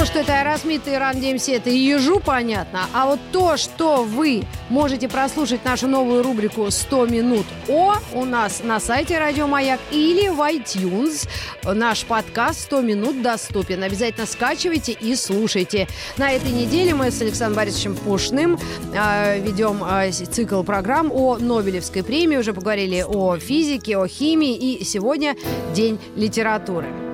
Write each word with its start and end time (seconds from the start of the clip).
То, 0.00 0.06
что 0.06 0.20
это 0.20 0.40
Аэросмит 0.40 0.88
и 0.88 0.96
Run-DMC, 0.96 1.46
это 1.50 1.68
и 1.68 1.76
ежу 1.76 2.20
понятно. 2.20 2.86
А 2.94 3.04
вот 3.04 3.20
то, 3.32 3.58
что 3.58 4.02
вы 4.02 4.44
можете 4.70 5.10
прослушать 5.10 5.62
нашу 5.66 5.88
новую 5.88 6.22
рубрику 6.22 6.62
«100 6.62 7.10
минут 7.10 7.44
О» 7.68 7.96
у 8.14 8.24
нас 8.24 8.62
на 8.64 8.80
сайте 8.80 9.18
Радио 9.18 9.46
Маяк 9.46 9.78
или 9.90 10.28
в 10.28 10.40
iTunes. 10.40 11.28
Наш 11.64 12.06
подкаст 12.06 12.72
«100 12.72 12.82
минут» 12.82 13.20
доступен. 13.20 13.82
Обязательно 13.82 14.24
скачивайте 14.24 14.92
и 14.92 15.14
слушайте. 15.16 15.86
На 16.16 16.30
этой 16.30 16.50
неделе 16.50 16.94
мы 16.94 17.10
с 17.10 17.20
Александром 17.20 17.56
Борисовичем 17.56 17.94
Пушным 17.94 18.58
э, 18.94 19.38
ведем 19.38 19.84
э, 19.84 20.12
цикл 20.12 20.62
программ 20.62 21.12
о 21.12 21.36
Нобелевской 21.36 22.02
премии. 22.02 22.38
Уже 22.38 22.54
поговорили 22.54 23.04
о 23.06 23.36
физике, 23.36 23.98
о 23.98 24.06
химии. 24.06 24.56
И 24.56 24.82
сегодня 24.82 25.36
День 25.74 26.00
литературы. 26.16 27.09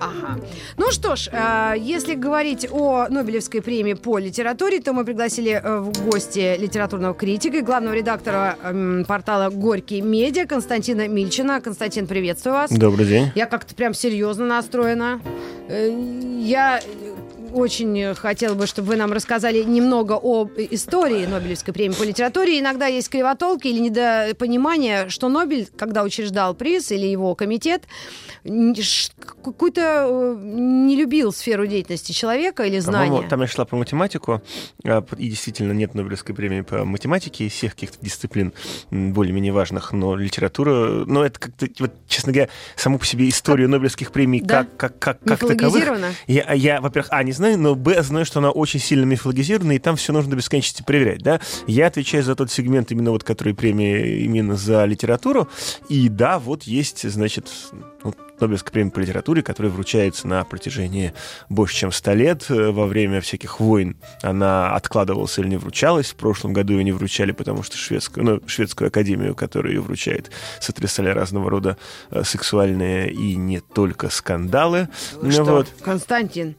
Ага. 0.00 0.38
Ну 0.76 0.90
что 0.90 1.16
ж, 1.16 1.28
э, 1.32 1.74
если 1.78 2.14
говорить 2.14 2.68
о 2.70 3.08
Нобелевской 3.08 3.60
премии 3.60 3.94
по 3.94 4.18
литературе, 4.18 4.80
то 4.80 4.92
мы 4.92 5.04
пригласили 5.04 5.60
э, 5.62 5.78
в 5.78 5.92
гости 6.10 6.56
литературного 6.58 7.14
критика 7.14 7.56
и 7.58 7.62
главного 7.62 7.94
редактора 7.94 8.56
эм, 8.62 9.04
портала 9.06 9.50
«Горький 9.50 10.00
медиа» 10.02 10.46
Константина 10.46 11.08
Мильчина. 11.08 11.60
Константин, 11.60 12.06
приветствую 12.06 12.54
вас. 12.54 12.70
Добрый 12.70 13.06
день. 13.06 13.32
Я 13.34 13.46
как-то 13.46 13.74
прям 13.74 13.94
серьезно 13.94 14.46
настроена. 14.46 15.20
Э, 15.68 15.90
Я 16.40 16.80
очень 17.52 18.14
хотела 18.14 18.54
бы, 18.54 18.66
чтобы 18.66 18.88
вы 18.88 18.96
нам 18.96 19.12
рассказали 19.12 19.62
немного 19.62 20.18
о 20.20 20.48
истории 20.70 21.26
Нобелевской 21.26 21.74
премии 21.74 21.94
по 21.94 22.02
литературе. 22.02 22.58
Иногда 22.58 22.86
есть 22.86 23.08
кривотолки 23.08 23.68
или 23.68 23.78
недопонимание, 23.78 25.08
что 25.08 25.28
Нобель, 25.28 25.68
когда 25.76 26.02
учреждал 26.02 26.54
приз 26.54 26.90
или 26.92 27.06
его 27.06 27.34
комитет, 27.34 27.84
какую-то 28.44 30.06
э, 30.08 30.36
не 30.42 30.96
любил 30.96 31.32
сферу 31.32 31.66
деятельности 31.66 32.12
человека 32.12 32.64
или 32.64 32.78
знания. 32.78 33.26
Там 33.28 33.40
я 33.40 33.46
шла 33.46 33.64
про 33.64 33.76
математику, 33.76 34.42
а, 34.84 35.04
и 35.16 35.28
действительно 35.28 35.72
нет 35.72 35.94
Нобелевской 35.94 36.34
премии 36.34 36.62
по 36.62 36.84
математике 36.84 37.46
из 37.46 37.52
всех 37.52 37.74
каких-то 37.74 37.98
дисциплин 38.00 38.52
более-менее 38.90 39.52
важных, 39.52 39.92
но 39.92 40.16
литература, 40.16 41.04
ну 41.06 41.22
это 41.22 41.38
как-то, 41.38 41.66
вот, 41.78 41.92
честно 42.08 42.32
говоря, 42.32 42.50
саму 42.76 42.98
по 42.98 43.06
себе 43.06 43.28
историю 43.28 43.68
Нобелевских 43.68 44.12
премий 44.12 44.40
Да? 44.40 44.66
как, 44.76 44.98
как, 44.98 45.18
как, 45.20 45.40
как 45.40 45.40
таковых, 45.40 45.84
я, 46.26 46.52
я, 46.52 46.80
во-первых, 46.80 47.08
а, 47.12 47.22
не 47.22 47.32
знаю, 47.38 47.58
но, 47.58 47.74
б, 47.74 48.02
знаю, 48.02 48.26
что 48.26 48.40
она 48.40 48.50
очень 48.50 48.80
сильно 48.80 49.04
мифологизирована, 49.04 49.72
и 49.72 49.78
там 49.78 49.96
все 49.96 50.12
нужно 50.12 50.30
до 50.30 50.36
бесконечности 50.36 50.82
проверять, 50.82 51.22
да. 51.22 51.40
Я 51.66 51.86
отвечаю 51.86 52.22
за 52.22 52.34
тот 52.34 52.50
сегмент, 52.50 52.92
именно 52.92 53.10
вот, 53.10 53.24
который 53.24 53.54
премия 53.54 54.22
именно 54.24 54.56
за 54.56 54.84
литературу, 54.84 55.48
и 55.88 56.08
да, 56.08 56.38
вот 56.38 56.64
есть, 56.64 57.08
значит, 57.08 57.48
ну, 58.04 58.14
Нобелевская 58.40 58.72
премия 58.72 58.90
по 58.90 59.00
литературе, 59.00 59.42
которая 59.42 59.72
вручается 59.72 60.28
на 60.28 60.44
протяжении 60.44 61.12
больше, 61.48 61.74
чем 61.74 61.92
100 61.92 62.12
лет. 62.14 62.48
Во 62.48 62.86
время 62.86 63.20
всяких 63.20 63.60
войн 63.60 63.96
она 64.22 64.74
откладывалась 64.74 65.38
или 65.38 65.48
не 65.48 65.56
вручалась. 65.56 66.10
В 66.12 66.14
прошлом 66.14 66.52
году 66.52 66.74
ее 66.74 66.84
не 66.84 66.92
вручали, 66.92 67.32
потому 67.32 67.62
что 67.62 67.76
шведскую, 67.76 68.24
ну, 68.24 68.40
шведскую 68.46 68.88
академию, 68.88 69.34
которая 69.34 69.72
ее 69.72 69.80
вручает, 69.80 70.30
сотрясали 70.60 71.08
разного 71.08 71.50
рода 71.50 71.76
э, 72.10 72.22
сексуальные 72.24 73.10
и 73.12 73.34
не 73.34 73.60
только 73.60 74.08
скандалы. 74.08 74.88
Что, 75.28 75.44
вот. 75.44 75.68
Константин, 75.82 76.56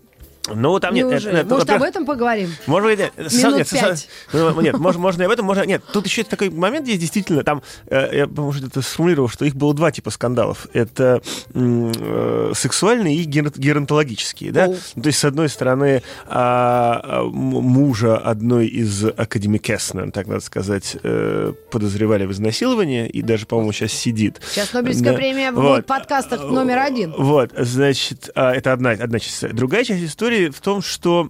Ну, 0.56 0.80
там 0.80 0.94
нет, 0.94 1.08
неужели? 1.08 1.30
это- 1.34 1.42
это, 1.42 1.50
Может, 1.56 1.70
об 1.70 1.82
этом 1.84 2.06
поговорим? 2.06 2.50
может 2.68 2.90
быть, 2.90 3.00
нет, 3.00 3.14
Минут 3.34 3.58
нет, 3.58 3.70
пять. 3.70 4.08
ну, 4.34 4.62
нет, 4.62 4.78
можно, 4.78 5.02
можно 5.02 5.22
и 5.24 5.26
об 5.26 5.32
этом, 5.32 5.46
можно, 5.46 5.64
нет. 5.64 5.84
Тут 5.94 6.06
еще 6.06 6.24
такой 6.24 6.50
момент 6.50 6.88
есть, 6.88 7.00
действительно, 7.02 7.44
там, 7.44 7.62
э, 7.88 8.10
я, 8.18 8.28
может, 8.28 8.64
это 8.66 8.82
сформулировал, 8.82 9.30
что 9.30 9.46
их 9.46 9.56
было 9.56 9.74
два 9.74 9.92
типа 9.92 10.10
скандалов. 10.10 10.68
Это 10.74 11.22
э, 11.54 12.52
сексуальные 12.56 13.16
и 13.18 13.24
гер- 13.26 13.54
геронтологические, 13.58 14.52
да? 14.52 14.68
Ну, 14.96 15.02
То 15.02 15.08
есть, 15.08 15.20
с 15.20 15.26
одной 15.26 15.50
стороны, 15.50 16.02
м- 16.30 17.32
мужа 17.32 18.18
одной 18.18 18.68
из 18.68 19.04
академикес, 19.06 19.94
наверное, 19.94 20.12
так 20.12 20.28
надо 20.28 20.42
сказать, 20.42 20.98
э, 21.04 21.54
подозревали 21.72 22.26
в 22.26 22.32
изнасиловании, 22.32 23.08
и 23.08 23.22
даже, 23.22 23.46
по-моему, 23.46 23.72
сейчас 23.72 23.92
сидит. 23.94 24.40
Сейчас 24.52 24.74
Нобелевская 24.74 25.12
Да. 25.12 25.18
премия 25.18 25.52
Вот. 25.52 25.62
будет 25.62 25.84
в 25.86 25.88
подкастах 25.88 26.42
номер 26.50 26.80
один. 26.80 27.14
Вот, 27.18 27.52
значит, 27.58 28.30
а, 28.36 28.54
это 28.54 28.74
одна, 28.74 28.92
одна 28.92 29.20
часть. 29.20 29.54
Другая 29.54 29.84
часть 29.84 30.04
истории 30.04 30.39
в 30.48 30.62
том, 30.62 30.82
что 30.82 31.30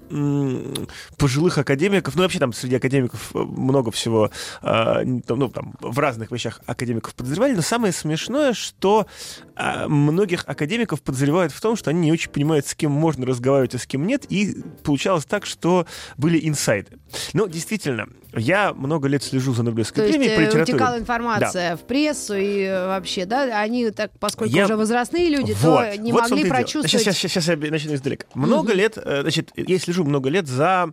пожилых 1.17 1.57
академиков, 1.57 2.15
ну 2.15 2.21
вообще 2.21 2.39
там 2.39 2.53
среди 2.53 2.75
академиков 2.75 3.31
э, 3.33 3.39
много 3.39 3.91
всего, 3.91 4.31
там, 4.61 5.23
ну 5.27 5.49
там 5.49 5.73
в 5.81 5.97
разных 5.99 6.31
вещах 6.31 6.61
академиков 6.65 7.15
подозревали, 7.15 7.53
но 7.53 7.61
самое 7.61 7.91
смешное, 7.91 8.53
что 8.53 9.07
а, 9.55 9.87
многих 9.87 10.43
академиков 10.47 11.01
подозревают 11.01 11.51
в 11.51 11.59
том, 11.59 11.75
что 11.75 11.89
они 11.89 12.01
не 12.01 12.11
очень 12.11 12.29
понимают, 12.29 12.67
с 12.67 12.75
кем 12.75 12.91
можно 12.91 13.25
разговаривать, 13.25 13.75
а 13.75 13.79
с 13.79 13.85
кем 13.85 14.05
нет, 14.05 14.25
и 14.29 14.63
получалось 14.83 15.25
так, 15.25 15.45
что 15.45 15.85
были 16.17 16.39
инсайды. 16.47 16.97
Ну, 17.33 17.47
действительно, 17.47 18.07
я 18.35 18.73
много 18.73 19.07
лет 19.07 19.23
слежу 19.23 19.53
за 19.53 19.63
Нобелевской 19.63 20.03
То 20.03 20.07
есть 20.07 20.17
премией 20.17 20.35
по 20.35 20.41
э, 20.41 20.45
литературе. 20.45 20.75
утекала 20.75 20.99
информация 20.99 21.75
в 21.77 21.81
прессу 21.81 22.35
и 22.35 22.61
э, 22.63 22.87
вообще, 22.87 23.25
да, 23.25 23.59
они 23.59 23.89
так, 23.91 24.11
поскольку 24.19 24.53
Я- 24.53 24.65
уже 24.65 24.75
возрастные 24.75 25.29
люди, 25.29 25.55
Вот, 25.61 25.91
то 25.91 25.97
не 25.97 26.11
вот 26.11 26.29
могли 26.29 26.49
прочувствовать. 26.49 26.89
Сейчас, 26.89 27.17
сейчас, 27.17 27.31
сейчас 27.31 27.47
я 27.47 27.71
начну 27.71 27.95
издалека. 27.95 28.27
Много 28.33 28.73
лет, 28.73 28.97
э, 28.97 29.21
значит, 29.21 29.51
я 29.55 29.79
слежу 29.79 30.03
много 30.03 30.29
лет 30.29 30.47
за... 30.47 30.91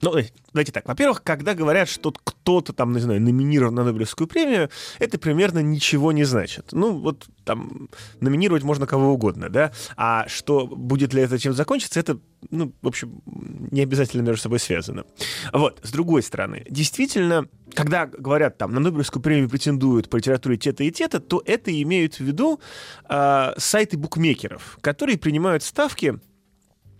Ну, 0.00 0.16
э, 0.16 0.26
давайте 0.52 0.72
так. 0.72 0.86
Во-первых, 0.86 1.22
когда 1.22 1.54
говорят, 1.54 1.88
что 1.88 2.12
кто-то 2.12 2.72
там, 2.72 2.92
не 2.92 3.00
знаю, 3.00 3.20
номинирован 3.20 3.74
на 3.74 3.84
Нобелевскую 3.84 4.28
премию, 4.28 4.70
это 4.98 5.18
примерно 5.18 5.60
ничего 5.60 6.12
не 6.12 6.24
значит. 6.24 6.68
Ну, 6.72 6.98
вот 6.98 7.26
там 7.44 7.88
номинировать 8.20 8.62
можно 8.62 8.86
кого 8.86 9.12
угодно, 9.12 9.48
да? 9.48 9.72
А 9.96 10.28
что 10.28 10.66
будет 10.66 11.14
ли 11.14 11.22
это 11.22 11.38
чем 11.38 11.52
закончится, 11.52 11.98
это, 11.98 12.18
ну, 12.50 12.72
в 12.80 12.86
общем, 12.86 13.20
не 13.26 13.82
обязательно 13.82 14.22
между 14.22 14.42
собой 14.42 14.60
связано. 14.60 15.04
Вот, 15.52 15.80
с 15.82 15.90
другой 15.90 16.22
стороны, 16.22 16.64
действительно, 16.70 17.46
когда 17.74 18.06
говорят 18.06 18.58
там 18.58 18.72
на 18.72 18.80
Нобелевскую 18.80 19.22
премию 19.22 19.48
претендуют 19.48 20.08
по 20.08 20.16
литературе 20.16 20.56
те-то 20.56 20.84
и 20.84 20.90
те-то, 20.90 21.20
то 21.20 21.42
это 21.44 21.70
имеют 21.82 22.14
в 22.14 22.20
виду 22.20 22.60
а, 23.04 23.54
сайты 23.56 23.96
букмекеров, 23.96 24.78
которые 24.80 25.18
принимают 25.18 25.62
ставки 25.62 26.20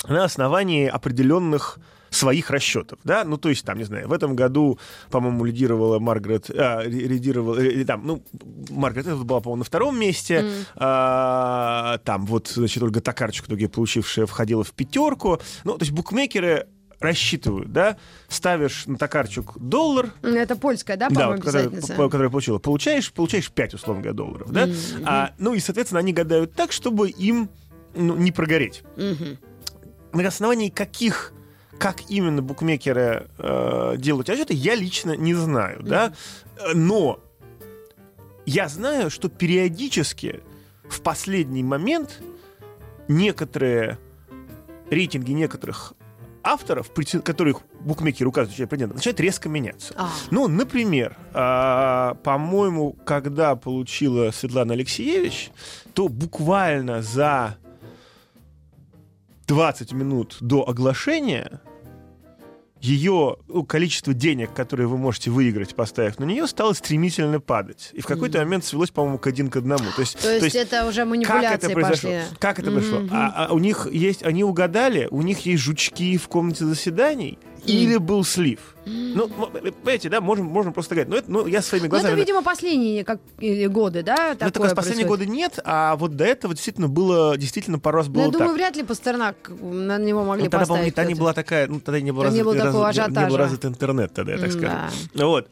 на 0.06 0.25
основании 0.25 0.87
определенных 0.87 1.78
своих 2.10 2.50
расчетов, 2.50 2.98
да, 3.04 3.24
ну, 3.24 3.36
то 3.36 3.48
есть, 3.48 3.64
там, 3.64 3.78
не 3.78 3.84
знаю, 3.84 4.08
в 4.08 4.12
этом 4.12 4.34
году, 4.34 4.78
по-моему, 5.10 5.44
лидировала 5.44 5.98
Маргарет, 5.98 6.50
а, 6.50 6.82
лидировала, 6.84 7.58
э, 7.58 7.84
там, 7.84 8.06
ну, 8.06 8.22
Маргарет 8.70 9.06
Эдвард 9.06 9.26
была, 9.26 9.41
по-моему, 9.41 9.58
на 9.60 9.64
втором 9.64 9.98
месте, 9.98 10.44
а, 10.76 11.98
там, 12.04 12.26
вот, 12.26 12.48
значит, 12.48 12.82
Ольга 12.82 13.00
Токарчук, 13.00 13.46
в 13.46 13.48
итоге 13.48 13.69
получившая, 13.69 14.26
входила 14.26 14.64
в 14.64 14.72
пятерку, 14.72 15.41
ну, 15.64 15.76
то 15.76 15.82
есть, 15.82 15.92
букмекеры 15.92 16.66
рассчитывают, 17.00 17.72
да, 17.72 17.96
ставишь 18.28 18.86
на 18.86 18.96
Токарчук 18.96 19.58
доллар, 19.58 20.12
Это 20.22 20.56
польская, 20.56 20.96
да, 20.96 21.08
да, 21.08 21.28
вот, 21.28 21.40
которая, 21.40 21.70
которая 21.70 22.28
получила. 22.28 22.58
Получаешь, 22.58 23.12
получаешь 23.12 23.50
5, 23.50 23.75
условно 23.75 24.02
говоря, 24.02 24.16
долларов, 24.16 24.50
да? 24.50 24.69
А, 25.04 25.32
ну 25.38 25.54
и, 25.54 25.60
соответственно, 25.60 26.00
они 26.00 26.12
гадают 26.12 26.54
так, 26.54 26.72
чтобы 26.72 27.10
им 27.10 27.50
ну, 27.94 28.16
не 28.16 28.32
прогореть. 28.32 28.82
Мгм. 28.96 29.38
На 30.12 30.28
основании 30.28 30.70
каких 30.70 31.32
как 31.78 32.10
именно 32.10 32.42
букмекеры 32.42 33.28
э, 33.38 33.94
делают 33.98 34.28
расчеты, 34.28 34.54
я 34.54 34.74
лично 34.74 35.16
не 35.16 35.34
знаю, 35.34 35.82
да, 35.82 36.12
Э, 36.58 36.74
но 36.74 37.20
я 38.46 38.68
знаю, 38.68 39.10
что 39.10 39.28
периодически 39.28 40.40
в 40.88 41.00
последний 41.02 41.62
момент 41.62 42.20
некоторые 43.08 43.98
рейтинги 44.90 45.32
некоторых 45.32 45.94
авторов, 46.42 46.90
которых 47.24 47.60
букмекеры 47.80 48.31
указывают, 48.31 48.54
что 48.54 48.66
претендент, 48.66 48.94
начинают 48.96 49.20
резко 49.20 49.48
меняться. 49.48 49.92
А, 49.96 50.08
Ну, 50.31 50.48
например, 50.48 51.16
а, 51.34 52.14
по-моему, 52.24 52.92
когда 53.04 53.54
получила 53.54 54.31
Светлана 54.31 54.72
Алексеевич, 54.72 55.50
то 55.92 56.08
буквально 56.08 57.02
за 57.02 57.56
20 59.46 59.92
минут 59.92 60.38
до 60.40 60.66
оглашения 60.66 61.60
ее 62.80 63.36
ну, 63.48 63.64
количество 63.64 64.14
денег, 64.14 64.52
которые 64.52 64.86
вы 64.86 64.96
можете 64.96 65.30
выиграть, 65.30 65.75
поставив 65.75 66.19
на 66.19 66.25
нее, 66.25 66.46
стало 66.46 66.72
стремительно 66.72 67.40
падать. 67.40 67.90
И 67.92 68.00
в 68.00 68.06
какой-то 68.06 68.38
момент 68.38 68.64
свелось, 68.64 68.90
по-моему, 68.90 69.19
к 69.19 69.26
один 69.26 69.50
к 69.50 69.56
одному. 69.56 69.84
То 69.96 70.00
есть, 70.00 70.19
то 70.20 70.32
есть 70.32 70.56
это 70.56 70.86
уже 70.86 71.00
как 71.00 71.08
манипуляции 71.08 71.66
это 71.66 71.70
произошло? 71.70 72.10
пошли. 72.10 72.36
Как 72.38 72.58
это 72.58 72.70
произошло? 72.70 73.00
Мгм. 73.00 73.10
А, 73.12 73.46
а 73.48 73.52
у 73.52 73.58
них 73.58 73.88
есть, 73.90 74.22
они 74.22 74.44
угадали, 74.44 75.08
у 75.10 75.22
них 75.22 75.40
есть 75.46 75.62
жучки 75.62 76.16
в 76.16 76.28
комнате 76.28 76.64
заседаний, 76.64 77.38
или 77.66 77.96
был 77.96 78.25
слив. 78.25 78.58
Ну, 78.87 79.28
понимаете, 79.28 80.08
да, 80.08 80.20
можем, 80.20 80.46
можем 80.46 80.72
просто 80.72 80.94
говорить. 80.94 81.10
Но 81.12 81.16
это, 81.19 81.31
ну, 81.31 81.46
я 81.46 81.60
своими 81.60 81.88
Ну, 81.88 81.96
это, 81.96 82.00
глазами... 82.00 82.20
видимо, 82.20 82.43
последние 82.43 83.05
как, 83.05 83.20
или 83.38 83.66
годы, 83.66 84.02
да, 84.02 84.16
Ну, 84.16 84.32
это 84.32 84.44
как 84.46 84.52
такое 84.55 84.69
раз 84.70 84.76
последние 84.76 85.06
годы 85.06 85.26
нет, 85.26 85.58
а 85.64 85.96
вот 85.96 86.16
до 86.16 86.25
этого 86.25 86.55
действительно 86.55 86.88
было, 86.88 87.37
действительно 87.37 87.78
пару 87.78 87.99
раз 87.99 88.06
Ну, 88.06 88.14
было 88.14 88.22
я 88.22 88.31
думаю, 88.31 88.49
так. 88.49 88.56
вряд 88.56 88.76
ли 88.76 88.82
Пастернак 88.84 89.50
на 89.60 89.99
него 89.99 90.25
могли 90.25 90.44
Ну, 90.44 90.50
тогда, 90.50 90.66
поставить. 90.66 90.94
тогда 90.94 91.08
не 91.08 91.14
была 91.19 91.32
такая, 91.34 91.66
ну, 91.66 91.81
тогда 91.81 92.00
не 92.00 92.12
был 92.12 92.22
Тогда 92.22 92.34
не 92.37 92.43
развит, 92.43 92.44
было 92.44 92.66
такого 92.66 92.87
развит- 92.87 93.08
не- 93.10 93.22
не 93.25 93.28
был 93.28 93.37
развит 93.37 93.64
интернет 93.66 94.14
тогда, 94.14 94.32
я 94.32 94.38
так 94.38 94.60
да. 94.60 94.90
Вот. 95.14 95.49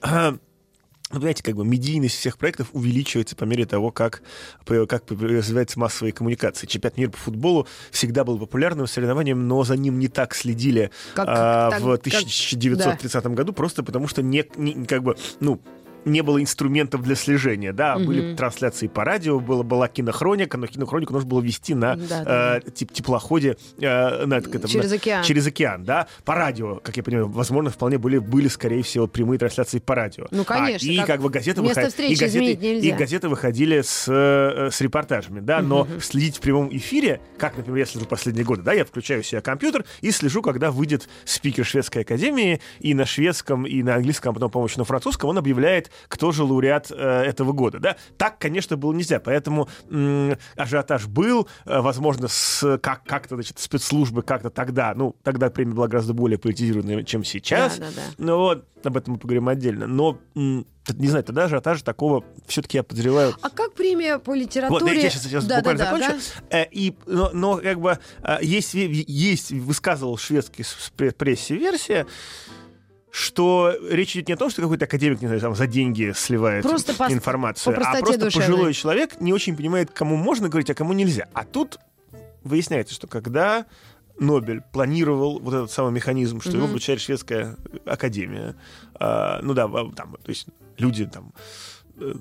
Ну, 1.11 1.17
понимаете, 1.17 1.45
как 1.45 1.55
бы 1.55 1.65
медийность 1.65 2.17
всех 2.17 2.37
проектов 2.37 2.69
увеличивается 2.73 3.37
по 3.37 3.45
мере 3.45 3.65
того, 3.65 3.93
как, 3.93 4.23
как 4.65 5.09
развивается 5.09 5.79
массовые 5.79 6.13
коммуникации. 6.13 6.67
Чемпионат 6.67 6.99
мира 6.99 7.11
по 7.11 7.19
футболу 7.19 7.69
всегда 7.93 8.25
был 8.25 8.39
популярным 8.39 8.89
соревнованием, 8.89 9.47
но 9.47 9.63
за 9.63 9.77
ним 9.77 10.01
не 10.01 10.09
так 10.09 10.35
следили 10.35 10.91
как, 11.15 11.29
а, 11.29 11.71
так, 11.71 11.81
в 11.81 11.93
1930 11.93 13.13
как, 13.13 13.23
да. 13.23 13.29
году, 13.31 13.53
просто 13.53 13.85
потому 13.85 14.09
что 14.09 14.23
не, 14.23 14.45
не, 14.57 14.85
как 14.85 15.05
бы, 15.05 15.17
ну, 15.39 15.61
не 16.07 16.23
было 16.23 16.41
инструментов 16.41 17.03
для 17.03 17.15
слежения, 17.15 17.73
да, 17.73 17.97
угу. 17.97 18.07
были 18.07 18.35
трансляции 18.35 18.87
по 18.87 19.05
радио, 19.05 19.41
была, 19.41 19.63
была 19.63 19.89
кинохроника, 19.89 20.57
но 20.57 20.67
кинохронику 20.67 21.13
нужно 21.13 21.29
было 21.29 21.41
вести 21.41 21.75
на 21.75 21.97
да, 21.97 22.61
э, 22.65 22.71
теплоходе 22.71 23.57
э, 23.79 24.27
на, 24.27 24.35
это, 24.35 24.69
через 24.69 24.91
на, 24.91 24.97
океан. 24.97 25.25
Через 25.25 25.47
океан, 25.47 25.85
да, 25.85 26.07
по 26.25 26.35
радио, 26.35 26.77
как 26.77 26.97
я 26.97 27.03
понимаю, 27.03 27.29
возможно, 27.29 27.71
вполне 27.71 27.99
были, 27.99 28.19
были 28.19 28.49
скорее 28.49 28.83
всего, 28.83 29.07
прямые 29.07 29.39
трансляции 29.39 29.79
по 29.79 29.95
радио. 29.95 30.27
Ну, 30.31 30.45
конечно. 30.45 30.89
А, 30.89 30.93
и 30.93 30.97
как, 30.99 31.07
как 31.07 31.21
бы 31.21 31.31
газеты, 31.31 31.61
выход... 31.61 31.99
и, 31.99 32.15
газеты, 32.15 32.53
и 32.53 32.93
газеты 32.93 33.29
выходили 33.29 33.81
с, 33.81 34.07
э, 34.09 34.71
с 34.71 34.81
репортажами, 34.81 35.41
да, 35.41 35.61
но 35.61 35.83
угу. 35.83 36.01
следить 36.01 36.37
в 36.37 36.41
прямом 36.41 36.69
эфире, 36.77 37.21
как, 37.39 37.57
например, 37.57 37.81
я 37.81 37.87
слежу 37.87 38.07
последние 38.07 38.45
годы, 38.45 38.63
да, 38.63 38.73
я 38.73 38.85
включаю 38.85 39.23
себе 39.23 39.41
компьютер 39.41 39.85
и 40.01 40.11
слежу, 40.13 40.43
когда 40.43 40.71
выйдет 40.71 41.09
спикер 41.25 41.65
шведской 41.65 42.03
академии, 42.03 42.61
и 42.81 42.95
на 42.95 43.07
шведском, 43.07 43.67
и 43.67 43.83
на 43.83 43.97
английском, 43.97 44.31
а 44.31 44.35
потом, 44.35 44.51
по-моему, 44.51 44.73
на 44.77 44.85
французском 44.85 45.31
он 45.31 45.39
объявляет, 45.39 45.91
кто 46.09 46.33
же 46.33 46.45
лауреат 46.45 46.91
э, 46.91 46.95
этого 46.95 47.53
года, 47.53 47.79
да. 47.79 47.97
Так, 48.17 48.39
конечно, 48.39 48.77
было 48.77 48.93
нельзя, 48.93 49.21
поэтому 49.21 49.69
ажиотаж 50.57 51.07
был, 51.07 51.49
э, 51.65 51.81
возможно, 51.81 52.29
с, 52.29 52.79
как, 52.79 53.05
как-то, 53.05 53.37
значит, 53.37 53.59
спецслужбы 53.59 54.23
как-то 54.23 54.51
тогда, 54.51 54.95
ну, 54.95 55.17
тогда 55.23 55.51
премия 55.51 55.75
была 55.75 55.89
гораздо 55.89 56.15
более 56.15 56.39
политизированная, 56.39 57.03
чем 57.05 57.25
сейчас. 57.25 57.79
Да, 57.79 57.87
да, 57.87 57.93
да. 57.97 58.03
Ну 58.19 58.37
вот, 58.39 58.65
об 58.85 58.97
этом 58.97 59.15
мы 59.15 59.19
поговорим 59.19 59.49
отдельно. 59.49 59.87
Но 59.87 60.19
не 60.35 61.09
знаю, 61.09 61.25
тогда 61.25 61.45
ажиотажа 61.45 61.85
такого 61.85 62.25
все-таки 62.47 62.79
я 62.79 62.83
подозреваю. 62.83 63.35
А 63.43 63.51
как 63.51 63.75
премия 63.75 64.19
по 64.19 64.35
литературе? 64.35 64.95
Вот, 64.95 65.03
я 65.03 65.11
сейчас, 65.11 65.23
сейчас 65.25 65.45
да, 65.47 65.59
буквально 65.59 65.85
да, 65.85 65.99
закончу. 65.99 66.21
Да. 66.51 66.63
Э, 66.63 66.67
и, 66.71 66.95
но, 67.07 67.31
но 67.33 67.57
как 67.57 67.81
бы 67.81 67.99
есть, 68.41 68.75
есть 68.75 69.53
высказывал 69.53 70.17
шведский 70.17 70.65
прессе 71.17 71.57
версия, 71.57 72.07
что 73.17 73.75
речь 73.89 74.15
идет 74.15 74.29
не 74.29 74.35
о 74.35 74.37
том, 74.37 74.51
что 74.51 74.61
какой-то 74.61 74.85
академик, 74.85 75.23
не 75.23 75.27
знаю, 75.27 75.41
там, 75.41 75.55
за 75.55 75.67
деньги 75.67 76.13
сливает 76.15 76.65
просто 76.65 76.93
информацию, 77.09 77.75
по 77.75 77.81
а 77.81 77.97
просто 77.97 78.19
душевной. 78.19 78.31
пожилой 78.31 78.75
человек 78.75 79.21
не 79.23 79.33
очень 79.33 79.57
понимает, 79.57 79.91
кому 79.91 80.17
можно 80.17 80.51
говорить, 80.51 80.69
а 80.69 80.75
кому 80.75 80.93
нельзя. 80.93 81.27
А 81.33 81.45
тут 81.45 81.79
выясняется, 82.45 82.93
что 82.93 83.07
когда 83.07 83.65
Нобель 84.19 84.61
планировал 84.71 85.41
вот 85.41 85.55
этот 85.55 85.71
самый 85.71 85.93
механизм, 85.93 86.43
что 86.43 86.51
mm-hmm. 86.51 86.57
его 86.57 86.67
вручает 86.67 87.01
шведская 87.01 87.57
академия, 87.87 88.55
а, 89.01 89.41
ну 89.41 89.55
да, 89.55 89.67
там, 89.67 90.17
то 90.23 90.29
есть 90.29 90.49
люди 90.77 91.07
там 91.07 91.33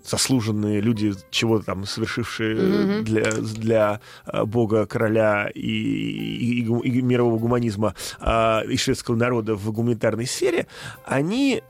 заслуженные 0.03 0.81
люди, 0.81 1.13
чего-то 1.29 1.65
там 1.65 1.85
совершившие 1.85 2.55
mm-hmm. 2.55 3.01
для, 3.01 3.31
для 3.31 4.01
а, 4.25 4.45
бога, 4.45 4.85
короля 4.85 5.49
и, 5.53 5.59
и, 5.59 6.61
и 6.61 7.01
мирового 7.01 7.37
гуманизма 7.37 7.93
а, 8.19 8.61
и 8.67 8.77
шведского 8.77 9.15
народа 9.15 9.55
в 9.55 9.71
гуманитарной 9.71 10.25
сфере, 10.25 10.67
они 11.05 11.61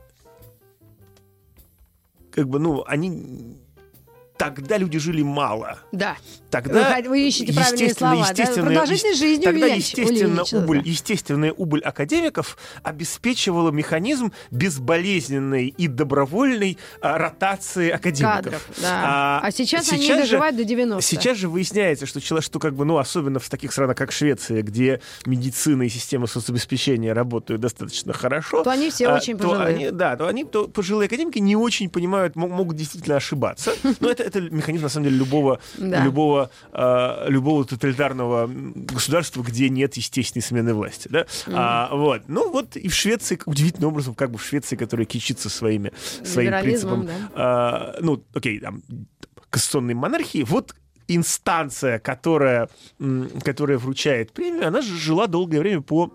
как 2.31 2.49
бы, 2.49 2.59
ну, 2.59 2.83
они 2.85 3.57
тогда 4.37 4.77
люди 4.77 4.99
жили 4.99 5.21
мало. 5.21 5.79
Да. 5.91 6.17
Тогда, 6.49 6.97
вы, 7.01 7.09
вы 7.09 7.27
ищете 7.27 7.53
правильные 7.53 7.93
слова. 7.93 8.27
Да? 8.33 8.45
Продолжительность 8.45 9.19
жизни 9.19 9.43
Тогда 9.43 9.65
естественно, 9.67 10.43
убыль, 10.53 10.81
естественная 10.85 11.51
убыль 11.51 11.81
академиков 11.81 12.57
обеспечивала 12.83 13.71
механизм 13.71 14.31
безболезненной 14.51 15.67
и 15.67 15.87
добровольной 15.87 16.77
а, 17.01 17.17
ротации 17.17 17.89
академиков. 17.89 18.35
Кадров, 18.35 18.69
да. 18.81 19.01
а, 19.03 19.41
а 19.43 19.51
сейчас, 19.51 19.85
сейчас 19.85 19.99
они 19.99 20.07
доживают 20.07 20.55
до 20.55 20.63
90 20.63 21.01
Сейчас 21.01 21.38
же 21.38 21.49
выясняется, 21.49 22.05
что, 22.05 22.41
что 22.41 22.59
как 22.59 22.73
бы, 22.73 22.85
ну, 22.85 22.97
особенно 22.97 23.39
в 23.39 23.49
таких 23.49 23.71
странах, 23.71 23.97
как 23.97 24.11
Швеция, 24.11 24.61
где 24.61 25.01
медицина 25.25 25.83
и 25.83 25.89
система 25.89 26.27
соцобеспечения 26.27 27.13
работают 27.13 27.61
достаточно 27.61 28.13
хорошо. 28.13 28.63
То 28.63 28.71
они 28.71 28.89
все 28.89 29.07
а, 29.07 29.15
очень 29.15 29.38
пожилые. 29.38 29.67
Они, 29.67 29.91
да, 29.91 30.15
то 30.15 30.27
они, 30.27 30.45
то 30.45 30.67
пожилые 30.67 31.07
академики 31.07 31.39
не 31.39 31.55
очень 31.55 31.89
понимают, 31.89 32.35
могут 32.35 32.77
действительно 32.77 33.17
ошибаться. 33.17 33.73
Но 33.99 34.09
это, 34.09 34.25
это 34.25 34.42
механизм, 34.42 34.83
на 34.83 34.89
самом 34.89 35.06
деле, 35.06 35.18
любого, 35.18 35.60
любого 35.77 36.50
э, 36.74 37.25
любого 37.30 37.66
тоталитарного 37.66 38.48
государства, 38.48 39.42
где 39.42 39.69
нет 39.69 39.95
естественной 39.95 40.44
смены 40.44 40.74
власти. 40.74 41.07
Да? 41.07 41.22
Mm-hmm. 41.22 41.54
А, 41.54 41.95
вот. 41.95 42.24
Ну 42.27 42.51
вот 42.51 42.75
и 42.75 42.88
в 42.88 42.94
Швеции, 42.94 43.39
удивительным 43.45 43.89
образом, 43.89 44.16
как 44.16 44.31
бы 44.31 44.38
в 44.38 44.44
Швеции, 44.44 44.75
которая 44.75 45.06
кичится 45.06 45.50
своими, 45.50 45.92
своим 46.24 46.51
принципом, 46.62 47.07
да. 47.36 47.94
э, 47.95 48.01
ну, 48.01 48.24
окей, 48.33 48.60
там, 48.60 48.83
конституционной 49.50 49.94
монархии, 49.94 50.44
вот 50.44 50.75
инстанция, 51.07 52.00
которая, 52.00 52.69
которая 53.44 53.77
вручает 53.77 54.31
премию, 54.33 54.68
она 54.68 54.81
же 54.81 54.95
жила 54.95 55.27
долгое 55.27 55.60
время 55.60 55.81
по 55.81 56.12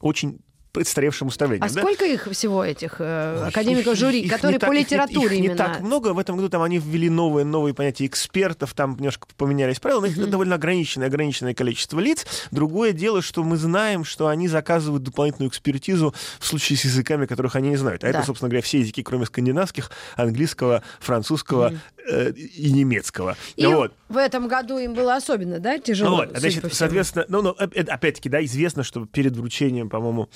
очень 0.00 0.40
представшим 0.72 1.28
уставлением. 1.28 1.64
А 1.64 1.72
да? 1.72 1.80
сколько 1.80 2.04
их 2.06 2.26
всего, 2.32 2.64
этих 2.64 2.96
э, 2.98 3.44
академиков 3.48 3.96
жюри, 3.96 4.22
их 4.22 4.32
которые 4.32 4.58
по 4.58 4.66
так, 4.66 4.74
литературе 4.74 5.36
их, 5.36 5.44
их 5.44 5.50
не 5.50 5.54
так 5.54 5.80
много. 5.80 6.14
В 6.14 6.18
этом 6.18 6.36
году 6.36 6.48
там 6.48 6.62
они 6.62 6.78
ввели 6.78 7.10
новые, 7.10 7.44
новые 7.44 7.74
понятия 7.74 8.06
экспертов, 8.06 8.72
там 8.72 8.96
немножко 8.96 9.28
поменялись 9.36 9.78
правила, 9.78 10.00
но 10.00 10.06
их 10.06 10.16
mm-hmm. 10.16 10.26
довольно 10.26 10.54
ограниченное, 10.54 11.08
ограниченное 11.08 11.54
количество 11.54 12.00
лиц. 12.00 12.26
Другое 12.50 12.92
дело, 12.92 13.20
что 13.20 13.44
мы 13.44 13.58
знаем, 13.58 14.04
что 14.04 14.28
они 14.28 14.48
заказывают 14.48 15.02
дополнительную 15.02 15.50
экспертизу 15.50 16.14
в 16.40 16.46
случае 16.46 16.78
с 16.78 16.84
языками, 16.84 17.26
которых 17.26 17.54
они 17.54 17.68
не 17.68 17.76
знают. 17.76 18.02
А 18.02 18.10
да. 18.10 18.18
это, 18.18 18.26
собственно 18.26 18.48
говоря, 18.48 18.62
все 18.62 18.80
языки, 18.80 19.02
кроме 19.02 19.26
скандинавских, 19.26 19.90
английского, 20.16 20.82
французского 21.00 21.70
mm-hmm. 21.70 21.78
Э, 22.08 22.32
и 22.32 22.72
немецкого. 22.72 23.36
И 23.56 23.66
вот. 23.66 23.94
в 24.08 24.16
этом 24.16 24.48
году 24.48 24.78
им 24.78 24.94
было 24.94 25.16
особенно, 25.16 25.58
да, 25.58 25.78
тяжело? 25.78 26.16
Вот, 26.16 26.36
значит, 26.36 26.72
соответственно, 26.72 27.24
ну, 27.28 27.42
ну, 27.42 27.50
опять-таки, 27.50 28.28
да, 28.28 28.44
известно, 28.44 28.82
что 28.82 29.06
перед 29.06 29.36
вручением, 29.36 29.88
по-моему, 29.88 30.28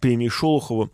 премии 0.00 0.28
Шолохова 0.28 0.90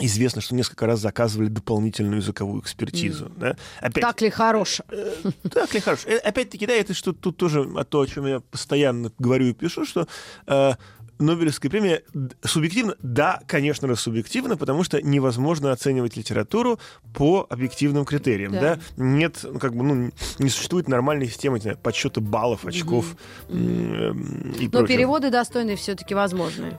Известно, 0.00 0.42
что 0.42 0.56
несколько 0.56 0.86
раз 0.86 0.98
заказывали 0.98 1.46
дополнительную 1.46 2.16
языковую 2.16 2.60
экспертизу. 2.60 3.26
Mm. 3.26 3.32
Да? 3.36 3.56
Опять, 3.78 4.02
так 4.02 4.20
ли 4.22 4.28
хорош? 4.28 4.80
Э, 4.88 5.14
так 5.52 5.72
ли 5.72 5.78
хорош? 5.78 6.00
Э, 6.06 6.16
опять-таки, 6.16 6.66
да, 6.66 6.72
это 6.72 6.94
что 6.94 7.12
тут 7.12 7.36
тоже 7.36 7.60
о 7.60 7.84
то, 7.84 8.00
о 8.00 8.06
чем 8.08 8.26
я 8.26 8.40
постоянно 8.40 9.12
говорю 9.18 9.46
и 9.46 9.52
пишу, 9.52 9.86
что 9.86 10.08
э, 10.48 10.72
Нобелевская 11.18 11.70
премия 11.70 12.02
субъективно? 12.42 12.96
Да, 13.00 13.40
конечно 13.46 13.86
же, 13.88 13.96
субъективно, 13.96 14.56
потому 14.56 14.82
что 14.82 15.00
невозможно 15.00 15.70
оценивать 15.72 16.16
литературу 16.16 16.78
по 17.14 17.46
объективным 17.48 18.04
критериям. 18.04 18.52
Да. 18.52 18.60
Да? 18.60 18.78
Нет, 18.96 19.40
ну, 19.42 19.58
как 19.58 19.74
бы, 19.74 19.84
ну, 19.84 20.10
не 20.38 20.48
существует 20.50 20.88
нормальной 20.88 21.26
системы 21.26 21.60
знаю, 21.60 21.78
подсчета 21.78 22.20
баллов, 22.20 22.64
очков 22.64 23.16
mm-hmm. 23.48 24.58
и 24.58 24.64
Но 24.64 24.70
прочего. 24.70 24.86
переводы 24.86 25.30
достойные 25.30 25.76
все-таки 25.76 26.14
возможны. 26.14 26.78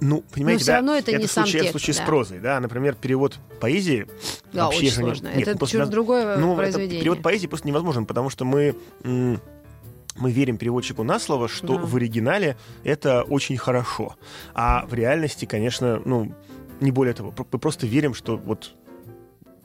Ну, 0.00 0.22
понимаете, 0.32 0.58
Но 0.58 0.62
все 0.62 0.66
да, 0.66 0.76
равно 0.76 0.94
это, 0.96 1.10
это 1.12 1.20
не 1.20 1.26
случай, 1.26 1.52
сам 1.52 1.60
текст, 1.60 1.70
случай 1.70 1.92
да. 1.92 2.02
с 2.02 2.06
прозой, 2.06 2.40
да, 2.40 2.60
например, 2.60 2.94
перевод 2.94 3.38
поэзии. 3.60 4.06
Да, 4.52 4.66
вообще 4.66 4.86
очень 4.86 4.90
сложно. 4.90 5.28
Не, 5.28 5.36
нет, 5.36 5.48
это 5.48 5.66
чуть 5.66 5.88
другое 5.88 6.36
ну, 6.36 6.56
произведение. 6.56 7.00
перевод 7.00 7.22
поэзии 7.22 7.46
просто 7.46 7.68
невозможен, 7.68 8.06
потому 8.06 8.28
что 8.30 8.44
мы 8.44 8.74
мы 10.16 10.32
верим 10.32 10.56
переводчику 10.56 11.02
на 11.02 11.18
слово, 11.18 11.48
что 11.48 11.76
да. 11.76 11.84
в 11.84 11.96
оригинале 11.96 12.56
это 12.84 13.22
очень 13.22 13.56
хорошо, 13.56 14.16
а 14.54 14.86
в 14.86 14.94
реальности, 14.94 15.44
конечно, 15.44 16.00
ну 16.04 16.34
не 16.80 16.90
более 16.90 17.14
того, 17.14 17.32
мы 17.52 17.58
просто 17.58 17.86
верим, 17.86 18.14
что 18.14 18.36
вот 18.36 18.74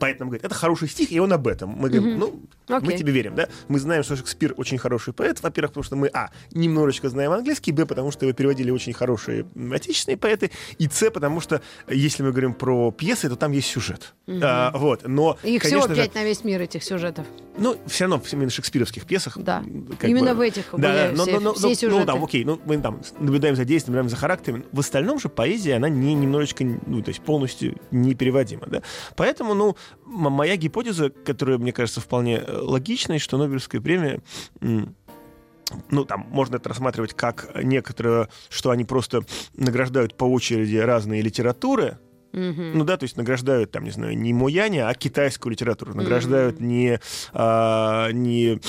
поэт 0.00 0.18
нам 0.18 0.28
говорит, 0.30 0.44
это 0.44 0.54
хороший 0.54 0.88
стих, 0.88 1.12
и 1.12 1.20
он 1.20 1.32
об 1.32 1.46
этом. 1.46 1.70
Мы 1.70 1.90
говорим, 1.90 2.18
ну, 2.18 2.40
okay. 2.66 2.84
мы 2.84 2.94
тебе 2.94 3.12
верим, 3.12 3.34
да? 3.36 3.48
Мы 3.68 3.78
знаем, 3.78 4.02
что 4.02 4.16
Шекспир 4.16 4.54
очень 4.56 4.78
хороший 4.78 5.12
поэт, 5.12 5.40
во-первых, 5.42 5.72
потому 5.72 5.84
что 5.84 5.96
мы, 5.96 6.08
а, 6.08 6.30
немножечко 6.52 7.08
знаем 7.08 7.32
английский, 7.32 7.70
б, 7.72 7.86
потому 7.86 8.10
что 8.10 8.24
его 8.24 8.32
переводили 8.32 8.70
очень 8.70 8.94
хорошие 8.94 9.46
отечественные 9.72 10.16
поэты, 10.16 10.50
и 10.78 10.88
с, 10.88 11.10
потому 11.10 11.40
что, 11.40 11.60
если 11.88 12.22
мы 12.22 12.30
говорим 12.30 12.54
про 12.54 12.90
пьесы, 12.90 13.28
то 13.28 13.36
там 13.36 13.52
есть 13.52 13.68
сюжет. 13.68 14.14
Mm-hmm. 14.26 14.40
А, 14.42 14.72
вот, 14.74 15.06
но, 15.06 15.38
Их 15.44 15.62
всего 15.62 15.86
пять 15.86 16.14
на 16.14 16.24
весь 16.24 16.42
мир, 16.44 16.60
этих 16.62 16.82
сюжетов. 16.82 17.26
Ну, 17.58 17.76
все 17.86 18.04
равно 18.04 18.22
именно 18.32 18.48
в 18.48 18.54
шекспировских 18.54 19.04
пьесах. 19.04 19.36
Да, 19.36 19.62
именно 20.02 20.30
бы, 20.30 20.38
в 20.38 20.40
этих 20.40 20.64
да, 20.72 21.10
но, 21.14 21.24
все, 21.24 21.32
но, 21.34 21.40
но, 21.40 21.52
все 21.54 21.74
сюжеты. 21.74 22.00
Ну, 22.00 22.06
там, 22.06 22.24
окей, 22.24 22.44
ну, 22.44 22.58
мы 22.64 22.78
там 22.78 23.02
наблюдаем 23.18 23.54
за 23.54 23.66
действием, 23.66 23.96
наблюдаем 23.96 24.08
за 24.08 24.16
характерами. 24.16 24.64
В 24.72 24.80
остальном 24.80 25.20
же 25.20 25.28
поэзия, 25.28 25.76
она 25.76 25.90
не 25.90 26.14
немножечко, 26.14 26.64
ну, 26.64 27.02
то 27.02 27.10
есть 27.10 27.20
полностью 27.20 27.78
непереводима, 27.90 28.66
да? 28.66 28.82
Поэтому, 29.16 29.54
ну, 29.54 29.76
моя 30.04 30.56
гипотеза, 30.56 31.10
которая, 31.10 31.58
мне 31.58 31.72
кажется, 31.72 32.00
вполне 32.00 32.38
э, 32.38 32.58
логичной, 32.58 33.18
что 33.18 33.38
Нобелевская 33.38 33.80
премия 33.80 34.20
ну, 35.90 36.04
там, 36.04 36.26
можно 36.30 36.56
это 36.56 36.68
рассматривать 36.68 37.14
как 37.14 37.50
некоторое, 37.62 38.28
что 38.48 38.70
они 38.70 38.84
просто 38.84 39.22
награждают 39.54 40.16
по 40.16 40.24
очереди 40.24 40.76
разные 40.76 41.22
литературы, 41.22 41.98
Мгм. 42.32 42.72
Ну 42.78 42.84
да, 42.84 42.96
то 42.96 43.04
есть 43.04 43.16
награждают, 43.16 43.70
там, 43.70 43.84
не 43.84 43.90
знаю, 43.90 44.16
не 44.16 44.32
Мояня, 44.32 44.88
а 44.88 44.94
китайскую 44.94 45.50
литературу. 45.52 45.94
Награждают 45.94 46.60
не, 46.60 47.00
а, 47.32 48.10
не 48.12 48.60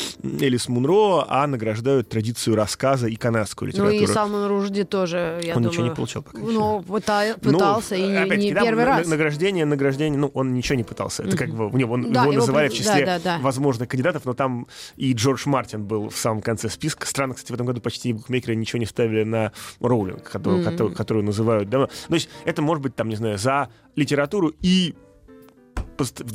Элис 0.41 0.67
Мунро, 0.67 1.25
а 1.27 1.45
награждают 1.47 2.09
традицию 2.09 2.55
рассказа 2.55 3.07
и 3.07 3.15
канадскую 3.15 3.67
Ну 3.69 3.73
литературу. 3.85 4.03
и 4.03 4.07
Салман 4.07 4.47
Ружди 4.47 4.83
тоже, 4.83 5.39
я 5.43 5.55
он 5.55 5.61
думаю. 5.63 5.71
ничего 5.71 5.83
не 5.87 5.93
получал 5.95 6.21
пока. 6.23 6.39
Ну, 6.39 6.79
пыта- 6.87 7.35
Ну, 7.41 7.51
пытался, 7.53 7.95
и 7.95 8.01
не- 8.01 8.37
не, 8.37 8.53
да, 8.53 8.61
первый 8.63 8.85
на- 8.85 8.97
раз. 8.97 9.07
Награждение, 9.07 9.65
награждение, 9.65 10.19
ну, 10.19 10.31
он 10.33 10.53
ничего 10.53 10.75
не 10.75 10.83
пытался. 10.83 11.23
Это 11.23 11.37
как 11.37 11.49
бы, 11.49 11.69
него, 11.77 11.93
он- 11.93 12.11
Да, 12.11 12.21
его 12.23 12.31
его 12.31 12.41
называли 12.41 12.69
в 12.69 12.73
числе 12.73 13.05
да, 13.05 13.19
да, 13.19 13.37
да. 13.37 13.39
возможных 13.39 13.89
кандидатов, 13.89 14.23
но 14.25 14.33
там 14.33 14.67
и 14.95 15.13
Джордж 15.13 15.43
Мартин 15.47 15.83
был 15.85 16.09
в 16.09 16.17
самом 16.17 16.41
конце 16.41 16.69
списка. 16.69 17.05
Странно, 17.05 17.33
кстати, 17.35 17.51
в 17.51 17.55
этом 17.55 17.67
году 17.67 17.81
почти 17.81 18.13
букмекеры 18.13 18.55
ничего 18.55 18.79
не 18.79 18.85
ставили 18.85 19.23
на 19.23 19.51
Роулинг, 19.79 20.23
которую, 20.29 20.63
которую, 20.63 20.95
которую 20.95 21.25
называют. 21.25 21.69
Да? 21.69 21.87
То 22.07 22.13
есть 22.15 22.29
это 22.45 22.61
может 22.61 22.81
быть, 22.81 22.95
там, 22.95 23.09
не 23.09 23.15
знаю, 23.15 23.37
за 23.37 23.50
литературу 23.96 24.53
и 24.62 24.96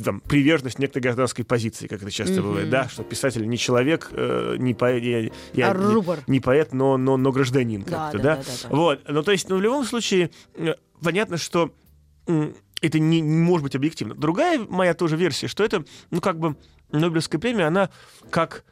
там, 0.05 0.21
приверженность 0.21 0.79
некоторой 0.79 1.03
гражданской 1.03 1.43
позиции, 1.43 1.87
как 1.87 2.01
это 2.01 2.09
часто 2.11 2.41
бывает, 2.41 2.69
да, 2.69 2.87
что 2.87 3.03
писатель 3.03 3.45
не 3.49 3.57
человек, 3.57 4.09
э, 4.13 4.55
не 4.57 4.73
поэт, 4.73 5.03
я- 5.03 5.31
я 5.53 5.71
А 5.71 5.73
не- 5.75 6.31
не 6.31 6.39
поэт, 6.39 6.71
но, 6.73 6.95
но, 6.97 7.17
но 7.17 7.31
гражданин 7.33 7.81
Да, 7.83 8.11
как-то, 8.11 8.17
да, 8.19 8.23
да? 8.23 8.35
да, 8.37 8.43
да, 8.43 8.69
да. 8.69 8.75
Вот, 8.75 9.01
ну 9.09 9.23
то 9.23 9.31
есть, 9.33 9.49
ну 9.49 9.57
в 9.57 9.61
любом 9.61 9.83
случае, 9.83 10.29
э, 10.55 10.75
понятно, 11.03 11.35
что 11.37 11.73
это 12.81 12.99
не, 12.99 13.19
не 13.19 13.41
может 13.41 13.63
быть 13.63 13.75
объективно. 13.75 14.15
Другая 14.15 14.59
моя 14.59 14.93
тоже 14.93 15.17
версия, 15.17 15.47
что 15.47 15.63
это, 15.65 15.83
ну 16.11 16.21
как 16.21 16.39
бы, 16.39 16.55
Нобелевская 16.93 17.41
премия, 17.41 17.65
она 17.65 17.89
как, 18.29 18.63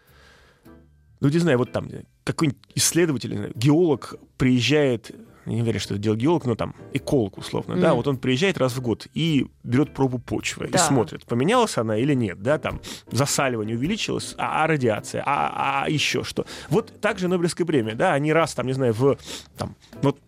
ну 1.19 1.27
не 1.27 1.39
знаю, 1.39 1.57
вот 1.57 1.73
там 1.73 1.89
какой-нибудь 2.23 2.61
исследователь, 2.75 3.51
геолог 3.55 4.15
приезжает, 4.37 5.11
не 5.45 5.61
верю, 5.61 5.79
что 5.79 5.93
это 5.93 6.01
дело 6.03 6.15
геолог, 6.15 6.45
но 6.45 6.55
там 6.55 6.75
эколог 6.93 7.37
условно, 7.37 7.75
да, 7.75 7.89
Мгм. 7.89 7.97
вот 7.97 8.07
он 8.07 8.17
приезжает 8.17 8.57
раз 8.57 8.73
в 8.73 8.81
год 8.81 9.07
и 9.13 9.47
берет 9.63 9.93
пробу 9.93 10.17
почвы 10.19 10.67
Да. 10.67 10.77
и 10.77 10.81
смотрит, 10.81 11.25
поменялась 11.25 11.77
она 11.77 11.97
или 11.97 12.13
нет, 12.13 12.41
да, 12.41 12.57
там 12.57 12.81
засаливание 13.11 13.75
увеличилось, 13.77 14.35
а, 14.37 14.63
а 14.63 14.67
радиация, 14.67 15.23
а, 15.25 15.83
а 15.85 15.89
еще 15.89 16.23
что. 16.23 16.45
Вот 16.69 16.99
также 17.01 17.27
Нобелевская 17.27 17.65
премия, 17.67 17.95
да, 17.95 18.13
они 18.13 18.33
раз 18.33 18.53
там, 18.53 18.65
не 18.67 18.73
знаю, 18.73 18.93
в 18.93 19.17
там, 19.57 19.75
вот 20.01 20.19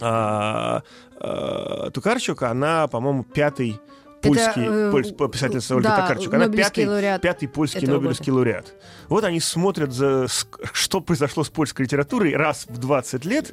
а, 0.00 0.82
а, 1.20 1.90
Тукарчук, 1.90 2.42
она, 2.42 2.88
по-моему, 2.88 3.24
пятый 3.24 3.78
польский 4.22 4.62
э, 4.66 4.90
польс- 4.92 5.12
по- 5.12 5.28
писательница 5.28 5.74
Ольга 5.76 5.88
да, 5.90 5.96
Токарчук. 6.02 6.34
Она 6.34 6.48
пятый, 6.48 6.86
лауреат 6.86 7.20
пятый 7.22 7.46
польский 7.48 7.86
Нобелевский 7.86 8.32
лауреат. 8.32 8.72
Вот 9.08 9.24
они 9.24 9.40
смотрят, 9.40 9.92
за, 9.92 10.26
что 10.72 11.00
произошло 11.00 11.44
с 11.44 11.50
польской 11.50 11.84
литературой 11.84 12.34
раз 12.36 12.66
в 12.68 12.78
20 12.78 13.24
лет 13.24 13.50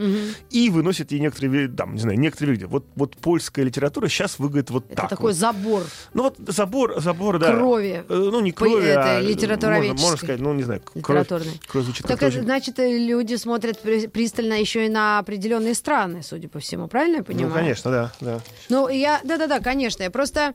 и 0.49 0.69
выносят 0.69 1.11
ей 1.11 1.19
некоторые, 1.19 1.67
там, 1.67 1.95
не 1.95 1.99
знаю, 2.01 2.19
некоторые 2.19 2.53
люди. 2.55 2.65
Вот, 2.65 2.85
вот 2.95 3.15
польская 3.17 3.63
литература 3.63 4.07
сейчас 4.07 4.39
выглядит 4.39 4.69
вот 4.69 4.85
Это 4.87 4.95
так. 5.01 5.09
такой 5.09 5.31
вот. 5.31 5.35
забор 5.35 5.83
Ну 6.13 6.23
вот 6.23 6.35
забор, 6.47 7.01
забор, 7.01 7.39
да. 7.39 7.53
крови. 7.55 8.03
Э, 8.07 8.13
Ну, 8.31 8.39
не 8.41 8.51
крови, 8.51 8.87
это 8.87 9.17
а 9.17 9.21
литературоведческой. 9.21 9.91
можно, 9.91 10.03
можно 10.03 10.17
сказать, 10.17 10.39
ну, 10.39 10.53
не 10.53 10.63
знаю, 10.63 10.81
кровь, 11.01 11.27
кровь 11.67 11.83
звучит 11.85 12.05
Так 12.07 12.17
это, 12.17 12.27
очень- 12.27 12.43
значит, 12.43 12.79
э, 12.79 12.97
люди 12.97 13.35
смотрят 13.35 13.79
при- 13.79 14.07
пристально 14.07 14.53
еще 14.59 14.85
и 14.85 14.89
на 14.89 15.19
определенные 15.19 15.73
страны, 15.73 16.21
судя 16.23 16.47
по 16.47 16.59
всему, 16.59 16.87
правильно 16.87 17.17
я 17.17 17.23
понимаю? 17.23 17.49
Ну, 17.49 17.53
конечно, 17.55 17.91
да, 17.91 18.11
да. 18.21 18.39
Ну, 18.69 18.87
я, 18.89 19.19
да-да-да, 19.23 19.59
конечно. 19.59 20.03
Я 20.03 20.11
просто, 20.11 20.39
э, 20.39 20.53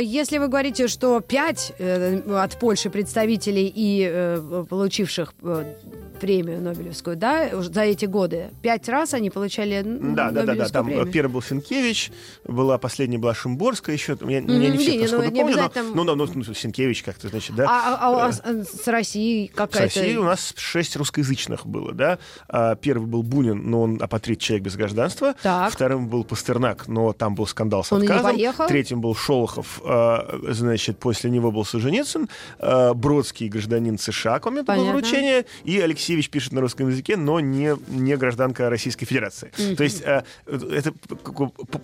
если 0.00 0.38
вы 0.38 0.48
говорите, 0.48 0.88
что 0.88 1.20
пять 1.20 1.72
э, 1.78 2.20
от 2.36 2.58
Польши 2.58 2.90
представителей 2.90 3.72
и 3.74 4.08
э, 4.10 4.64
получивших 4.68 5.34
э, 5.42 5.74
премию 6.18 6.60
Нобелевскую, 6.60 7.16
да, 7.16 7.48
за 7.62 7.82
эти 7.82 8.04
годы, 8.06 8.50
пять 8.62 8.88
раз 8.88 9.14
они 9.14 9.30
получали 9.30 9.82
Да, 9.82 10.30
да, 10.30 10.30
да, 10.30 10.30
да. 10.30 10.42
Нобелевскую 10.46 10.72
Там 10.72 10.86
э, 10.86 10.90
премию. 10.90 11.12
первый 11.12 11.32
был 11.32 11.42
Сенкевич, 11.42 12.10
была 12.44 12.78
последняя 12.78 13.18
была 13.18 13.34
Шимборская 13.34 13.94
еще. 13.94 14.16
Я, 14.22 14.36
я 14.36 14.40
Мгм, 14.42 14.60
не 14.60 14.78
всех 14.78 14.94
не, 14.94 15.06
ну, 15.06 15.22
не 15.24 15.40
помню, 15.40 15.56
но, 15.56 15.64
обязательно- 15.64 15.94
ну, 15.94 16.04
ну, 16.14 16.28
ну, 16.34 16.54
Сенкевич 16.54 17.02
как-то, 17.02 17.28
значит, 17.28 17.54
да. 17.54 17.64
А, 17.68 17.94
а- 18.00 18.26
а 18.28 18.50
э, 18.50 18.64
с 18.64 18.86
Россией 18.88 19.48
С 19.52 19.56
какая-то... 19.56 19.84
Россией 19.84 20.16
у 20.16 20.24
нас 20.24 20.52
шесть 20.56 20.96
русскоязычных 20.96 21.66
было, 21.66 21.92
да. 21.92 22.18
А, 22.48 22.74
Первый 22.76 23.06
был 23.06 23.22
Бунин, 23.22 23.70
но 23.70 23.82
он 23.82 23.98
апатрид, 24.02 24.40
человек 24.40 24.64
без 24.64 24.76
гражданства. 24.76 25.34
Так. 25.42 25.72
Вторым 25.72 26.08
был 26.08 26.24
Пастернак, 26.24 26.88
но 26.88 27.12
там 27.12 27.34
был 27.34 27.46
скандал 27.46 27.84
с 27.84 27.92
Он 27.92 28.02
и 28.02 28.06
не 28.06 28.08
отказом. 28.12 28.32
поехал? 28.32 28.66
Третьим 28.68 29.00
был 29.00 29.14
Шолохов, 29.14 29.80
а, 29.84 30.38
значит, 30.50 30.98
после 30.98 31.30
него 31.30 31.50
был 31.52 31.64
Солженицын. 31.64 32.28
А, 32.58 32.94
Бродский, 32.94 33.48
гражданин 33.48 33.98
США, 33.98 34.38
к 34.38 34.44
моменту 34.46 34.66
Понятно. 34.66 34.92
вручения. 34.92 35.44
И 35.64 35.80
Алексеевич 36.08 36.30
пишет 36.30 36.52
на 36.52 36.62
русском 36.62 36.88
языке, 36.88 37.16
но 37.16 37.38
не, 37.38 37.76
не 37.88 38.16
гражданка 38.16 38.70
Российской 38.70 39.04
Федерации. 39.04 39.52
То 39.76 39.84
есть 39.84 40.02
а, 40.04 40.24
это 40.46 40.94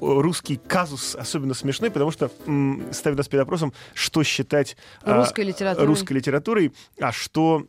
русский 0.01 0.57
казус 0.57 1.15
особенно 1.15 1.53
смешной, 1.53 1.91
потому 1.91 2.11
что 2.11 2.31
м, 2.47 2.87
ставит 2.91 3.19
нас 3.19 3.29
перед 3.29 3.43
вопросом, 3.43 3.75
что 3.93 4.23
считать 4.23 4.79
а, 5.03 5.19
Русской 5.19 5.45
литературой. 5.45 5.87
русской 5.87 6.15
литературрой, 6.15 6.73
а 6.99 7.13
что 7.13 7.67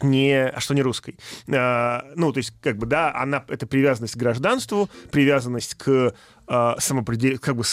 не, 0.00 0.48
а 0.48 0.58
что 0.60 0.74
не 0.74 0.80
русской. 0.80 1.18
А, 1.52 2.04
ну, 2.16 2.32
то 2.32 2.38
есть, 2.38 2.54
как 2.62 2.78
бы, 2.78 2.86
да, 2.86 3.14
она, 3.14 3.44
это 3.48 3.66
привязанность 3.66 4.14
к 4.14 4.16
гражданству, 4.16 4.88
привязанность 5.12 5.74
к 5.74 6.14
а, 6.46 6.76
самопределению, 6.80 7.40
как 7.40 7.56
бы 7.56 7.64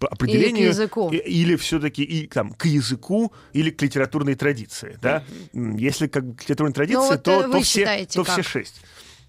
самоопределению. 0.00 0.68
языку. 0.68 1.10
и- 1.10 1.16
Или 1.16 1.56
все-таки 1.56 2.02
и, 2.02 2.26
там, 2.26 2.52
к 2.52 2.66
языку, 2.66 3.32
или 3.52 3.70
к 3.70 3.82
литературной 3.82 4.34
традиции, 4.34 4.98
да. 5.02 5.24
М, 5.54 5.76
Если 5.76 6.06
как 6.06 6.24
к 6.36 6.42
литературной 6.42 6.72
традиции, 6.72 6.98
вот, 6.98 7.22
то, 7.22 7.42
э, 7.42 7.50
то 7.50 7.60
все, 7.60 8.06
то 8.06 8.24
как? 8.24 8.32
все 8.34 8.42
шесть. 8.42 8.80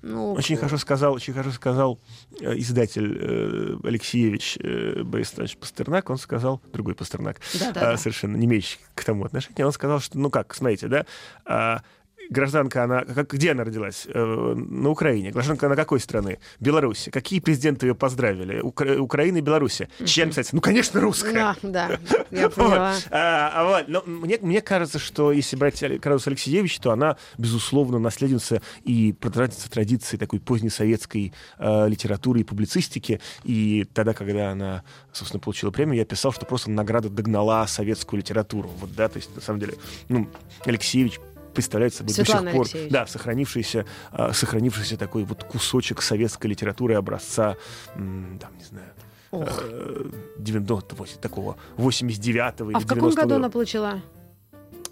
Ну, 0.03 0.33
Очень 0.33 0.57
хорошо 0.57 0.77
сказал, 0.77 1.13
очень 1.13 1.33
хорошо 1.33 1.51
сказал 1.51 1.99
э, 2.39 2.53
издатель 2.59 3.17
э, 3.19 3.77
Алексеевич 3.83 4.57
э, 4.61 5.01
Борис 5.03 5.33
Иванович 5.33 5.57
Пастернак. 5.57 6.09
Он 6.11 6.17
сказал, 6.19 6.61
другой 6.71 6.93
Пастернак, 6.93 7.41
а, 7.75 7.97
совершенно 7.97 8.35
не 8.37 8.45
имеющий 8.45 8.77
к 8.93 9.03
тому 9.03 9.25
отношения, 9.25 9.65
он 9.65 9.71
сказал, 9.71 9.99
что, 9.99 10.19
ну 10.19 10.29
как, 10.29 10.53
смотрите, 10.53 10.87
да, 10.87 11.05
а, 11.45 11.81
гражданка, 12.29 12.83
она, 12.83 13.03
как, 13.03 13.31
где 13.33 13.51
она 13.51 13.63
родилась? 13.63 14.07
Э, 14.07 14.53
на 14.55 14.89
Украине. 14.89 15.31
Гражданка 15.31 15.67
она 15.67 15.75
какой 15.75 15.99
страны? 15.99 16.39
Беларуси. 16.59 17.09
Какие 17.09 17.39
президенты 17.39 17.87
ее 17.87 17.95
поздравили? 17.95 18.59
Укра- 18.59 18.97
Украина 18.99 19.37
и 19.37 19.41
Беларусь. 19.41 19.81
Чья 20.05 20.25
писать? 20.25 20.49
Ну, 20.53 20.61
конечно, 20.61 20.99
русская. 21.01 21.33
да, 21.33 21.55
да, 21.61 21.99
я 22.31 22.49
поняла. 22.51 22.95
А, 23.11 23.51
а 23.53 23.65
вот, 23.65 23.87
но 23.87 24.03
мне, 24.05 24.37
мне 24.41 24.61
кажется, 24.61 24.99
что 24.99 25.31
если 25.31 25.55
брать 25.55 25.79
Карадус 26.01 26.27
Алексеевич, 26.27 26.79
то 26.79 26.91
она, 26.91 27.17
безусловно, 27.37 27.99
наследница 27.99 28.61
и 28.83 29.13
продолжательница 29.13 29.69
традиции 29.69 30.17
такой 30.17 30.39
позднесоветской 30.39 31.33
э, 31.59 31.87
литературы 31.87 32.41
и 32.41 32.43
публицистики. 32.43 33.21
И 33.43 33.85
тогда, 33.93 34.13
когда 34.13 34.51
она, 34.51 34.83
собственно, 35.11 35.39
получила 35.39 35.71
премию, 35.71 35.97
я 35.97 36.05
писал, 36.05 36.31
что 36.31 36.45
просто 36.45 36.69
награда 36.71 37.09
догнала 37.09 37.65
советскую 37.67 38.19
литературу. 38.19 38.69
Вот, 38.79 38.93
да, 38.95 39.07
то 39.09 39.17
есть, 39.17 39.33
на 39.35 39.41
самом 39.41 39.59
деле, 39.59 39.75
ну, 40.09 40.27
Алексеевич 40.65 41.19
представляет 41.57 41.93
собой 41.95 42.13
Светлана 42.13 42.51
до 42.53 42.63
сих 42.65 42.81
пор 42.81 42.91
да, 42.91 43.07
сохранившийся, 43.07 43.85
а, 44.11 44.31
сохранившийся 44.31 44.95
такой 44.95 45.23
вот 45.23 45.43
кусочек 45.43 46.03
советской 46.03 46.47
литературы 46.47 46.93
образца, 46.93 47.57
м, 47.95 48.37
там, 48.39 48.55
не 48.57 48.63
знаю, 48.63 48.93
Ох. 49.31 49.63
э, 49.63 50.05
90 50.37 50.95
вот 50.95 51.09
такого 51.19 51.57
89-го 51.77 52.71
А 52.75 52.79
в 52.79 52.85
каком 52.85 53.09
90-го 53.09 53.21
году 53.23 53.35
она 53.35 53.49
получила? 53.49 54.01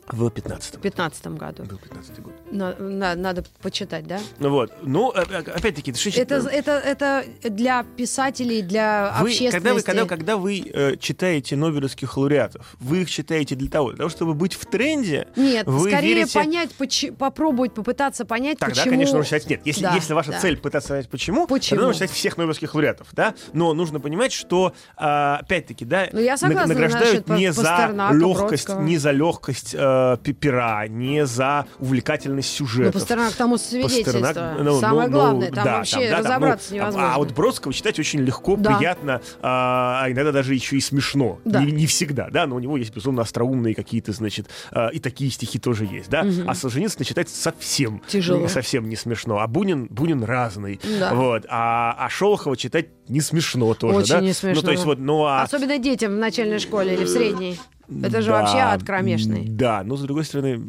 В 0.07 0.27
15-м. 0.27 0.79
В 0.79 0.81
15 0.83 1.27
году. 1.27 1.63
Был 1.63 1.77
15 1.77 2.19
год. 2.21 2.33
На- 2.51 2.75
на- 2.75 3.15
надо 3.15 3.43
почитать, 3.61 4.05
да? 4.05 4.19
Ну 4.37 4.51
вот. 4.51 4.71
Ну, 4.83 5.11
э, 5.15 5.23
э, 5.29 5.37
опять-таки, 5.39 5.91
это 5.91 6.35
Это, 6.35 6.47
это, 6.47 6.71
это 6.71 7.49
для 7.49 7.83
писателей, 7.97 8.61
для 8.61 9.15
вы, 9.21 9.29
общественности. 9.29 9.51
когда 9.55 9.73
вы, 9.73 9.81
когда, 9.81 10.05
когда 10.05 10.37
вы 10.37 10.61
э, 10.73 10.95
читаете 10.97 11.55
нобелевских 11.55 12.17
лауреатов, 12.17 12.75
вы 12.79 13.01
их 13.01 13.09
читаете 13.09 13.55
для 13.55 13.69
того, 13.69 13.89
для 13.89 13.97
того, 13.97 14.09
чтобы 14.09 14.35
быть 14.35 14.53
в 14.53 14.65
тренде. 14.67 15.27
Нет, 15.35 15.65
вы 15.65 15.89
скорее 15.89 16.23
верите- 16.23 16.33
понять, 16.39 16.69
почи- 16.77 17.11
попробовать 17.11 17.73
попытаться 17.73 18.25
понять, 18.25 18.59
Тогда, 18.59 18.75
почему... 18.75 18.91
конечно, 18.93 19.17
нужно 19.17 19.25
читать. 19.39 19.49
Нет, 19.49 19.61
если, 19.65 19.81
Да, 19.83 19.95
если 19.95 20.13
ваша 20.13 20.31
да. 20.31 20.39
цель 20.39 20.57
пытаться 20.57 20.89
понять, 20.89 21.09
почему, 21.09 21.47
Почему? 21.47 21.77
тогда 21.77 21.87
нужно 21.87 22.05
читать 22.05 22.11
всех 22.15 22.37
нобелевских 22.37 22.75
лауреатов, 22.75 23.07
да. 23.13 23.33
Но 23.53 23.73
нужно 23.73 23.99
понимать, 23.99 24.31
что 24.33 24.73
а, 24.97 25.37
опять-таки, 25.41 25.83
да, 25.83 26.07
Ну, 26.11 26.19
я 26.19 26.37
согласна 26.37 26.73
наг- 26.73 26.77
награждают 26.79 27.27
насчет 27.27 27.39
не 27.39 27.51
за 27.51 27.89
легкость, 28.13 28.65
Бродского. 28.67 28.81
не 28.83 28.97
за 28.97 29.11
легкость 29.11 29.75
э, 30.17 30.17
пера, 30.33 30.87
не 30.87 31.25
за 31.25 31.65
увлекательность 31.79 32.59
Ну, 32.59 32.67
сюжета. 32.67 32.91
Пастернак 32.91 33.33
тому 33.33 33.57
свидетельство. 33.57 34.19
Пастернак, 34.19 34.59
ну, 34.61 34.79
Самое 34.79 35.07
ну, 35.07 35.13
главное, 35.13 35.49
ну, 35.49 35.55
там 35.55 35.65
да, 35.65 35.77
вообще 35.77 36.09
да, 36.09 36.17
там, 36.17 36.25
разобраться 36.25 36.67
ну, 36.71 36.75
невозможно. 36.77 37.13
А 37.13 37.17
вот 37.17 37.31
Бродского 37.31 37.73
читать 37.73 37.99
очень 37.99 38.19
легко, 38.21 38.55
Да. 38.55 38.77
приятно, 38.77 39.21
а 39.41 40.05
а 40.05 40.11
иногда 40.11 40.31
даже 40.31 40.53
еще 40.53 40.77
и 40.77 40.81
смешно. 40.81 41.39
Да. 41.45 41.63
Не, 41.63 41.71
не 41.71 41.85
всегда, 41.87 42.29
да, 42.29 42.45
но 42.45 42.55
у 42.55 42.59
него 42.59 42.77
есть, 42.77 42.91
безусловно, 42.91 43.21
остроумные 43.21 43.73
какие-то, 43.73 44.11
значит, 44.11 44.47
а, 44.71 44.89
и 44.89 44.99
такие 44.99 45.31
стихи 45.31 45.59
тоже 45.59 45.85
есть, 45.85 46.09
да. 46.09 46.25
А 46.47 46.55
Солженицына 46.55 47.05
читать 47.05 47.29
совсем, 47.29 48.01
Тяжело. 48.07 48.47
совсем 48.47 48.87
не 48.89 48.95
смешно. 48.95 49.39
А 49.39 49.47
Бунин, 49.47 49.87
Бунин 49.89 50.23
разный. 50.23 50.79
Да. 50.99 51.13
Вот. 51.13 51.45
А, 51.49 51.95
а 51.97 52.09
Шолохова 52.09 52.57
читать 52.57 52.87
не 53.07 53.21
смешно 53.21 53.73
тоже, 53.73 53.97
Очень 53.97 54.09
да. 54.09 54.21
не 54.21 54.33
смешно. 54.33 54.61
Ну, 54.61 54.65
то 54.65 54.71
есть 54.71 54.85
вот, 54.85 54.99
ну, 54.99 55.25
а... 55.25 55.43
Особенно 55.43 55.77
детям 55.77 56.13
в 56.13 56.17
начальной 56.17 56.59
школе 56.59 56.93
или 56.95 57.05
в 57.05 57.09
средней. 57.09 57.59
Это 58.03 58.21
же 58.21 58.31
вообще 58.31 58.57
ад 58.57 58.83
кромешный. 58.83 59.45
Да, 59.47 59.83
но 59.83 59.95
с 59.97 60.01
другой 60.01 60.25
стороны, 60.25 60.67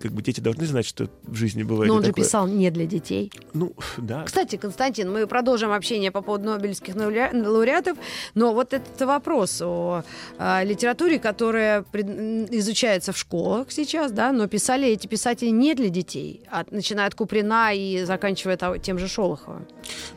как 0.00 0.12
бы 0.12 0.22
дети 0.22 0.40
должны 0.40 0.66
знать, 0.66 0.86
что 0.86 1.08
в 1.24 1.34
жизни 1.34 1.62
бывает. 1.62 1.88
Но 1.88 1.94
он 1.96 2.02
и 2.02 2.06
же 2.06 2.10
такое. 2.12 2.24
писал 2.24 2.46
не 2.46 2.70
для 2.70 2.86
детей. 2.86 3.32
Ну, 3.54 3.72
да. 3.96 4.22
Кстати, 4.24 4.56
Константин, 4.56 5.12
мы 5.12 5.26
продолжим 5.26 5.72
общение 5.72 6.10
по 6.10 6.22
поводу 6.22 6.44
Нобелевских 6.46 6.94
лауре- 6.94 7.32
лауреатов, 7.46 7.98
но 8.34 8.52
вот 8.54 8.72
этот 8.72 9.00
вопрос 9.06 9.60
о 9.62 10.04
а, 10.38 10.62
литературе, 10.62 11.18
которая 11.18 11.84
изучается 12.50 13.12
в 13.12 13.18
школах 13.18 13.70
сейчас, 13.70 14.12
да, 14.12 14.32
но 14.32 14.46
писали 14.46 14.88
эти 14.88 15.06
писатели 15.06 15.48
не 15.50 15.74
для 15.74 15.88
детей, 15.88 16.42
а 16.50 16.64
начиная 16.70 17.06
от 17.06 17.14
Куприна 17.14 17.72
и 17.74 18.04
заканчивая 18.04 18.56
тем 18.78 18.98
же 18.98 19.08
Шолоховым. 19.08 19.66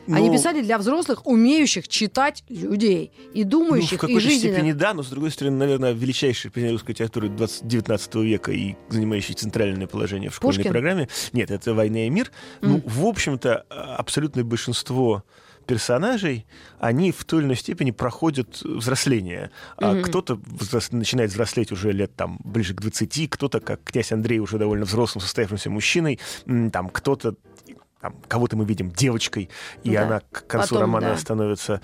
Они 0.08 0.28
Ну, 0.28 0.32
писали 0.32 0.62
для 0.62 0.78
взрослых, 0.78 1.26
умеющих 1.26 1.88
читать 1.88 2.44
людей 2.48 3.12
и 3.34 3.44
Ну, 3.44 3.50
думающих, 3.50 3.90
в 3.90 3.94
и 3.94 3.96
какой-то 3.98 4.20
жизненных. 4.20 4.56
степени 4.56 4.72
да, 4.72 4.94
но 4.94 5.02
с 5.02 5.08
другой 5.08 5.30
стороны, 5.30 5.56
наверное, 5.56 5.92
величайший 6.20 6.50
произведение 6.50 6.74
русской 6.74 6.90
литературы 6.90 7.28
20 7.28 7.66
19 7.66 8.14
века 8.16 8.52
и 8.52 8.74
занимающий 8.88 9.34
центральное 9.34 9.86
положение 9.86 10.30
в 10.30 10.34
школьной 10.34 10.56
Пушкин? 10.58 10.72
программе. 10.72 11.08
Нет, 11.32 11.50
это 11.50 11.72
«Война 11.74 12.06
и 12.06 12.10
мир». 12.10 12.30
Ну, 12.60 12.82
в 12.84 13.06
общем-то, 13.06 13.64
а, 13.70 13.96
абсолютное 13.96 14.44
большинство 14.44 15.24
персонажей, 15.66 16.46
они 16.80 17.12
в 17.12 17.24
той 17.24 17.38
или 17.40 17.46
иной 17.46 17.56
степени 17.56 17.90
проходят 17.92 18.60
взросление. 18.62 19.50
А 19.76 19.92
Мгм. 19.92 20.02
Кто-то 20.02 20.34
взрос- 20.34 20.94
начинает 20.94 21.30
взрослеть 21.30 21.70
уже 21.72 21.92
лет 21.92 22.14
там 22.16 22.38
ближе 22.44 22.74
к 22.74 22.80
20, 22.80 23.28
кто-то, 23.28 23.60
как 23.60 23.82
князь 23.84 24.10
Андрей, 24.12 24.40
уже 24.40 24.58
довольно 24.58 24.84
взрослым, 24.84 25.22
состоявшимся 25.22 25.70
мужчиной, 25.70 26.18
там 26.72 26.88
кто-то 26.88 27.36
там, 28.00 28.14
кого-то 28.28 28.56
мы 28.56 28.64
видим 28.64 28.90
девочкой, 28.90 29.50
и 29.84 29.90
Да. 29.92 30.06
она 30.06 30.20
к 30.32 30.46
концу 30.46 30.68
Потом, 30.70 30.80
романа 30.80 31.08
да. 31.10 31.16
становится 31.18 31.82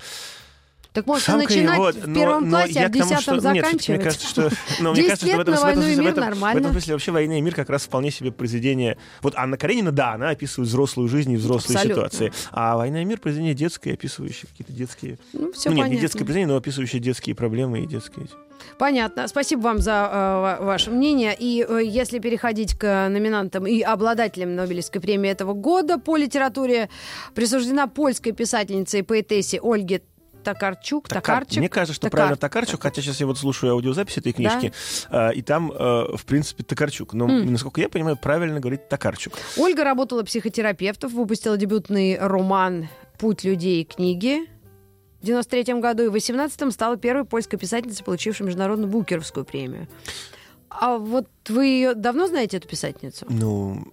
Так 0.97 1.05
может 1.05 1.25
Самкой, 1.25 1.45
начинать 1.45 1.77
вот, 1.77 1.95
в 1.95 2.07
но- 2.07 2.15
первом 2.15 2.43
но 2.45 2.57
классе, 2.57 2.79
а 2.79 2.81
я 2.81 2.87
в 2.87 2.91
десятом 2.91 3.19
что- 3.21 3.33
нет, 3.33 3.41
заканчивать? 3.43 3.87
Мне 3.89 3.99
кажется, 3.99 4.27
что, 4.27 4.49
ну, 4.79 4.91
мне 4.93 5.01
10 5.03 5.07
кажется, 5.09 5.27
что 5.27 5.37
в 5.37 5.39
этом, 5.41 5.53
в 5.53 5.57
этом 5.57 5.63
«Войну 5.67 5.81
и 5.81 5.83
смысле, 5.85 5.95
в 5.95 5.99
мир» 6.05 6.11
этом- 6.11 6.39
в 6.39 6.57
этом 6.57 6.71
смысле 6.71 6.93
вообще 6.95 7.11
«Война 7.11 7.37
и 7.37 7.41
мир» 7.41 7.53
как 7.53 7.69
раз 7.69 7.83
вполне 7.83 8.09
себе 8.09 8.31
произведение... 8.31 8.97
Вот 9.21 9.35
Анна 9.35 9.57
Каренина, 9.57 9.91
да, 9.91 10.13
она 10.13 10.29
описывает 10.29 10.69
взрослую 10.69 11.07
жизнь 11.07 11.33
и 11.33 11.35
взрослые 11.35 11.75
Абсолютно. 11.77 12.09
ситуации. 12.09 12.33
А 12.51 12.77
«Война 12.77 13.03
и 13.03 13.05
мир» 13.05 13.19
произведение 13.19 13.53
детское, 13.53 13.93
описывающее 13.93 14.49
какие-то 14.49 14.73
детские... 14.73 15.19
Ну, 15.33 15.51
все 15.53 15.69
ну, 15.69 15.75
нет, 15.75 15.83
понятно. 15.83 15.93
не 15.93 15.99
детское 16.01 16.19
произведение, 16.25 16.47
но 16.47 16.57
описывающее 16.57 16.99
детские 16.99 17.35
проблемы 17.35 17.81
и 17.83 17.85
детские... 17.85 18.25
Понятно. 18.79 19.27
Спасибо 19.27 19.59
вам 19.61 19.77
за 19.77 19.91
э, 19.91 20.15
ва- 20.15 20.65
ваше 20.65 20.89
мнение. 20.89 21.35
И 21.37 21.63
э, 21.67 21.81
если 21.85 22.17
переходить 22.17 22.75
к 22.75 23.07
номинантам 23.07 23.67
и 23.67 23.81
обладателям 23.81 24.55
Нобелевской 24.55 24.99
премии 24.99 25.29
этого 25.29 25.53
года 25.53 25.99
по 25.99 26.17
литературе, 26.17 26.89
присуждена 27.35 27.85
польской 27.85 28.31
писательнице 28.31 28.99
и 28.99 29.01
поэтессе 29.03 29.59
Ольге 29.61 30.01
Токарчук. 30.53 31.07
Такар- 31.07 31.21
Токарчик. 31.21 31.57
Мне 31.57 31.69
кажется, 31.69 31.93
что 31.93 32.07
Токар- 32.07 32.11
правильно 32.11 32.37
Токарчук, 32.37 32.81
хотя 32.81 33.01
сейчас 33.01 33.19
я 33.19 33.25
вот 33.27 33.37
слушаю 33.37 33.73
аудиозапись 33.73 34.17
этой 34.17 34.31
книжки, 34.33 34.71
э, 35.09 35.33
и 35.33 35.41
там, 35.41 35.71
э, 35.71 36.15
в 36.15 36.25
принципе, 36.25 36.63
Токарчук. 36.63 37.13
Но, 37.13 37.27
насколько 37.27 37.81
я 37.81 37.89
понимаю, 37.89 38.17
правильно 38.17 38.59
говорить 38.59 38.87
Токарчук. 38.89 39.33
Ольга 39.57 39.83
работала 39.83 40.23
психотерапевтом, 40.23 41.13
выпустила 41.13 41.57
дебютный 41.57 42.17
роман 42.17 42.87
«Путь 43.19 43.43
людей» 43.43 43.83
книги 43.83 44.47
в 45.21 45.25
93 45.25 45.81
году 45.81 46.03
и 46.03 46.07
в 46.07 46.11
18 46.13 46.71
стала 46.71 46.95
первой 46.97 47.25
польской 47.25 47.57
писательницей, 47.59 48.05
получившей 48.05 48.45
международную 48.45 48.89
Букеровскую 48.89 49.45
премию. 49.45 49.87
А 50.69 50.97
вот 50.97 51.27
вы 51.49 51.65
ее 51.65 51.93
давно 51.95 52.27
знаете, 52.27 52.57
эту 52.57 52.67
писательницу? 52.67 53.25
Ну, 53.29 53.87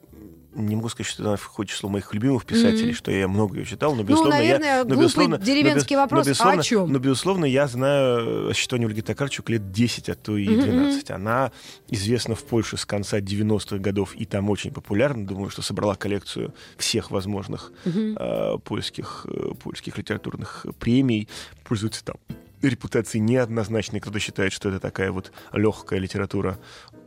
не 0.55 0.77
могу 0.77 0.89
сказать, 0.89 1.11
что 1.11 1.23
она 1.25 1.37
входит 1.37 1.71
в 1.73 1.75
число 1.75 1.89
моих 1.91 2.13
любимых 2.15 2.45
писателей, 2.47 2.89
Мгм. 2.89 2.95
что 2.95 3.11
я 3.11 3.29
много 3.29 3.59
ее 3.59 3.65
читал, 3.65 3.93
но, 3.93 3.99
Ну, 3.99 4.05
безусловно, 4.05 4.37
наверное, 4.37 4.79
я... 4.79 4.85
но, 4.85 4.95
безусловно, 4.95 5.39
деревенский 5.39 5.97
но, 5.97 6.03
вопрос, 6.03 6.25
но, 6.27 6.31
безусловно, 6.31 6.59
а 6.59 6.61
о 6.61 6.65
чем? 6.65 6.93
Но, 6.93 6.99
безусловно, 6.99 7.45
я 7.45 7.67
знаю 7.67 8.51
о 8.51 8.55
существовании 8.55 8.89
Ольги 8.89 9.03
Токарчук 9.03 9.51
лет 9.51 9.73
10, 9.73 10.09
а 10.09 10.15
то 10.15 10.37
и 10.37 10.49
Мгм, 10.49 10.61
12. 10.63 11.11
Она 11.11 11.53
известна 11.89 12.35
в 12.35 12.45
Польше 12.45 12.77
с 12.77 12.85
конца 12.87 13.21
90-х 13.21 13.79
годов, 13.79 14.15
и 14.15 14.25
там 14.25 14.49
очень 14.51 14.71
популярна. 14.73 15.27
Думаю, 15.27 15.51
что 15.51 15.63
собрала 15.63 15.95
коллекцию 15.95 16.55
всех 16.77 17.11
возможных 17.11 17.73
Мгм. 17.85 18.17
э, 18.19 18.59
польских, 18.65 19.27
э, 19.29 19.55
польских 19.63 19.99
литературных 19.99 20.67
премий. 20.79 21.29
Пользуется 21.65 22.05
там 22.05 22.17
репутацией 22.63 23.21
неоднозначной. 23.23 24.01
Кто-то 24.01 24.19
считает, 24.21 24.53
что 24.53 24.69
это 24.71 24.81
такая 24.81 25.13
вот 25.13 25.33
легкая 25.53 25.99
литература 25.99 26.59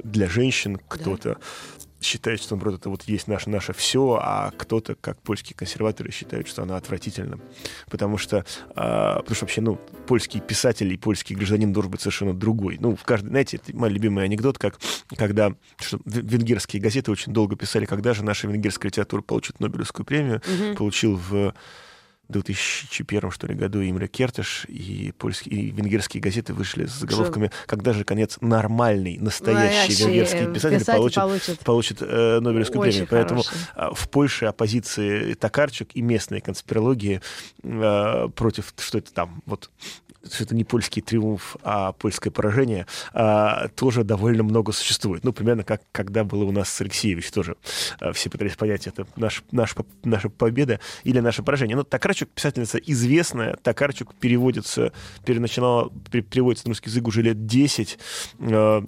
для 0.04 0.28
женщин, 0.30 0.80
кто-то 0.88 1.38
считает, 2.02 2.42
что, 2.42 2.56
наоборот, 2.56 2.80
это 2.80 2.90
вот 2.90 3.04
есть 3.04 3.28
наше, 3.28 3.50
наше 3.50 3.74
все, 3.74 4.20
а 4.22 4.52
кто-то, 4.56 4.96
как 4.96 5.22
польские 5.22 5.56
консерваторы, 5.56 6.12
считают, 6.12 6.48
что 6.48 6.64
она 6.64 6.78
отвратительна. 6.78 7.40
Потому 7.90 8.18
что, 8.18 8.46
а, 8.76 9.18
потому 9.18 9.36
что 9.36 9.46
вообще, 9.46 9.62
ну, 9.62 9.80
польский 10.06 10.40
писатель 10.40 10.92
и 10.92 10.98
польский 10.98 11.36
гражданин 11.36 11.74
должен 11.74 11.92
быть 11.92 12.02
совершенно 12.02 12.34
другой. 12.34 12.78
Ну, 12.80 12.96
в 12.96 13.04
каждой, 13.04 13.30
знаете, 13.30 13.58
это 13.58 13.76
мой 13.76 13.90
любимый 13.90 14.24
анекдот, 14.24 14.58
как 14.58 14.80
когда 15.16 15.54
что, 15.80 16.00
венгерские 16.06 16.82
газеты 16.82 17.12
очень 17.12 17.34
долго 17.34 17.56
писали, 17.56 17.86
когда 17.86 18.14
же 18.14 18.24
наша 18.24 18.48
венгерская 18.48 18.90
литература 18.90 19.22
получит 19.22 19.60
Нобелевскую 19.60 20.06
премию. 20.06 20.42
Мгм. 20.48 20.76
Получил 20.76 21.16
в 21.16 21.54
2001 22.30 23.32
что 23.32 23.48
ли, 23.48 23.56
году 23.56 23.82
Имре 23.82 24.08
Кертыш, 24.08 24.66
и, 24.68 25.14
польские, 25.18 25.56
и 25.56 25.72
венгерские 25.72 26.22
газеты 26.22 26.54
вышли 26.54 26.86
с 26.86 26.92
заголовками 26.92 27.52
«Когда 27.66 27.94
же, 27.94 28.04
конец, 28.04 28.38
нормальный, 28.42 29.18
настоящий 29.18 29.90
Настоящий, 29.90 30.04
венгерский 30.04 30.38
э, 30.38 30.54
писатель, 30.54 30.80
писатель 30.80 30.98
получит, 30.98 31.22
получит. 31.22 31.60
получит 31.60 31.98
э, 32.02 32.40
Нобелевскую 32.40 32.82
Очень 32.82 32.92
премию». 32.92 33.08
Поэтому 33.10 33.44
хороший. 33.44 33.68
а, 33.76 33.94
в 33.94 34.10
Польше 34.10 34.46
оппозиции 34.46 35.34
Токарчук 35.34 35.90
и 35.94 36.02
местные 36.02 36.42
конспирологии 36.42 37.22
э, 37.64 38.30
против, 38.36 38.74
что 38.78 38.98
это 38.98 39.14
там, 39.14 39.42
вот 39.46 39.70
что 40.34 40.44
это 40.44 40.56
не 40.56 40.64
польский 40.64 41.02
триумф, 41.02 41.58
а 41.64 41.92
польское 41.94 42.32
поражение, 42.32 42.86
а, 43.14 43.68
тоже 43.70 44.04
довольно 44.04 44.44
много 44.44 44.72
существует. 44.72 45.24
Ну, 45.24 45.34
примерно 45.34 45.64
как 45.64 45.82
когда 45.92 46.24
было 46.24 46.44
у 46.44 46.52
нас 46.52 46.70
с 46.70 46.82
Алексеевич 46.82 47.32
тоже. 47.32 47.56
А, 48.00 48.14
все 48.14 48.30
пытались 48.30 48.56
понять, 48.56 48.88
это 48.88 49.08
наш, 49.16 49.44
наш, 49.52 49.76
наша 50.04 50.30
победа 50.30 50.80
или 51.04 51.20
наше 51.20 51.44
поражение. 51.44 51.76
Но 51.76 51.84
Токарчук 51.84 52.30
писательница 52.30 52.78
известная. 52.78 53.56
Токарчук 53.56 54.16
переводится, 54.16 54.94
переначинала, 55.26 55.92
пере- 56.12 56.24
переводится 56.24 56.68
на 56.68 56.72
русский 56.72 56.90
язык 56.90 57.08
уже 57.08 57.22
лет 57.22 57.46
10. 57.46 57.98
Э, 58.40 58.82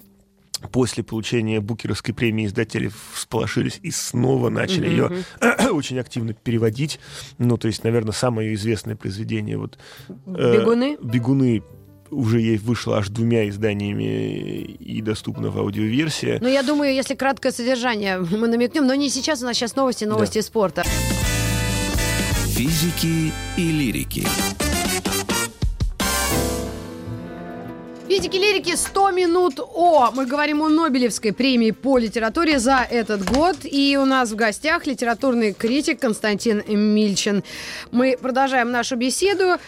После 0.72 1.02
получения 1.02 1.60
Букеровской 1.60 2.14
премии 2.14 2.46
издатели 2.46 2.90
всполошились 3.14 3.80
и 3.82 3.90
снова 3.90 4.50
начали 4.50 4.88
ее 4.88 5.10
очень 5.70 5.98
активно 5.98 6.34
переводить. 6.34 7.00
Ну, 7.38 7.56
то 7.56 7.66
есть, 7.68 7.84
наверное, 7.84 8.12
самое 8.12 8.50
ее 8.50 8.54
известное 8.54 8.96
произведение 8.96 9.56
вот 9.56 9.78
э, 10.08 10.58
Бегуны? 10.58 10.98
Бегуны 11.02 11.62
уже 12.10 12.40
ей 12.40 12.58
вышло 12.58 12.98
аж 12.98 13.08
двумя 13.08 13.48
изданиями 13.48 14.62
и 14.62 15.00
доступна 15.00 15.50
в 15.50 15.58
аудиоверсии. 15.58 16.38
Ну, 16.40 16.48
я 16.48 16.62
думаю, 16.62 16.94
если 16.94 17.14
краткое 17.14 17.52
содержание 17.52 18.18
мы 18.18 18.48
намекнем, 18.48 18.86
но 18.86 18.94
не 18.94 19.08
сейчас, 19.08 19.42
у 19.42 19.46
нас 19.46 19.56
сейчас 19.56 19.76
новости, 19.76 20.04
новости 20.04 20.40
спорта. 20.40 20.84
Физики 22.54 23.32
и 23.56 23.72
лирики. 23.72 24.26
Физики 28.10 28.38
лирики 28.38 28.74
100 28.74 29.12
минут 29.12 29.60
О. 29.60 30.10
Мы 30.12 30.26
говорим 30.26 30.62
о 30.62 30.68
Нобелевской 30.68 31.32
премии 31.32 31.70
по 31.70 31.96
литературе 31.96 32.58
за 32.58 32.84
этот 32.90 33.24
год. 33.24 33.58
И 33.62 33.96
у 33.96 34.04
нас 34.04 34.32
в 34.32 34.34
гостях 34.34 34.84
литературный 34.88 35.52
критик 35.52 36.00
Константин 36.00 36.64
Мильчин. 36.66 37.44
Мы 37.92 38.18
продолжаем 38.20 38.72
нашу 38.72 38.96
беседу. 38.96 39.58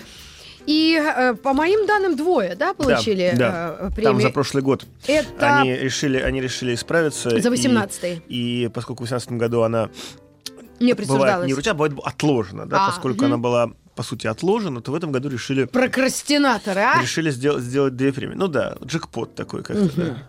И 0.67 1.01
э, 1.01 1.35
по 1.35 1.53
моим 1.53 1.87
данным 1.87 2.17
двое, 2.17 2.57
да, 2.57 2.75
получили 2.75 3.31
Да, 3.37 3.39
да. 3.39 3.77
э, 3.79 3.79
Там 3.83 3.93
премию? 3.93 4.21
за 4.23 4.31
прошлый 4.31 4.65
год 4.65 4.87
Это 5.07 5.59
они 5.61 5.77
решили, 5.77 6.19
они 6.19 6.41
решили 6.41 6.75
исправиться. 6.75 7.31
за 7.31 7.37
и- 7.37 7.41
18-й. 7.53 8.23
И, 8.29 8.69
поскольку 8.75 9.05
в 9.05 9.07
2018 9.09 9.39
году 9.39 9.63
она 9.63 9.89
Не 10.81 10.95
бывает 10.95 11.47
не 11.47 11.53
вручена, 11.55 11.75
бывает 11.75 11.95
отложена, 12.05 12.67
да, 12.67 12.87
А, 12.87 12.91
поскольку 12.91 13.19
мгм. 13.19 13.27
она 13.27 13.39
была, 13.39 13.71
по 13.95 14.03
сути, 14.03 14.27
отложена, 14.27 14.81
то 14.81 14.93
в 14.93 14.95
этом 14.95 15.13
году 15.13 15.29
решили, 15.29 15.65
Прокрастинаторы, 15.65 16.81
а? 16.81 17.03
решили 17.03 17.31
сделать, 17.31 17.63
сделать 17.63 17.97
две 17.97 18.13
премии. 18.13 18.35
Ну 18.35 18.49
да, 18.49 18.77
джекпот 18.85 19.35
такой 19.35 19.63
как-то, 19.63 19.91
да. 19.97 20.29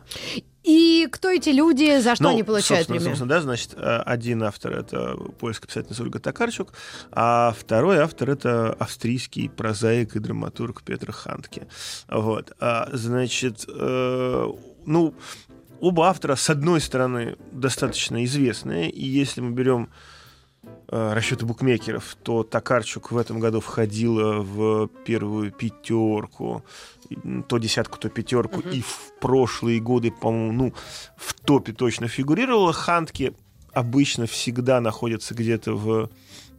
И 0.64 1.10
кто 1.12 1.30
эти 1.30 1.50
люди, 1.50 2.00
за 2.00 2.16
что 2.16 2.24
Ну, 2.24 2.30
они 2.30 2.44
получают 2.44 2.88
собственно, 2.88 2.98
премию? 3.00 3.18
собственно, 3.18 3.30
да, 3.30 3.42
значит, 3.42 3.74
э, 3.76 3.98
один 4.06 4.44
автор 4.44 4.72
это 4.72 5.18
польская 5.38 5.68
писательница 5.68 6.04
Ольга 6.04 6.20
Токарчук, 6.20 6.72
а 7.12 7.54
второй 7.58 7.98
автор 8.00 8.30
это 8.30 8.72
австрийский 8.74 9.50
прозаик 9.50 10.16
и 10.16 10.20
драматург 10.20 10.84
Петр 10.84 11.12
Хантке. 11.12 11.68
Вот, 12.08 12.54
А, 12.62 12.90
значит, 12.94 13.66
э, 13.68 14.48
ну, 14.86 15.14
оба 15.82 16.08
автора, 16.08 16.36
с 16.36 16.50
одной 16.50 16.80
стороны, 16.80 17.36
достаточно 17.52 18.24
известные, 18.24 18.90
и 18.90 19.06
если 19.06 19.42
мы 19.42 19.52
берем 19.52 19.90
расчеты 20.88 21.46
букмекеров, 21.46 22.16
то 22.24 22.44
Токарчук 22.44 23.12
в 23.12 23.18
этом 23.18 23.40
году 23.40 23.60
входила 23.60 24.42
в 24.42 24.88
первую 25.06 25.52
пятерку, 25.52 26.64
то 27.48 27.58
десятку, 27.58 27.98
то 27.98 28.10
пятерку, 28.10 28.60
и 28.62 28.82
в 28.82 29.14
прошлые 29.20 29.80
годы, 29.80 30.12
по-моему, 30.12 30.52
ну, 30.52 30.74
в 31.18 31.34
топе 31.34 31.74
точно 31.74 32.08
фигурировала. 32.08 32.74
Хантки 32.74 33.34
обычно 33.74 34.26
всегда 34.28 34.80
находятся 34.82 35.34
где-то 35.34 35.74
в 35.74 36.10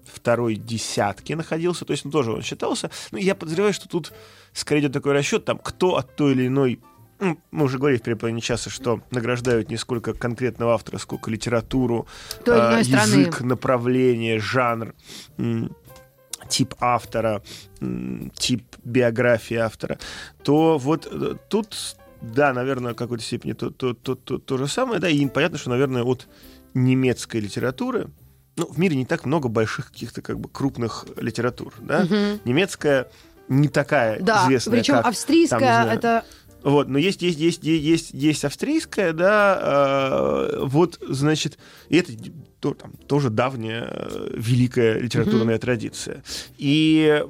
второй 0.05 0.57
десятке 0.57 1.37
находился, 1.37 1.85
то 1.85 1.93
есть 1.93 2.05
ну, 2.05 2.11
тоже 2.11 2.33
он 2.33 2.43
считался. 2.43 2.91
Ну, 3.11 3.19
я 3.19 3.35
подозреваю, 3.35 3.73
что 3.73 3.89
тут 3.89 4.13
скорее 4.53 4.83
идет 4.83 4.93
такой 4.93 5.13
расчет, 5.13 5.45
там, 5.45 5.59
кто 5.59 5.97
от 5.97 6.15
той 6.15 6.33
или 6.33 6.47
иной 6.47 6.81
ну, 7.25 7.39
мы 7.51 7.65
уже 7.65 7.79
говорили 7.79 7.99
в 8.01 8.03
переполнении 8.03 8.41
часа, 8.43 8.71
что 8.71 9.01
награждают 9.11 9.71
не 9.71 9.77
сколько 9.77 10.13
конкретного 10.13 10.75
автора, 10.75 10.99
сколько 10.99 11.31
литературу, 11.31 12.07
страны. 12.43 12.83
язык, 12.85 13.41
направление, 13.41 14.39
жанр, 14.39 14.95
тип 16.49 16.75
автора, 16.81 17.43
тип 18.35 18.63
биографии 18.85 19.57
автора, 19.57 19.99
то 20.43 20.77
вот 20.77 21.09
э, 21.11 21.37
тут, 21.49 21.97
да, 22.21 22.53
наверное, 22.53 22.93
в 22.93 22.97
какой-то 22.97 23.25
степени 23.25 23.55
то, 23.55 23.71
то, 23.71 23.95
то, 23.95 24.15
то, 24.15 24.39
то 24.39 24.59
же 24.59 24.69
самое, 24.69 25.01
да, 25.01 25.09
и 25.09 25.27
понятно, 25.27 25.57
что, 25.57 25.71
наверное, 25.71 26.03
от 26.03 26.29
немецкой 26.75 27.41
литературы, 27.41 28.09
ну, 28.57 28.67
в 28.71 28.79
мире 28.79 28.97
не 28.97 29.07
так 29.07 29.25
много 29.25 29.49
больших 29.49 29.91
каких-то 29.91 30.21
как 30.21 30.39
бы 30.39 30.51
крупных 30.51 31.07
литератур, 31.17 31.73
да, 31.81 32.01
Мгм. 32.05 32.41
немецкая 32.45 33.09
не 33.49 33.69
такая 33.69 34.21
Да, 34.21 34.45
известная, 34.45 34.79
причем 34.79 34.95
как 34.95 35.07
австрийская 35.07 35.61
там, 35.61 35.83
знаю, 35.83 35.99
это 35.99 36.25
вот, 36.65 36.89
но 36.89 36.99
есть, 36.99 37.23
есть, 37.23 37.39
есть, 37.39 37.63
есть, 37.63 38.11
есть, 38.13 38.45
австрийская, 38.45 39.13
да, 39.13 40.49
э, 40.51 40.65
вот, 40.65 40.99
значит, 41.09 41.59
и 41.89 41.97
это 41.99 42.13
то- 42.61 42.75
там, 42.75 42.93
тоже 43.07 43.31
давняя 43.31 43.87
э, 43.89 44.31
великая 44.35 44.99
литературная 44.99 45.59
традиция. 45.59 46.23
И 46.57 47.23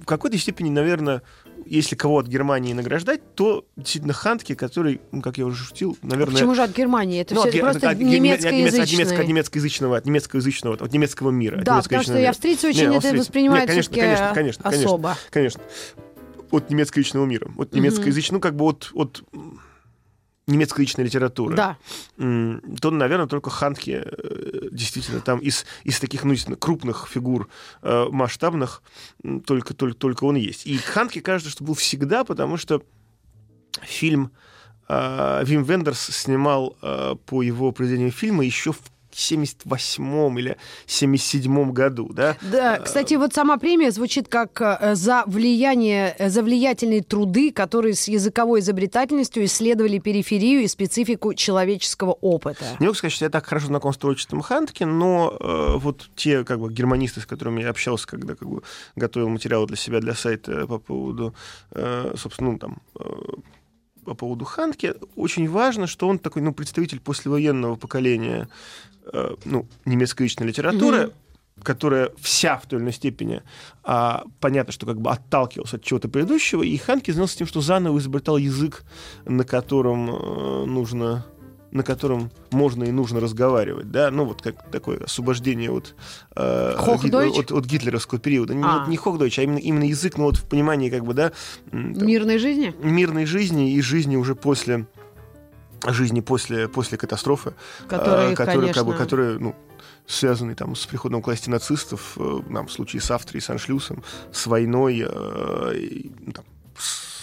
в 0.00 0.04
какой-то 0.06 0.38
степени, 0.38 0.70
наверное, 0.70 1.22
если 1.66 1.96
кого 1.96 2.18
от 2.20 2.26
Германии 2.26 2.72
награждать, 2.72 3.34
то 3.34 3.66
действительно 3.76 4.14
Хантке, 4.14 4.56
который, 4.56 5.02
ну, 5.12 5.20
как 5.20 5.36
я 5.36 5.44
уже 5.44 5.62
шутил, 5.62 5.98
наверное... 6.00 6.34
почему 6.36 6.54
же 6.54 6.62
от 6.62 6.74
Германии? 6.74 7.20
Это 7.20 7.34
ну, 7.34 7.42
все 7.42 7.50
от 7.50 7.60
просто 7.60 7.90
от 7.90 7.98
ге- 7.98 8.06
от 8.06 8.10
немец- 8.12 8.38
от 8.38 8.40
немец- 8.40 8.46
от 8.46 8.52
немецкоязычные. 8.52 9.04
немецко- 9.06 9.20
от 9.20 9.26
немецкоязычного, 9.28 9.96
от 9.98 10.06
немецкоязычного, 10.06 10.74
от 10.76 10.92
немецкого 10.92 11.30
мира. 11.30 11.58
от 11.58 11.64
Да, 11.64 11.82
потому 11.82 12.02
что 12.02 12.14
мира. 12.14 12.30
австрийцы 12.30 12.68
очень 12.68 12.84
это 12.86 12.96
австрийцы. 12.96 13.18
воспринимают 13.18 13.64
Не, 13.64 13.68
конечно, 13.68 13.94
конечно, 13.94 14.32
конечно, 14.34 14.62
конечно. 14.64 14.86
особо. 14.86 15.16
Конечно. 15.30 15.60
От 16.50 16.70
немецкоязычного 16.70 17.26
мира. 17.26 17.50
От 17.56 17.72
немецкоязычного, 17.72 18.38
ну, 18.38 18.40
как 18.40 18.56
бы 18.56 18.64
от, 18.64 18.90
от 18.94 19.22
немецкоязычной 20.48 21.04
литературы. 21.04 21.56
Да. 21.56 21.76
То, 22.16 22.90
наверное, 22.90 23.26
только 23.26 23.50
Хантке 23.50 24.04
э, 24.04 24.68
действительно 24.72 25.20
там 25.20 25.38
из, 25.38 25.64
из 25.84 26.00
таких, 26.00 26.24
ну, 26.24 26.34
крупных 26.58 27.06
фигур 27.08 27.48
э, 27.82 28.06
масштабных 28.10 28.82
только, 29.44 29.74
только, 29.74 29.96
только 29.96 30.24
он 30.24 30.36
есть. 30.36 30.66
И 30.66 30.76
Хантке 30.78 31.20
кажется, 31.20 31.50
что 31.50 31.64
был 31.64 31.74
всегда, 31.74 32.24
потому 32.24 32.56
что 32.56 32.82
фильм 33.82 34.32
э, 34.88 35.44
Вим 35.44 35.62
Вендерс 35.62 36.00
снимал 36.00 36.76
по 37.26 37.42
его 37.42 37.70
произведению 37.72 38.12
фильма 38.12 38.44
еще 38.44 38.72
в 38.72 38.80
78 39.18 40.38
или 40.38 40.56
77 40.86 41.72
году, 41.72 42.10
да? 42.12 42.36
Да, 42.40 42.78
кстати, 42.78 43.14
вот 43.14 43.34
сама 43.34 43.58
премия 43.58 43.90
звучит 43.90 44.28
как 44.28 44.60
э, 44.60 44.94
за 44.94 45.24
влияние, 45.26 46.14
э, 46.18 46.28
за 46.28 46.42
влиятельные 46.42 47.02
труды, 47.02 47.52
которые 47.52 47.94
с 47.94 48.08
языковой 48.08 48.60
изобретательностью 48.60 49.44
исследовали 49.44 49.98
периферию 49.98 50.62
и 50.62 50.68
специфику 50.68 51.34
человеческого 51.34 52.12
опыта. 52.12 52.64
Не 52.78 52.86
могу 52.86 52.94
сказать, 52.94 53.12
что 53.12 53.24
я 53.24 53.30
так 53.30 53.46
хорошо 53.46 53.66
знаком 53.66 53.92
с 53.92 53.96
творчеством 53.96 54.40
Хантке, 54.40 54.86
но 54.86 55.36
э, 55.40 55.76
вот 55.76 56.10
те 56.14 56.44
как 56.44 56.60
бы 56.60 56.72
германисты, 56.72 57.20
с 57.20 57.26
которыми 57.26 57.62
я 57.62 57.70
общался, 57.70 58.06
когда 58.06 58.34
как 58.34 58.48
бы 58.48 58.62
готовил 58.96 59.28
материалы 59.28 59.66
для 59.66 59.76
себя, 59.76 60.00
для 60.00 60.14
сайта 60.14 60.66
по 60.66 60.78
поводу, 60.78 61.34
э, 61.72 62.14
собственно, 62.16 62.52
ну, 62.52 62.58
там, 62.58 62.78
э, 62.98 63.04
по 64.08 64.14
поводу 64.14 64.44
Хантке, 64.44 64.94
очень 65.16 65.48
важно, 65.48 65.86
что 65.86 66.08
он 66.08 66.18
такой, 66.18 66.42
ну, 66.42 66.52
представитель 66.52 66.98
послевоенного 67.00 67.76
поколения, 67.76 68.48
э, 69.12 69.34
ну, 69.44 69.66
немецкоязычной 69.84 70.46
литературы, 70.46 71.12
которая 71.62 72.10
вся 72.18 72.56
в 72.56 72.66
той 72.66 72.78
или 72.78 72.84
иной 72.84 72.92
степени, 72.92 73.42
а, 73.82 74.24
понятно, 74.40 74.72
что 74.72 74.86
как 74.86 75.00
бы 75.00 75.10
отталкивался 75.10 75.76
от 75.76 75.82
чего-то 75.82 76.08
предыдущего, 76.08 76.62
и 76.62 76.76
Ханке 76.76 77.12
занялся 77.12 77.36
тем, 77.36 77.46
что 77.46 77.60
заново 77.60 77.98
изобретал 77.98 78.38
язык, 78.38 78.84
на 79.26 79.44
котором 79.44 80.08
э, 80.10 80.64
нужно 80.64 81.26
на 81.70 81.82
котором 81.82 82.30
можно 82.50 82.84
и 82.84 82.90
нужно 82.90 83.20
разговаривать, 83.20 83.90
да, 83.90 84.10
ну 84.10 84.24
вот 84.24 84.40
как 84.42 84.70
такое 84.70 85.04
освобождение 85.04 85.70
от, 85.70 85.94
э, 86.34 86.74
гит- 87.02 87.14
от, 87.14 87.52
от 87.52 87.64
гитлеровского 87.66 88.18
периода. 88.20 88.54
Не, 88.54 88.64
А. 88.64 88.86
не 88.88 88.96
хохдойч, 88.96 89.38
а 89.38 89.42
именно, 89.42 89.58
именно 89.58 89.84
язык, 89.84 90.16
ну 90.16 90.24
вот 90.24 90.36
в 90.36 90.44
понимании 90.44 90.88
как 90.90 91.04
бы, 91.04 91.14
да, 91.14 91.32
там, 91.70 92.06
Мирной 92.06 92.38
жизни? 92.38 92.74
мирной 92.82 93.26
жизни 93.26 93.72
и 93.72 93.80
жизни 93.82 94.16
уже 94.16 94.34
после 94.34 94.86
жизни 95.86 96.20
после, 96.20 96.68
после 96.68 96.98
катастрофы, 96.98 97.54
Которые, 97.88 98.32
э, 98.32 98.34
которые, 98.34 98.72
как 98.72 98.84
бы, 98.84 98.92
конечно. 98.92 99.04
которые, 99.04 99.38
ну, 99.38 99.54
связаны 100.06 100.54
там 100.54 100.74
с 100.74 100.86
приходом 100.86 101.22
к 101.22 101.26
власти 101.26 101.50
нацистов, 101.50 102.14
э, 102.16 102.40
нам 102.48 102.66
в 102.66 102.72
случае 102.72 103.00
с 103.00 103.10
Австрией, 103.10 103.42
с 103.42 103.50
Аншлюсом, 103.50 104.02
с 104.32 104.46
войной, 104.46 105.04
э, 105.06 105.72
и, 105.76 106.12
ну, 106.26 106.32
там, 106.32 106.44
с 106.76 107.17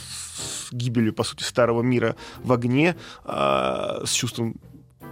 с 0.65 0.73
гибелью, 0.73 1.13
по 1.13 1.23
сути, 1.23 1.43
старого 1.43 1.81
мира 1.81 2.15
в 2.43 2.51
огне, 2.51 2.95
э, 3.25 4.01
с 4.05 4.11
чувством 4.11 4.55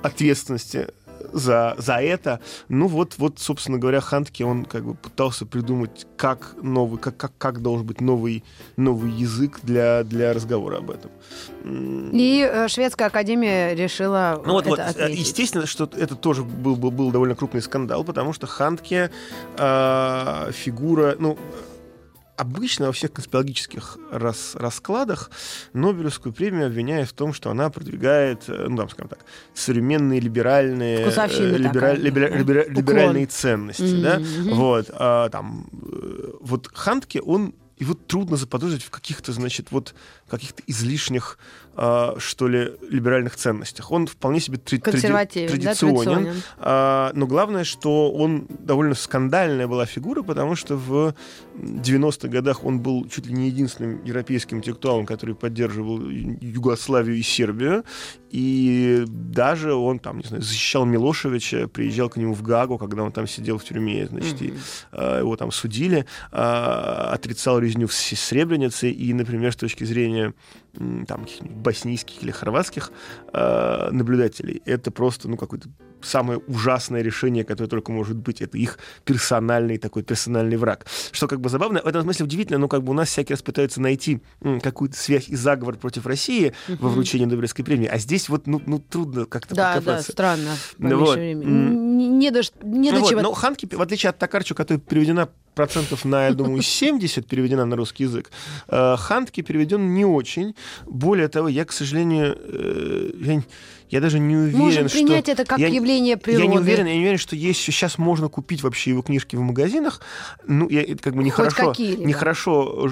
ответственности 0.02 0.88
за, 1.32 1.76
за 1.78 1.96
это. 1.96 2.40
Ну 2.70 2.88
вот, 2.88 3.16
вот, 3.18 3.40
собственно 3.40 3.78
говоря, 3.78 4.02
Хантке, 4.02 4.46
он 4.46 4.66
как 4.66 4.84
бы 4.86 4.96
пытался 4.96 5.46
придумать, 5.46 6.06
как 6.18 6.56
новый, 6.62 7.00
как, 7.00 7.18
как, 7.18 7.32
как 7.38 7.62
должен 7.62 7.86
быть 7.86 8.02
новый, 8.02 8.44
новый 8.78 9.12
язык 9.12 9.60
для, 9.64 10.04
для 10.04 10.34
разговора 10.34 10.78
об 10.78 10.92
этом. 10.92 11.12
И 11.64 12.48
э, 12.50 12.68
Шведская 12.68 13.06
академия 13.06 13.74
решила 13.74 14.42
ну 14.46 14.54
вот, 14.54 14.68
это 14.68 14.70
вот, 14.72 14.80
э, 14.80 14.84
отметить. 14.84 15.20
естественно, 15.20 15.66
что 15.66 15.90
это 15.96 16.16
тоже 16.16 16.44
был, 16.44 16.76
был, 16.76 16.92
был 16.92 17.12
довольно 17.12 17.36
крупный 17.36 17.62
скандал, 17.62 18.04
потому 18.04 18.34
что 18.34 18.48
Хантке 18.48 19.10
э, 19.58 20.52
фигура, 20.52 21.16
ну, 21.20 21.38
обычно 22.44 22.88
во 22.88 22.92
всех 22.92 23.12
конспирологических 23.14 23.98
рас- 24.12 24.56
раскладах 24.56 25.32
Нобелевскую 25.74 26.34
премию 26.34 26.68
обвиняют 26.68 27.10
в 27.10 27.14
том, 27.14 27.34
что 27.34 27.50
она 27.50 27.70
продвигает, 27.70 28.44
э, 28.48 28.68
ну, 28.70 28.78
там, 28.78 28.90
скажем 28.90 29.10
так, 29.10 29.20
современные 29.54 30.20
либеральные, 30.20 31.00
э, 31.00 31.58
либера- 31.58 31.74
такая, 31.74 31.96
либера- 31.96 32.30
да. 32.30 32.38
либера- 32.38 32.62
Уклон. 32.64 32.76
либеральные 32.76 33.26
ценности, 33.28 34.02
да, 34.02 34.20
Мгм. 34.20 34.54
вот, 34.56 34.86
а, 34.94 35.30
там, 35.30 35.68
э, 35.72 36.32
вот 36.42 36.70
Хантке, 36.74 37.22
он 37.22 37.54
его 37.80 37.96
трудно 37.96 38.38
заподозрить 38.38 38.84
в 38.84 38.90
каких-то, 38.92 39.32
значит, 39.34 39.72
вот 39.72 39.96
каких-то 40.30 40.62
излишних, 40.68 41.38
а, 41.76 42.16
что 42.20 42.48
ли, 42.48 42.72
либеральных 42.90 43.36
ценностях. 43.36 43.92
Он 43.92 44.08
вполне 44.08 44.40
себе 44.40 44.58
тради- 44.58 44.80
да, 45.48 45.52
традиционен, 45.52 45.96
традиционен. 45.96 46.42
а, 46.58 47.12
но 47.16 47.28
главное, 47.28 47.64
что 47.64 48.12
он 48.12 48.48
довольно 48.50 48.96
скандальная 48.96 49.68
была 49.68 49.86
фигура, 49.86 50.22
потому 50.24 50.56
что 50.56 50.76
в 50.76 51.14
90-х 51.56 52.28
годах 52.28 52.64
он 52.64 52.80
был 52.80 53.08
чуть 53.10 53.26
ли 53.28 53.34
не 53.34 53.48
единственным 53.48 54.04
европейским 54.04 54.58
интеллектуалом, 54.58 55.06
который 55.06 55.36
поддерживал 55.36 56.00
Югославию 56.10 57.18
и 57.18 57.22
Сербию. 57.22 57.84
И 58.32 59.04
даже 59.08 59.74
он 59.76 60.00
там, 60.00 60.18
не 60.18 60.24
знаю, 60.24 60.42
защищал 60.42 60.86
Милошевича, 60.86 61.68
приезжал 61.68 62.10
к 62.10 62.18
нему 62.18 62.34
в 62.34 62.42
Гагу, 62.42 62.80
когда 62.80 63.04
он 63.04 63.12
там 63.12 63.28
сидел 63.28 63.60
в 63.60 63.64
тюрьме, 63.64 64.08
значит, 64.08 64.42
и 64.42 64.54
а, 64.92 65.20
его 65.20 65.36
там 65.36 65.52
судили, 65.52 66.06
а, 66.32 67.12
отрицал 67.14 67.60
резню 67.60 67.88
в 67.88 67.94
С- 67.94 68.20
Сребренице, 68.20 68.90
и, 68.90 69.14
например, 69.14 69.54
с 69.54 69.56
точки 69.56 69.84
зрения 69.84 70.34
там 70.74 71.26
боснийских 71.42 72.24
или 72.24 72.32
хорватских 72.32 72.92
а, 73.32 73.92
наблюдателей, 73.92 74.62
это 74.66 74.90
просто, 74.92 75.28
ну, 75.30 75.38
какое-то 75.38 75.70
самое 76.02 76.40
ужасное 76.48 77.02
решение, 77.02 77.44
которое 77.46 77.70
только 77.70 77.92
может 77.92 78.18
быть. 78.18 78.42
Это 78.42 78.58
их 78.58 78.78
персональный 79.06 79.78
такой 79.78 80.04
персональный 80.04 80.58
враг. 80.58 80.86
Что 81.12 81.28
как 81.28 81.40
бы 81.40 81.48
забавно, 81.50 81.82
в 81.82 81.86
этом 81.88 82.02
смысле 82.02 82.26
удивительно, 82.26 82.58
но 82.58 82.68
как 82.68 82.84
бы 82.84 82.92
у 82.92 82.94
нас 82.94 83.10
всякий 83.10 83.34
раз 83.34 83.42
пытаются 83.42 83.80
найти 83.80 84.22
какую-то 84.62 84.98
связь 84.98 85.30
и 85.30 85.36
заговор 85.36 85.78
против 85.78 86.06
России 86.06 86.54
во 86.68 86.90
вручении 86.90 87.26
Нобелевской 87.26 87.64
премии, 87.64 87.88
а 87.88 87.98
здесь 88.00 88.28
вот, 88.28 88.48
ну, 88.48 88.62
ну 88.66 88.80
трудно 88.80 89.26
как-то 89.26 89.56
Да, 89.56 89.70
да, 89.70 89.76
подкопаться. 89.76 90.12
странно. 90.12 90.52
Ну 90.78 91.00
вот, 91.00 91.16
времени. 91.16 91.74
Не, 92.18 92.32
до, 92.32 92.42
не 92.64 92.90
до 92.90 92.96
Ну 92.98 93.02
вот, 93.02 93.10
чего. 93.10 93.22
но 93.22 93.32
Ханки, 93.32 93.68
в 93.74 93.82
отличие 93.82 94.10
от 94.10 94.18
Токарчу, 94.18 94.56
которая 94.56 94.82
переведена 94.82 95.30
процентов 95.56 96.06
на, 96.06 96.28
я 96.28 96.34
думаю, 96.34 96.62
70 96.64 97.28
переведена 97.28 97.66
на 97.66 97.76
русский 97.76 98.04
язык, 98.04 98.32
э, 98.68 98.96
Хантки 98.98 99.42
переведен 99.42 99.94
не 99.94 100.06
очень. 100.06 100.56
Более 100.86 101.28
того, 101.28 101.48
я, 101.48 101.66
к 101.66 101.72
сожалению, 101.72 102.38
э, 102.38 103.12
я, 103.20 103.44
я 103.94 104.02
даже 104.02 104.18
не 104.18 104.36
уверен, 104.36 104.58
Можем 104.58 104.90
что... 104.90 104.98
принять 104.98 105.30
это 105.30 105.46
как 105.46 105.60
я, 105.60 105.68
явление 105.68 106.18
природы. 106.18 106.46
Я 106.46 106.50
не 106.50 106.58
уверен, 106.58 106.88
я 106.88 106.96
не 106.96 107.02
уверен, 107.02 107.20
что 107.20 107.36
есть 107.36 107.62
сейчас 107.62 108.00
можно 108.00 108.28
купить 108.28 108.64
вообще 108.64 108.90
его 108.90 109.04
книжки 109.04 109.36
в 109.36 109.42
магазинах. 109.42 110.02
Ну, 110.48 110.68
я, 110.68 110.82
это 110.82 110.98
как 110.98 111.16
бы 111.16 111.24
нехорошо, 111.24 111.76
нехорошо 111.78 112.90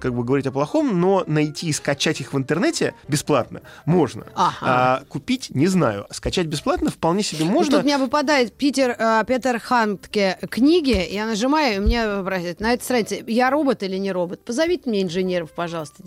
как 0.00 0.12
бы 0.12 0.24
говорить 0.24 0.48
о 0.48 0.50
плохом, 0.50 1.00
но 1.00 1.22
найти 1.28 1.68
и 1.68 1.72
скачать 1.72 2.20
их 2.20 2.32
в 2.32 2.36
интернете 2.36 2.94
бесплатно 3.06 3.62
можно. 3.84 4.26
Ага. 4.34 4.56
А 4.60 5.02
купить 5.08 5.50
не 5.54 5.68
знаю. 5.68 6.08
Скачать 6.10 6.48
бесплатно 6.48 6.90
вполне 6.90 7.22
себе 7.22 7.44
можно. 7.44 7.76
Тут 7.76 7.84
у 7.84 7.86
меня 7.86 7.98
выпадает 7.98 8.52
Питер, 8.52 8.96
э, 8.98 9.24
Петер 9.28 9.60
Хантке 9.60 10.36
книги, 10.50 11.00
я 11.12 11.26
нажимаю, 11.26 11.76
и 11.76 11.78
мне 11.78 12.24
просят 12.24 12.58
на 12.58 12.72
этой 12.72 12.82
странице, 12.82 13.22
я 13.28 13.50
робот 13.50 13.84
или 13.84 13.98
не 13.98 14.10
робот? 14.10 14.44
Позовите 14.44 14.90
мне 14.90 15.02
инженеров, 15.02 15.52
пожалуйста, 15.54 16.02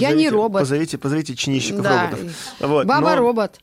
девчат. 0.00 0.10
Я 0.10 0.16
не 0.16 0.24
Позовите- 0.24 0.30
робот. 0.30 0.60
Позовите, 0.62 0.98
позовите 0.98 1.34
чинищиков 1.36 1.82
Да. 1.82 2.10
роботов. 2.10 2.32
Вот, 2.60 2.86
Баба 2.86 3.10
но- 3.10 3.16
робот. 3.16 3.60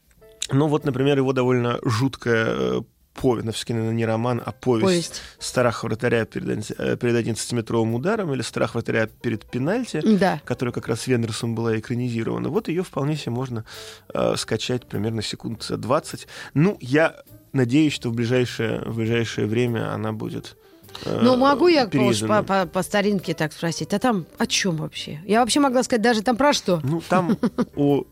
Ну 0.51 0.67
вот, 0.67 0.85
например, 0.85 1.17
его 1.17 1.31
довольно 1.33 1.79
жуткая 1.83 2.45
э, 2.47 2.81
повесть, 3.13 3.45
ну, 3.45 3.51
все-таки, 3.51 3.73
наверное, 3.73 3.95
не 3.95 4.05
роман, 4.05 4.41
а 4.43 4.51
повесть, 4.51 4.83
Повесть. 4.85 5.21
«Страх 5.39 5.83
вратаря 5.83 6.25
перед, 6.25 6.71
э, 6.77 6.97
перед 6.97 7.15
11-метровым 7.15 7.93
ударом» 7.95 8.33
или 8.33 8.41
«Страх 8.41 8.73
вратаря 8.73 9.07
перед 9.07 9.45
пенальти», 9.45 10.01
Да. 10.03 10.41
которая 10.43 10.73
как 10.73 10.87
раз 10.87 11.07
Вендерсом 11.07 11.55
была 11.55 11.77
экранизирована. 11.79 12.49
Вот 12.49 12.67
ее 12.67 12.83
вполне 12.83 13.15
себе 13.15 13.31
можно 13.31 13.65
э, 14.13 14.35
скачать 14.35 14.85
примерно 14.87 15.21
секунд 15.21 15.63
за 15.63 15.77
20. 15.77 16.27
Ну, 16.55 16.77
я 16.81 17.15
надеюсь, 17.53 17.93
что 17.93 18.09
в 18.09 18.13
ближайшее, 18.15 18.81
в 18.85 18.95
ближайшее 18.97 19.47
время 19.47 19.93
она 19.93 20.11
будет 20.11 20.57
Ну, 21.05 21.35
могу 21.35 21.67
я 21.67 21.87
по, 21.87 22.43
по, 22.43 22.65
по 22.65 22.83
старинке 22.83 23.33
так 23.33 23.53
спросить? 23.53 23.93
А 23.93 23.99
там 23.99 24.25
о 24.37 24.45
чем 24.47 24.77
вообще? 24.77 25.19
Я 25.25 25.39
вообще 25.41 25.59
могла 25.59 25.83
сказать 25.83 26.01
даже 26.01 26.21
там 26.21 26.37
про 26.37 26.53
что? 26.53 26.79
Ну, 26.83 27.01
там 27.07 27.37
о, 27.75 28.03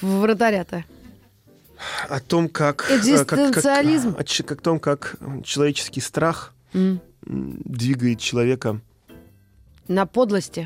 вратаря-то. 0.00 0.84
о 2.08 2.20
том, 2.20 2.48
как... 2.48 2.86
э, 2.90 2.94
как- 2.94 3.26
как- 3.26 3.38
Экзистенциализм? 3.38 4.16
о 4.18 4.24
том, 4.62 4.78
как 4.80 5.16
человеческий 5.44 6.00
страх 6.00 6.54
двигает 7.22 8.20
человека 8.20 8.80
На 9.88 10.06
подлости. 10.06 10.64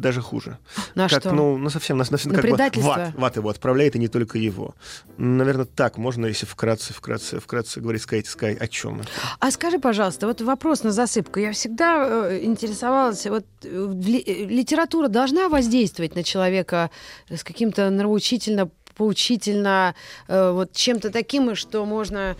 даже 0.00 0.20
хуже. 0.22 0.56
На 0.94 1.08
как, 1.08 1.20
что? 1.20 1.32
Ну, 1.32 1.58
ну, 1.58 1.68
совсем, 1.70 1.98
на, 1.98 2.04
на- 2.04 2.10
На 2.12 2.18
как 2.18 2.34
бы 2.36 2.40
предательство? 2.40 2.88
в 2.88 2.98
ад, 2.98 3.14
в 3.14 3.24
ад 3.24 3.36
его 3.36 3.48
отправляет, 3.50 3.96
и 3.96 3.98
не 3.98 4.08
только 4.08 4.38
его. 4.38 4.74
Наверное, 5.18 5.66
так 5.66 5.98
можно, 5.98 6.26
если 6.26 6.46
вкратце, 6.46 6.94
вкратце, 6.94 7.38
вкратце 7.40 7.80
говорить, 7.80 8.02
сказать, 8.02 8.26
сказать 8.26 8.58
о 8.60 8.68
чем 8.68 9.00
это. 9.00 9.08
А 9.40 9.50
скажи, 9.50 9.78
пожалуйста, 9.78 10.26
вот 10.26 10.40
вопрос 10.40 10.84
на 10.84 10.90
засыпку. 10.92 11.38
Я 11.40 11.52
всегда 11.52 12.28
э, 12.30 12.40
интересовалась, 12.44 13.26
вот 13.26 13.44
э, 13.62 13.92
ли- 14.02 14.24
э, 14.26 14.44
литература 14.46 15.08
должна 15.08 15.48
воздействовать 15.48 16.14
на 16.14 16.22
человека 16.24 16.90
с 17.28 17.44
каким-то 17.44 17.90
нравоучительно, 17.90 18.70
поучительно, 18.96 19.94
э, 20.28 20.50
вот 20.52 20.72
чем-то 20.72 21.10
таким, 21.10 21.54
что 21.56 21.84
можно 21.84 22.36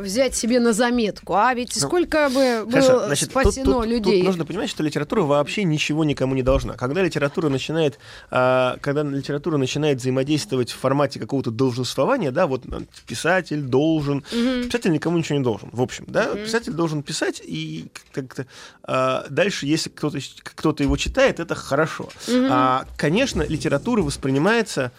взять 0.00 0.34
себе 0.34 0.60
на 0.60 0.72
заметку. 0.72 1.34
А 1.34 1.52
ведь 1.54 1.72
Ну, 1.74 1.86
сколько 1.88 2.28
бы 2.28 2.66
Хорошо, 2.70 2.92
было 2.92 3.06
значит, 3.06 3.30
спасено 3.30 3.64
тут, 3.64 3.74
тут- 3.74 3.86
людей. 3.86 4.18
тут 4.20 4.26
нужно 4.26 4.44
понимать, 4.44 4.70
что 4.70 4.82
литература 4.82 5.22
вообще 5.22 5.64
ничего 5.64 6.04
никому 6.04 6.34
не 6.34 6.42
должна. 6.42 6.74
Когда 6.74 7.02
литература 7.02 7.48
начинает, 7.48 7.98
а, 8.30 8.76
когда 8.80 9.02
литература 9.02 9.56
начинает 9.56 9.98
взаимодействовать 9.98 10.70
в 10.70 10.78
формате 10.78 11.18
какого-то 11.20 11.50
долженствования, 11.50 12.30
да, 12.30 12.46
вот 12.46 12.62
а, 12.70 12.82
писатель 13.06 13.60
должен, 13.62 14.22
писатель 14.22 14.92
никому 14.92 15.18
ничего 15.18 15.38
не 15.38 15.44
должен, 15.44 15.68
в 15.72 15.80
общем, 15.82 16.04
да, 16.08 16.34
писатель 16.34 16.72
должен 16.72 17.02
писать 17.02 17.40
и 17.44 17.86
как-то 18.12 18.46
а, 18.82 19.26
дальше, 19.30 19.66
если 19.66 19.90
кто-то 19.90 20.18
кто-то 20.42 20.82
его 20.82 20.96
читает, 20.96 21.40
это 21.40 21.54
хорошо. 21.54 22.08
А, 22.28 22.86
конечно, 22.96 23.42
литература 23.42 24.02
воспринимается 24.02 24.92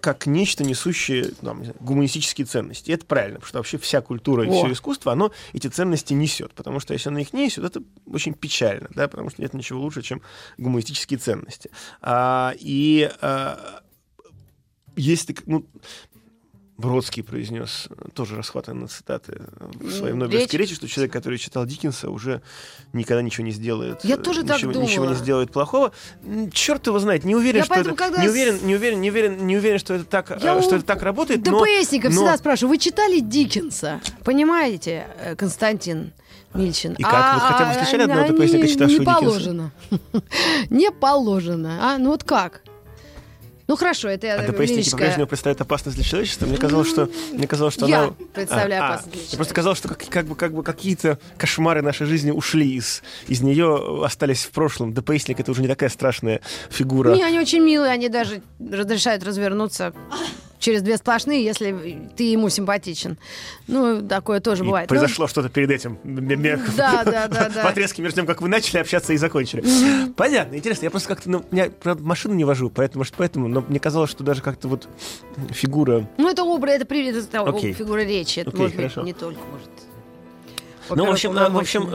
как 0.00 0.26
нечто 0.26 0.64
несущее 0.64 1.32
там, 1.40 1.64
гуманистические 1.80 2.46
ценности. 2.46 2.90
И 2.90 2.94
это 2.94 3.06
правильно, 3.06 3.40
потому 3.40 3.48
что 3.48 3.58
вообще 3.58 3.78
вся 3.78 4.00
культура 4.00 4.44
и 4.44 4.48
О. 4.48 4.52
все 4.52 4.72
искусство, 4.72 5.12
оно 5.12 5.32
эти 5.52 5.68
ценности 5.68 6.12
несет. 6.12 6.52
Потому 6.54 6.80
что 6.80 6.92
если 6.92 7.08
оно 7.08 7.18
их 7.18 7.32
не 7.32 7.46
несет, 7.46 7.64
это 7.64 7.82
очень 8.06 8.34
печально, 8.34 8.88
да, 8.94 9.08
потому 9.08 9.30
что 9.30 9.42
нет 9.42 9.54
ничего 9.54 9.80
лучше, 9.80 10.02
чем 10.02 10.22
гуманистические 10.58 11.18
ценности. 11.18 11.70
А, 12.00 12.52
и 12.58 13.10
а, 13.20 13.82
так- 14.96 15.46
ну, 15.46 15.66
Бродский 16.78 17.22
произнес, 17.22 17.88
э, 17.88 18.08
тоже 18.12 18.36
расхватанные 18.36 18.82
на 18.82 18.88
цитаты 18.88 19.40
в 19.80 19.90
своей 19.90 20.12
М, 20.12 20.18
Нобелевской 20.18 20.58
речи, 20.58 20.74
что 20.74 20.86
человек, 20.86 21.10
который 21.12 21.38
читал 21.38 21.64
Диккенса, 21.64 22.10
уже 22.10 22.42
никогда 22.92 23.22
ничего 23.22 23.44
не 23.46 23.52
сделает. 23.52 24.04
Я 24.04 24.16
э, 24.16 24.18
тоже 24.18 24.42
так 24.44 24.58
ничего, 24.58 24.72
ничего 24.72 25.06
не 25.06 25.14
сделает 25.14 25.50
плохого. 25.50 25.92
Черт 26.52 26.86
его 26.86 26.98
знает, 26.98 27.24
не 27.24 27.34
уверен, 27.34 27.60
Я 27.60 27.64
что 27.64 27.74
поэтому, 27.74 27.94
это, 27.94 28.04
когда 28.04 28.22
не 28.22 28.28
уверен, 28.28 28.58
не 28.66 28.74
уверен, 28.74 29.00
не 29.00 29.08
уверен, 29.10 29.46
не 29.46 29.56
уверен, 29.56 29.78
что 29.78 29.94
это 29.94 30.04
так, 30.04 30.30
э, 30.32 30.38
Я 30.42 30.60
что 30.60 30.74
у 30.74 30.76
это 30.76 30.84
так 30.84 31.02
работает. 31.02 31.42
ДПСников 31.42 32.10
но- 32.12 32.16
всегда 32.20 32.36
спрашиваю, 32.36 32.70
вы 32.70 32.78
читали 32.78 33.20
Диккенса? 33.20 34.00
Понимаете, 34.22 35.06
э, 35.18 35.34
Константин 35.34 36.12
Мильчин? 36.52 36.92
И 36.98 37.02
как? 37.02 37.34
Вот 37.34 37.42
хотя 37.42 37.64
бы 37.66 37.72
встречали 37.72 38.02
одного 38.02 38.20
а, 38.20 38.28
ДПСника, 38.28 38.58
не- 38.66 38.68
читавшего 38.68 38.98
Не 39.00 39.04
положено. 39.06 39.72
Не 40.70 40.90
положено. 40.90 41.78
А, 41.80 41.96
ну 41.98 42.10
вот 42.10 42.22
как? 42.24 42.62
Ну 43.68 43.76
хорошо, 43.76 44.08
это 44.08 44.26
я 44.26 44.34
А 44.36 44.46
ДПСники 44.46 44.90
по-прежнему 44.90 45.26
представляют 45.26 45.60
опасность 45.60 45.96
для 45.96 46.04
человечества. 46.04 46.46
Мне 46.46 46.56
казалось, 46.56 46.88
что 46.88 47.10
мне 47.32 47.46
казалось, 47.48 47.74
что 47.74 47.86
Я 47.86 48.04
она... 48.04 48.14
представляю 48.32 48.82
А, 48.82 48.86
а, 48.86 48.88
опасность 48.90 49.12
для 49.12 49.22
Мне 49.28 49.36
просто 49.36 49.54
казалось, 49.54 49.78
что 49.78 49.88
как, 49.88 50.04
как 50.08 50.26
бы 50.26 50.36
как 50.36 50.52
бы 50.52 50.62
какие-то 50.62 51.18
кошмары 51.36 51.82
нашей 51.82 52.06
жизни 52.06 52.30
ушли 52.30 52.76
из 52.76 53.02
из 53.26 53.40
нее, 53.40 54.02
остались 54.04 54.44
в 54.44 54.50
прошлом. 54.50 54.94
ДПСник 54.94 55.40
это 55.40 55.50
уже 55.50 55.62
не 55.62 55.68
такая 55.68 55.90
страшная 55.90 56.40
фигура. 56.70 57.14
Не, 57.14 57.24
они 57.24 57.40
очень 57.40 57.60
милые, 57.60 57.92
они 57.92 58.08
даже 58.08 58.42
разрешают 58.60 59.24
развернуться 59.24 59.92
через 60.58 60.82
две 60.82 60.96
сплошные, 60.96 61.44
если 61.44 62.10
ты 62.16 62.24
ему 62.24 62.48
симпатичен. 62.48 63.18
Ну, 63.66 64.00
такое 64.06 64.40
тоже 64.40 64.62
И 64.64 64.66
бывает. 64.66 64.88
Ну, 64.90 64.96
произошло 64.96 65.26
что-то 65.26 65.48
перед 65.48 65.70
этим. 65.70 65.98
Да, 66.76 67.04
да, 67.04 67.28
да, 67.28 67.48
да. 67.48 67.64
В 67.64 67.66
отрезке 67.66 68.02
между 68.02 68.16
тем, 68.16 68.26
как 68.26 68.40
вы 68.42 68.48
начали 68.48 68.78
общаться 68.78 69.12
и 69.12 69.16
закончили. 69.16 69.62
Понятно, 70.16 70.56
интересно. 70.56 70.84
Я 70.84 70.90
просто 70.90 71.08
как-то... 71.08 71.30
Ну, 71.30 71.44
я, 71.52 71.70
правда, 71.70 72.02
машину 72.02 72.34
не 72.34 72.44
вожу, 72.44 72.70
поэтому, 72.70 73.00
может, 73.00 73.14
поэтому, 73.16 73.48
но 73.48 73.64
мне 73.68 73.78
казалось, 73.80 74.10
что 74.10 74.24
даже 74.24 74.42
как-то 74.42 74.68
вот 74.68 74.88
фигура... 75.50 76.08
Ну, 76.18 76.28
это 76.28 76.44
образ, 76.44 76.74
это, 76.76 76.86
при- 76.86 77.06
это 77.08 77.42
Окей. 77.42 77.72
фигура 77.72 78.00
речи. 78.00 78.40
Это 78.40 78.56
может 78.56 78.76
хорошо. 78.76 79.00
быть 79.00 79.06
не 79.06 79.12
только, 79.12 79.40
может. 79.52 79.70
Ну, 80.88 81.04
в 81.06 81.10
общем, 81.10 81.36
э, 81.36 81.48
в 81.50 81.58
общем, 81.58 81.88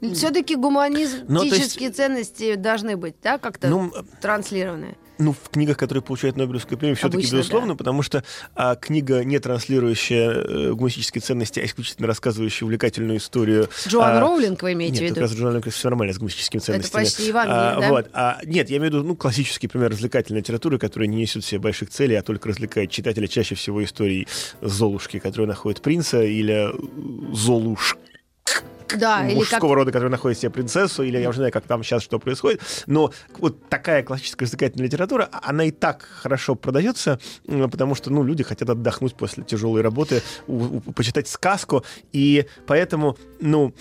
э, 0.00 0.12
Все-таки 0.14 0.54
гуманистические 0.54 1.26
Ну, 1.28 1.42
есть- 1.44 1.96
ценности 1.96 2.54
должны 2.54 2.96
быть, 2.96 3.16
да, 3.22 3.38
как-то 3.38 3.68
ну, 3.68 3.92
транслированы. 4.20 4.96
Ну, 5.18 5.32
в 5.32 5.48
книгах, 5.50 5.78
которые 5.78 6.02
получают 6.02 6.36
Нобелевскую 6.36 6.78
премию, 6.78 6.96
все-таки 6.96 7.22
безусловно, 7.22 7.68
да. 7.68 7.74
потому 7.76 8.02
что 8.02 8.22
а, 8.54 8.76
книга, 8.76 9.24
не 9.24 9.38
транслирующая 9.38 10.30
э, 10.30 10.72
гуманистические 10.72 11.22
ценности, 11.22 11.60
а 11.60 11.64
исключительно 11.64 12.06
рассказывающая 12.06 12.66
увлекательную 12.66 13.18
историю. 13.18 13.68
Джоан 13.86 14.16
а, 14.16 14.20
Роулинг 14.20 14.62
вы 14.62 14.74
имеете 14.74 15.00
Нет, 15.00 15.12
в 15.12 15.14
как 15.14 15.16
виду? 15.16 15.20
раз 15.20 15.32
Джоан 15.32 15.44
Роулинг 15.46 15.68
все 15.70 15.88
нормально 15.88 16.12
с 16.12 16.18
гуманистическими 16.18 16.60
ценностями. 16.60 17.02
почти 17.02 17.26
Евангелие, 17.28 17.58
А, 17.58 17.80
да? 17.80 17.88
Вот. 17.88 18.10
А, 18.12 18.38
нет, 18.44 18.68
я 18.68 18.76
имею 18.76 18.92
в 18.92 18.94
виду 18.94 19.04
ну, 19.04 19.16
классический 19.16 19.68
пример 19.68 19.90
развлекательной 19.90 20.40
литературы, 20.40 20.78
которая 20.78 21.08
не 21.08 21.16
несет 21.16 21.44
себе 21.44 21.60
больших 21.60 21.88
целей, 21.88 22.16
а 22.16 22.22
только 22.22 22.48
развлекает 22.48 22.90
читателя 22.90 23.26
чаще 23.26 23.54
всего 23.54 23.82
истории 23.82 24.26
Золушки, 24.60 25.18
которая 25.18 25.48
находит 25.48 25.80
принца, 25.80 26.22
или 26.22 26.70
э, 26.70 27.34
Золушка 27.34 27.98
Да, 28.98 29.22
или 29.24 29.28
как 29.30 29.36
мужского 29.36 29.74
рода, 29.74 29.92
который 29.92 30.10
находит 30.10 30.38
себе 30.38 30.50
принцессу, 30.50 31.02
или 31.02 31.18
я 31.18 31.28
уже 31.28 31.38
знаю, 31.38 31.52
как 31.52 31.64
там 31.66 31.82
сейчас 31.82 32.02
что 32.02 32.18
происходит. 32.18 32.60
Но 32.86 33.12
вот 33.38 33.68
такая 33.68 34.02
классическая 34.02 34.44
развлекательная 34.44 34.86
литература, 34.86 35.28
она 35.32 35.64
и 35.64 35.70
так 35.70 36.02
хорошо 36.02 36.54
продается, 36.54 37.18
потому 37.46 37.94
что 37.94 38.10
ну, 38.10 38.22
люди 38.22 38.42
хотят 38.42 38.70
отдохнуть 38.70 39.14
после 39.14 39.44
тяжелой 39.44 39.82
работы, 39.82 40.22
у- 40.46 40.76
у- 40.76 40.80
почитать 40.92 41.28
сказку, 41.28 41.84
и 42.12 42.46
поэтому, 42.66 43.16
ну, 43.40 43.72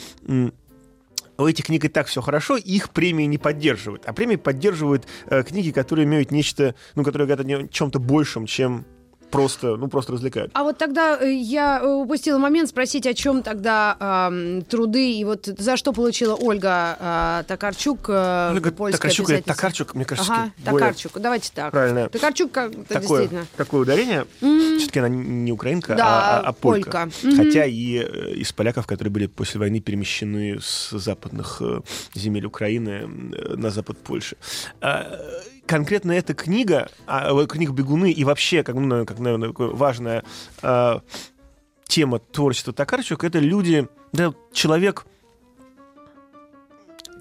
у 1.37 1.45
этих 1.47 1.65
книг 1.65 1.83
и 1.83 1.89
так 1.89 2.07
все 2.07 2.21
хорошо, 2.21 2.55
их 2.55 2.89
премии 2.91 3.25
не 3.25 3.37
поддерживают. 3.37 4.03
А 4.05 4.13
премии 4.13 4.37
поддерживают 4.37 5.05
э, 5.27 5.43
книги, 5.43 5.71
которые 5.71 6.05
имеют 6.05 6.31
нечто, 6.31 6.75
ну, 6.95 7.03
которые 7.03 7.27
говорят 7.27 7.45
о 7.45 7.67
чем-то 7.67 7.99
большем, 7.99 8.45
чем 8.45 8.85
просто, 9.31 9.75
ну, 9.77 9.87
просто 9.87 10.13
развлекают. 10.13 10.51
А 10.53 10.63
вот 10.63 10.77
тогда 10.77 11.17
э, 11.19 11.31
я 11.33 11.79
э, 11.81 11.87
упустила 11.87 12.37
момент 12.37 12.69
спросить, 12.69 13.05
о 13.07 13.13
чем 13.13 13.43
тогда 13.43 13.95
ам, 13.99 14.61
труды 14.63 15.13
и 15.13 15.23
вот 15.25 15.45
за 15.45 15.77
что 15.77 15.91
получила 15.93 16.35
Ольга 16.35 16.97
а, 16.99 17.43
Токарчук, 17.43 18.05
э, 18.09 18.51
Ольга 18.53 18.71
польская 18.71 18.97
Токарчук 19.09 19.29
или? 19.29 19.41
Токарчук, 19.41 19.95
мне 19.95 20.05
кажется, 20.05 20.31
Ага, 20.31 20.51
более 20.65 20.79
Токарчук, 20.79 21.11
давайте 21.19 21.51
так. 21.53 21.71
правильно. 21.71 22.09
Токарчук 22.09 22.51
как-то 22.51 22.83
такое, 22.83 23.01
действительно. 23.21 23.45
такое 23.57 23.81
ударение. 23.81 24.25
М, 24.41 24.77
Все-таки 24.79 24.99
она 24.99 25.09
не 25.09 25.51
украинка, 25.51 25.95
Да, 25.95 26.05
а, 26.05 26.39
а- 26.39 26.49
а 26.49 26.53
полька. 26.53 26.91
полька. 26.91 27.09
Мгм. 27.27 27.35
Хотя 27.37 27.65
и 27.65 27.97
э, 27.97 28.33
из 28.35 28.51
поляков, 28.53 28.87
которые 28.87 29.11
были 29.11 29.27
после 29.27 29.59
войны 29.59 29.79
перемещены 29.79 30.59
с 30.61 30.91
западных 30.91 31.57
э, 31.61 31.81
земель 32.13 32.45
Украины 32.45 32.89
э, 33.33 33.55
на 33.55 33.69
запад 33.69 33.97
Польши. 33.97 34.37
Конкретно 35.65 36.11
эта 36.11 36.33
книга, 36.33 36.89
а, 37.07 37.31
э, 37.31 37.47
книга 37.47 37.73
«Бегуны» 37.73 38.11
и 38.11 38.23
вообще, 38.23 38.63
как, 38.63 38.75
ну, 38.75 38.81
наверное, 38.81 39.05
как, 39.05 39.19
наверное, 39.19 39.51
важная 39.51 40.23
а, 40.61 41.01
тема 41.87 42.19
творчества 42.19 42.73
Токарчук, 42.73 43.23
это 43.23 43.39
люди, 43.39 43.87
да, 44.13 44.33
человек 44.53 45.05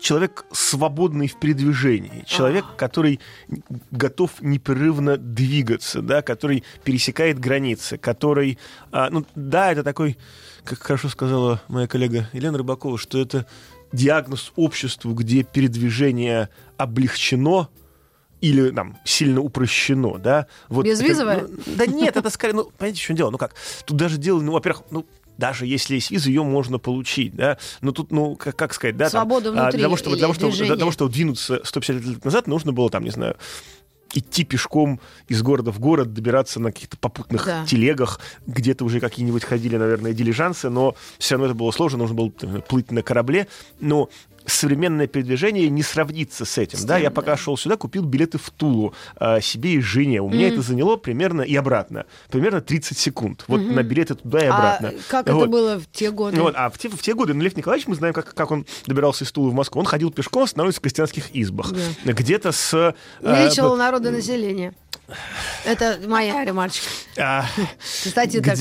человек 0.05 0.45
свободный 0.53 1.29
в 1.29 1.41
передвижении, 1.41 2.25
человек, 2.27 2.67
который 2.77 3.21
готов 3.91 4.43
непрерывно 4.43 5.17
двигаться, 5.17 6.03
да, 6.03 6.21
который 6.21 6.63
пересекает 6.85 7.39
границы, 7.39 7.97
который, 7.97 8.59
а, 8.93 9.09
ну 9.09 9.25
да, 9.35 9.73
это 9.73 9.83
такой, 9.83 10.19
как 10.65 10.81
хорошо 10.81 11.09
сказала 11.09 11.63
моя 11.69 11.87
коллега 11.87 12.29
Елена 12.35 12.59
Рыбакова, 12.59 12.99
что 12.99 13.19
это 13.19 13.47
диагноз 13.93 14.53
обществу, 14.57 15.15
где 15.15 15.43
передвижение 15.43 16.51
облегчено, 16.77 17.71
или 18.45 18.71
там 18.71 18.99
сильно 19.05 19.41
упрощено, 19.41 20.19
да? 20.19 20.47
Вот 20.69 20.85
Безвизовое? 20.85 21.37
это, 21.39 21.49
ну, 21.49 21.77
да 21.77 21.87
нет, 21.87 22.17
это 22.17 22.29
скорее, 22.29 22.53
ну, 22.53 22.65
понимаете, 22.77 23.01
в 23.01 23.03
чем 23.03 23.17
дело? 23.17 23.31
Ну 23.31 23.39
как, 23.39 23.55
тут 23.87 23.97
даже 23.97 24.19
дело, 24.19 24.41
ну, 24.43 24.53
во-первых, 24.53 24.85
ну, 24.91 25.07
даже 25.39 25.65
если 25.67 25.95
есть 25.95 26.11
виза, 26.11 26.29
ее 26.29 26.43
можно 26.45 26.79
получить, 26.79 27.35
да, 27.35 27.57
но 27.81 27.93
тут, 27.93 28.13
ну, 28.13 28.37
как, 28.37 28.55
как 28.55 28.75
сказать, 28.75 28.99
да, 28.99 29.09
там, 29.09 29.23
Свобода 29.23 29.49
а, 29.49 29.53
внутри 29.53 29.79
для 29.79 29.87
того, 29.87 29.97
чтобы, 29.97 30.17
для 30.17 30.23
того, 30.27 30.35
чтобы, 30.35 30.57
для 30.57 30.77
того, 30.77 30.91
чтобы 30.91 31.11
двинуться 31.11 31.61
150 31.65 32.05
лет 32.05 32.25
назад, 32.25 32.47
нужно 32.47 32.73
было, 32.73 32.91
там, 32.91 33.03
не 33.03 33.11
знаю, 33.11 33.37
идти 34.13 34.45
пешком 34.45 35.01
из 35.27 35.43
города 35.43 35.73
в 35.73 35.81
город, 35.81 36.13
добираться 36.13 36.61
на 36.61 36.71
каких-то 36.71 36.99
попутных 36.99 37.47
Да. 37.47 37.65
телегах, 37.67 38.21
где-то 38.47 38.85
уже 38.85 39.01
какие-нибудь 39.01 39.43
ходили, 39.43 39.77
наверное, 39.77 40.13
дилижансы, 40.13 40.69
но 40.69 40.95
все 41.19 41.35
равно 41.35 41.47
это 41.47 41.55
было 41.55 41.71
сложно, 41.71 41.99
нужно 41.99 42.15
было 42.15 42.31
там, 42.31 42.63
плыть 42.63 42.91
на 42.93 43.03
корабле, 43.03 43.49
но 43.81 44.11
современное 44.47 45.07
передвижение 45.07 45.69
не 45.71 45.83
сравнится 45.83 46.45
с 46.45 46.59
этим. 46.59 46.79
да, 46.87 46.99
я 46.99 47.11
пока 47.11 47.37
шел 47.37 47.57
сюда, 47.57 47.77
купил 47.77 48.05
билеты 48.05 48.39
в 48.39 48.51
Тулу 48.51 48.95
э, 49.19 49.41
себе 49.41 49.75
и 49.75 49.81
жене. 49.81 50.21
У 50.21 50.29
меня 50.29 50.49
это 50.49 50.63
заняло 50.63 50.97
примерно 50.97 51.43
и 51.43 51.55
обратно. 51.57 52.07
Примерно 52.31 52.61
30 52.61 52.97
секунд. 52.99 53.45
Вот 53.49 53.61
на 53.61 53.83
билеты 53.83 54.15
туда 54.15 54.41
и 54.41 54.47
обратно. 54.47 54.89
А 54.89 55.11
как 55.11 55.27
это 55.27 55.35
Вот. 55.35 55.49
было 55.51 55.79
в 55.79 55.87
те 55.91 56.11
годы? 56.11 56.41
Вот, 56.41 56.55
а 56.57 56.69
в 56.71 56.79
те, 56.79 56.89
в 56.89 57.01
те 57.03 57.15
годы, 57.15 57.35
ну, 57.35 57.43
Лев 57.43 57.57
Николаевич, 57.57 57.87
мы 57.89 57.95
знаем, 57.95 58.15
как, 58.15 58.35
как 58.35 58.51
он 58.51 58.67
добирался 58.87 59.25
из 59.25 59.33
Тулы 59.33 59.51
в 59.51 59.55
Москву. 59.55 59.81
Он 59.81 59.87
ходил 59.87 60.11
пешком, 60.11 60.43
останавливался 60.45 60.79
в 60.81 60.83
крестьянских 60.83 61.35
избах. 61.37 61.73
Где-то 62.05 62.53
с... 62.53 62.75
э, 62.75 62.93
Увеличивал 63.27 63.73
б- 63.73 63.77
народонаселение. 63.79 64.75
Это 65.65 66.01
моя 66.07 66.45
ремарочка. 66.45 66.87
а, 67.19 67.45
Кстати, 67.79 68.41
так. 68.41 68.57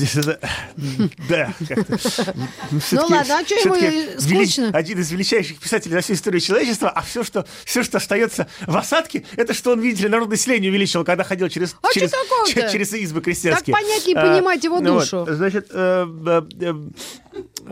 Да, 1.28 1.52
как-то. 1.68 1.98
Ну, 2.70 2.80
всё-таки- 2.80 3.12
ладно, 3.14 3.38
а 3.38 3.44
чё 3.44 3.56
ему 3.56 4.20
скучно? 4.20 4.68
Один 4.72 4.98
из 4.98 5.10
величайших 5.10 5.58
писателей 5.58 5.94
на 5.94 6.00
всю 6.00 6.14
историю 6.14 6.40
человечества, 6.40 6.90
а 6.90 7.02
все, 7.02 7.22
что, 7.24 7.46
все, 7.64 7.82
что 7.82 7.98
остается 7.98 8.46
в 8.66 8.76
осадке, 8.76 9.24
это 9.36 9.54
что 9.54 9.72
он, 9.72 9.80
видите 9.80 10.04
ли, 10.04 10.08
народное 10.08 10.36
население 10.36 10.70
увеличивал, 10.70 11.04
когда 11.04 11.24
ходил 11.24 11.48
через, 11.48 11.76
А 11.82 11.92
через, 11.92 12.10
такого-то? 12.10 12.52
че- 12.52 12.68
через 12.72 12.92
избы 12.92 13.20
крестьянские. 13.20 13.74
Так 13.74 13.82
понять 13.82 14.06
и 14.08 14.14
А, 14.14 14.20
понимать 14.22 14.64
его 14.64 14.80
ну 14.80 14.94
вот, 14.94 15.10
душу. 15.10 15.26
значит, 15.28 15.68
э, 15.70 16.06
э, 16.26 16.42
э, 16.60 16.74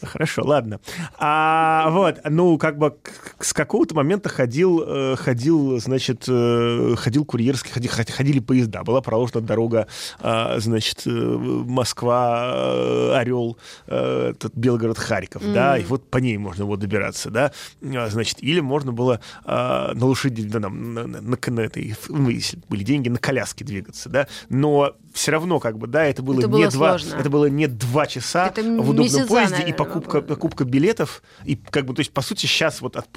Хорошо, 0.02 0.42
ладно. 0.44 0.81
А, 1.18 1.90
вот, 1.90 2.20
ну, 2.28 2.59
как 2.59 2.78
бы 2.78 2.96
с 3.40 3.52
какого-то 3.52 3.94
момента 3.94 4.28
ходил, 4.28 4.83
э, 4.87 5.16
ходил, 5.16 5.78
значит, 5.81 6.24
э, 6.28 6.94
ходил 6.96 7.24
курьерский, 7.24 7.70
ходи- 7.72 7.88
ходи- 7.88 8.12
ходили 8.12 8.40
поезда. 8.40 8.83
Была 8.85 9.00
проложена 9.00 9.40
дорога, 9.40 9.87
а, 10.20 10.59
значит, 10.59 11.02
э, 11.07 11.11
Москва, 11.11 12.52
э, 12.55 13.14
Орел, 13.16 13.59
э, 13.87 14.33
Белгород, 14.55 14.98
Харьков, 14.98 15.42
да, 15.52 15.78
и 15.78 15.85
вот 15.85 16.09
по 16.11 16.18
ней 16.18 16.37
можно 16.38 16.64
было 16.66 16.76
добираться, 16.76 17.31
да, 17.31 17.52
значит, 17.81 18.42
или 18.42 18.61
можно 18.61 18.92
было 18.92 19.20
на 19.44 19.92
лошади, 19.94 20.44
да, 20.44 20.61
на, 20.61 20.68
на- 20.68 21.07
на- 21.07 21.20
на 21.20 21.61
этой, 21.61 21.94
ну, 22.09 22.28
если 22.28 22.59
были 22.68 22.85
деньги, 22.85 23.09
на 23.09 23.18
коляске 23.18 23.64
двигаться, 23.64 24.09
да, 24.09 24.26
но 24.48 24.94
все 25.12 25.31
равно, 25.33 25.61
как 25.61 25.79
бы, 25.79 25.87
да, 25.87 26.05
это 26.05 26.22
было, 26.22 26.38
Это 26.40 26.48
не 26.48 26.53
было 26.53 26.68
два, 26.70 26.98
сложно. 26.98 27.16
это 27.18 27.31
было 27.31 27.46
не 27.46 27.66
два 27.66 28.07
часа 28.07 28.46
Это 28.48 28.62
в 28.62 28.90
удобном 28.90 29.27
поезде 29.27 29.57
и 29.57 29.59
наверное, 29.59 29.75
покупка, 29.75 30.20
было. 30.20 30.29
покупка 30.29 30.64
билетов. 30.64 31.22
И 31.44 31.57
как 31.57 31.85
бы, 31.87 31.94
то 31.94 32.01
есть, 32.01 32.12
по 32.12 32.22
сути, 32.22 32.46
сейчас 32.46 32.81
вот, 32.81 32.96
от- 32.96 33.09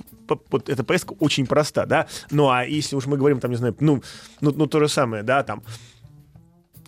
вот 0.52 0.70
эта 0.70 0.84
поездка 0.84 1.14
очень 1.20 1.46
проста, 1.48 1.86
да. 1.86 2.08
Ну, 2.32 2.50
а 2.50 2.66
если 2.66 2.96
уж 2.96 3.06
мы 3.06 3.18
говорим, 3.18 3.40
там, 3.40 3.52
не 3.52 3.58
знаю, 3.58 3.76
ну, 3.80 4.02
ну, 4.42 4.52
ну 4.56 4.68
то 4.68 4.80
же 4.80 4.90
самое, 4.90 5.24
да, 5.24 5.44
там, 5.44 5.64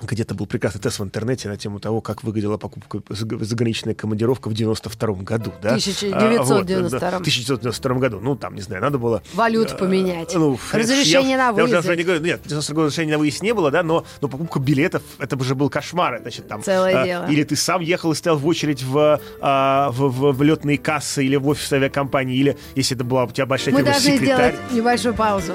где-то 0.01 0.36
был 0.36 0.45
прекрасный 0.45 0.79
тест 0.79 0.99
в 0.99 1.03
интернете 1.03 1.49
на 1.49 1.57
тему 1.57 1.79
того, 1.79 2.01
как 2.01 2.23
выглядела 2.23 2.57
покупка 2.57 2.99
заг- 3.10 3.43
заграничная 3.43 3.93
командировка 3.95 4.49
в 4.49 4.53
92 4.53 5.13
году, 5.23 5.53
да? 5.62 5.69
1992. 5.69 6.39
А, 6.39 6.43
вот, 6.43 6.65
да, 6.65 6.99
в 6.99 7.21
1992 7.21 7.95
году. 7.95 8.19
Ну, 8.21 8.36
там, 8.36 8.55
не 8.55 8.62
знаю, 8.62 8.81
надо 8.81 8.97
было... 8.97 9.23
Валюту 9.33 9.73
э, 9.73 9.77
поменять. 9.77 10.33
ну, 10.36 10.60
Разрешение 10.71 11.31
я, 11.31 11.51
на 11.51 11.57
я 11.57 11.63
уже 11.63 11.81
выезд. 11.81 11.97
не 11.97 12.03
говорю, 12.03 12.21
нет, 12.21 12.41
в 12.43 12.47
92 12.47 12.75
году 12.75 12.86
разрешения 12.88 13.12
на 13.13 13.17
выезд 13.17 13.41
не 13.41 13.53
было, 13.53 13.71
да, 13.71 13.83
но, 13.83 14.05
но 14.21 14.27
покупка 14.27 14.60
билетов, 14.60 15.01
это 15.17 15.36
уже 15.36 15.55
был 15.55 15.69
кошмар. 15.69 16.19
Значит, 16.21 16.47
там, 16.47 16.62
Целое 16.62 17.01
а, 17.01 17.05
дело. 17.05 17.25
Или 17.25 17.43
ты 17.43 17.55
сам 17.55 17.81
ехал 17.81 18.12
и 18.12 18.15
стоял 18.15 18.38
в 18.38 18.45
очередь 18.45 18.83
в, 18.83 19.19
а, 19.41 19.89
в, 19.91 20.10
в, 20.10 20.31
в 20.33 20.43
летные 20.43 20.77
кассы 20.77 21.25
или 21.25 21.36
в 21.36 21.47
офис 21.47 21.71
авиакомпании, 21.73 22.38
или 22.38 22.57
если 22.75 22.95
это 22.95 23.03
была 23.03 23.25
у 23.25 23.31
тебя 23.31 23.45
большая 23.45 23.73
Мы 23.73 23.83
должны 23.83 24.17
секретарь. 24.17 24.53
сделать 24.53 24.71
небольшую 24.71 25.15
паузу. 25.15 25.53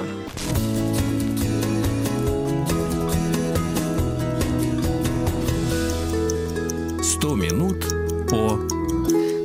«100 7.23 7.35
минут 7.37 7.85
по...» 8.29 8.72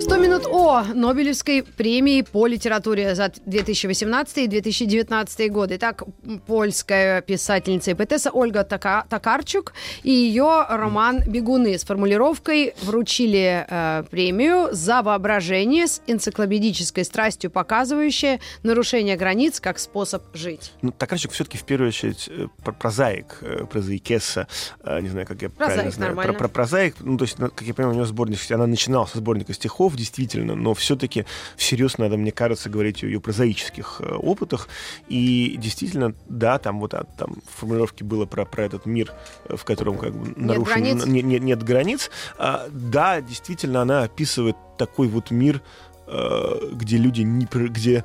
100 0.08 0.16
минут 0.16 0.46
о 0.46 0.84
Нобелевской 0.94 1.62
премии 1.62 2.22
по 2.22 2.46
литературе 2.46 3.14
за 3.14 3.30
2018 3.44 4.38
и 4.38 4.46
2019 4.46 5.52
годы. 5.52 5.76
Итак, 5.76 6.02
польская 6.46 7.20
писательница 7.20 7.90
и 7.90 7.94
поэтесса 7.94 8.30
Ольга 8.30 8.64
Така- 8.64 9.04
Токарчук 9.10 9.74
и 10.02 10.10
ее 10.10 10.64
роман 10.66 11.20
«Бегуны» 11.26 11.76
с 11.78 11.84
формулировкой 11.84 12.72
вручили 12.82 13.66
э, 13.68 14.04
премию 14.10 14.70
за 14.72 15.02
воображение 15.02 15.86
с 15.86 16.00
энциклопедической 16.06 17.04
страстью, 17.04 17.50
показывающее 17.50 18.40
нарушение 18.62 19.14
границ 19.16 19.60
как 19.60 19.78
способ 19.78 20.22
жить. 20.34 20.72
Ну, 20.80 20.90
Токарчук 20.90 21.32
все-таки 21.32 21.58
в 21.58 21.64
первую 21.64 21.88
очередь 21.88 22.30
э, 22.30 22.46
про- 22.64 22.72
прозаик, 22.72 23.38
э, 23.42 23.66
прозаикесса, 23.66 24.48
э, 24.82 25.00
не 25.02 25.10
знаю, 25.10 25.26
как 25.26 25.42
я 25.42 25.50
правильно 25.50 25.82
Прозаик, 25.82 25.94
знаю. 25.94 26.10
нормально. 26.14 26.32
Про, 26.32 26.38
про 26.38 26.48
прозаик, 26.48 26.96
ну, 27.00 27.18
то 27.18 27.24
есть, 27.24 27.36
как 27.36 27.60
я 27.62 27.74
понимаю, 27.74 27.92
у 27.94 27.98
нее 27.98 28.06
сборник, 28.06 28.38
она 28.50 28.66
начинала 28.66 29.04
со 29.04 29.18
сборника 29.18 29.52
стихов, 29.52 29.97
действительно, 29.98 30.54
но 30.54 30.72
все-таки 30.74 31.26
всерьез 31.56 31.98
надо, 31.98 32.16
мне 32.16 32.32
кажется, 32.32 32.70
говорить 32.70 33.02
о 33.02 33.06
ее 33.06 33.20
прозаических 33.20 34.00
э, 34.00 34.14
опытах. 34.14 34.68
И 35.08 35.56
действительно, 35.58 36.14
да, 36.28 36.58
там 36.58 36.80
вот 36.80 36.94
а, 36.94 37.04
там 37.18 37.36
в 37.46 37.60
формулировке 37.60 38.04
было 38.04 38.24
про, 38.26 38.44
про 38.44 38.64
этот 38.64 38.86
мир, 38.86 39.12
э, 39.44 39.56
в 39.56 39.64
котором 39.64 39.98
как 39.98 40.14
бы 40.14 40.32
нарушен, 40.36 40.82
границ. 40.82 41.04
не- 41.06 41.22
не- 41.22 41.40
нет 41.40 41.62
границ. 41.62 42.10
А, 42.38 42.68
да, 42.70 43.20
действительно, 43.20 43.82
она 43.82 44.04
описывает 44.04 44.56
такой 44.78 45.08
вот 45.08 45.30
мир, 45.30 45.60
э, 46.06 46.70
где 46.72 46.96
люди 46.96 47.22
не, 47.22 47.46
где 47.46 48.04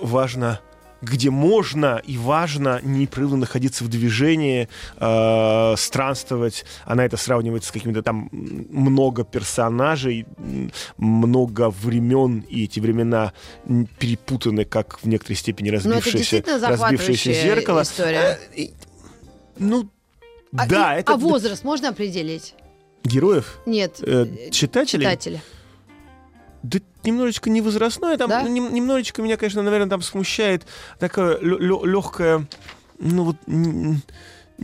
важно 0.00 0.60
где 1.02 1.30
можно 1.30 2.00
и 2.04 2.16
важно 2.16 2.80
непрерывно 2.82 3.36
находиться 3.38 3.84
в 3.84 3.88
движении, 3.88 4.68
э, 4.96 5.74
странствовать. 5.76 6.64
Она 6.86 7.04
это 7.04 7.16
сравнивает 7.16 7.64
с 7.64 7.70
какими-то 7.70 8.02
там 8.02 8.28
много 8.32 9.24
персонажей, 9.24 10.26
много 10.96 11.70
времен, 11.70 12.44
и 12.48 12.64
эти 12.64 12.80
времена 12.80 13.32
перепутаны, 13.98 14.64
как 14.64 14.98
в 15.02 15.06
некоторой 15.06 15.36
степени 15.36 15.70
Ну, 15.70 15.76
разбившееся, 15.76 16.42
разбившееся 16.46 17.32
зеркало. 17.32 17.82
история. 17.82 18.38
Э, 18.56 18.66
ну, 19.58 19.88
А, 20.56 20.66
да, 20.66 20.96
и- 20.96 21.00
это 21.00 21.14
а 21.14 21.16
возраст 21.16 21.64
можно 21.64 21.88
определить? 21.90 22.54
героев, 23.04 23.58
Нет. 23.66 23.98
э, 24.00 24.48
читателей. 24.50 25.04
Читателя. 25.04 25.42
Да 26.64 26.78
немножечко 27.04 27.50
не 27.50 27.60
возрастное, 27.60 28.16
там 28.16 28.30
Да? 28.30 28.42
нем- 28.42 28.72
немножечко 28.72 29.20
меня, 29.20 29.36
конечно, 29.36 29.62
наверное, 29.62 29.88
там 29.90 30.00
смущает 30.00 30.62
такое 30.98 31.38
легкое, 31.38 32.46
ну 32.98 33.24
вот 33.24 33.36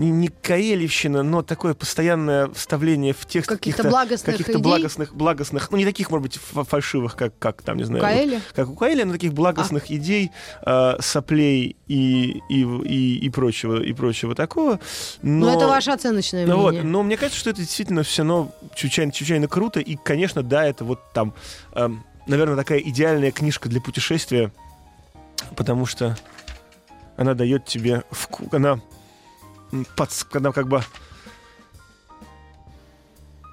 не, 0.08 0.28
каэлевщина, 0.28 1.22
но 1.22 1.42
такое 1.42 1.74
постоянное 1.74 2.48
вставление 2.48 3.12
в 3.12 3.26
текст 3.26 3.50
Каких-то 3.50 3.82
каких-то 3.82 3.90
благостных 3.90 4.40
идей? 4.40 4.56
благостных, 4.62 5.14
благостных, 5.14 5.70
ну 5.70 5.76
не 5.76 5.84
таких, 5.84 6.10
может 6.10 6.22
быть, 6.22 6.36
фа- 6.36 6.64
фальшивых, 6.64 7.16
как, 7.16 7.38
как 7.38 7.60
там, 7.62 7.76
не 7.76 7.84
знаю, 7.84 8.02
вот, 8.02 8.10
Каэли? 8.10 8.40
как 8.54 8.68
у 8.70 8.74
Каэля, 8.74 9.04
но 9.04 9.12
таких 9.12 9.32
благостных 9.34 9.90
идей, 9.90 10.30
э, 10.64 10.96
соплей 11.00 11.76
и, 11.86 12.40
и, 12.48 12.60
и, 12.62 13.18
и 13.18 13.28
прочего, 13.30 13.82
и 13.82 13.92
прочего 13.92 14.34
такого. 14.34 14.80
Но, 15.22 15.46
Ну, 15.46 15.56
это 15.56 15.66
ваше 15.68 15.90
оценочное 15.90 16.46
ну 16.46 16.56
вот, 16.58 16.70
мнение. 16.72 16.90
но 16.90 17.02
мне 17.02 17.16
кажется, 17.16 17.38
что 17.38 17.50
это 17.50 17.60
действительно 17.60 18.02
все 18.02 18.22
равно 18.22 18.52
чрезвычайно, 18.74 19.12
чрезвычайно 19.12 19.48
круто. 19.48 19.80
И, 19.80 19.96
конечно, 19.96 20.42
да, 20.42 20.64
это 20.64 20.84
вот 20.84 21.00
там, 21.12 21.34
эм, 21.74 22.04
наверное, 22.26 22.56
такая 22.56 22.78
идеальная 22.78 23.32
книжка 23.32 23.68
для 23.68 23.80
путешествия, 23.80 24.50
потому 25.56 25.84
что 25.86 26.16
она 27.16 27.34
дает 27.34 27.66
тебе 27.66 28.02
вку... 28.10 28.48
Она, 28.52 28.80
м, 29.72 29.87
подс- 29.96 30.26
она 30.37 30.52
как 30.52 30.66
бы... 30.68 30.83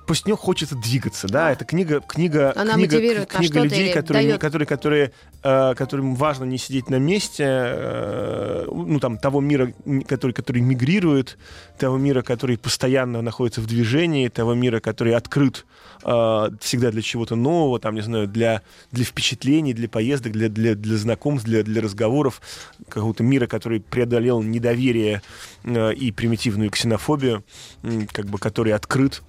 После 0.07 0.29
нее 0.31 0.37
хочется 0.37 0.75
двигаться, 0.75 1.27
да, 1.27 1.51
это 1.51 1.65
книга, 1.65 1.99
книга, 1.99 2.53
Она 2.55 2.75
книга, 2.75 2.95
на 3.19 3.25
книга 3.25 3.59
людей, 3.61 3.93
которые, 3.93 4.23
дает- 4.29 4.39
которые, 4.41 4.65
которые, 4.65 5.11
э, 5.43 5.73
которым 5.75 6.15
важно 6.15 6.45
не 6.45 6.57
сидеть 6.57 6.89
на 6.89 6.95
месте, 6.97 7.43
э, 7.45 8.65
ну 8.71 8.99
там 8.99 9.17
того 9.17 9.41
мира, 9.41 9.73
который, 10.07 10.31
который 10.31 10.61
мигрирует, 10.61 11.37
того 11.77 11.97
мира, 11.97 12.21
который 12.21 12.57
постоянно 12.57 13.21
находится 13.21 13.59
в 13.61 13.67
движении, 13.67 14.29
того 14.29 14.53
мира, 14.53 14.79
который 14.79 15.13
открыт 15.13 15.65
э, 16.03 16.49
всегда 16.61 16.91
для 16.91 17.01
чего-то 17.01 17.35
нового, 17.35 17.79
там, 17.79 17.95
не 17.95 18.01
знаю, 18.01 18.27
для, 18.27 18.61
для 18.93 19.03
впечатлений, 19.03 19.73
для 19.73 19.89
поездок, 19.89 20.31
для, 20.31 20.47
для, 20.47 20.75
для 20.75 20.95
знакомств, 20.97 21.45
для, 21.45 21.63
для 21.63 21.81
разговоров, 21.81 22.39
какого-то 22.87 23.23
мира, 23.23 23.47
который 23.47 23.81
преодолел 23.81 24.41
недоверие 24.41 25.21
э, 25.65 25.93
и 25.93 26.11
примитивную 26.13 26.69
ксенофобию, 26.69 27.43
м, 27.83 28.07
как 28.07 28.27
бы 28.27 28.37
который 28.37 28.71
открыт, 28.73 29.21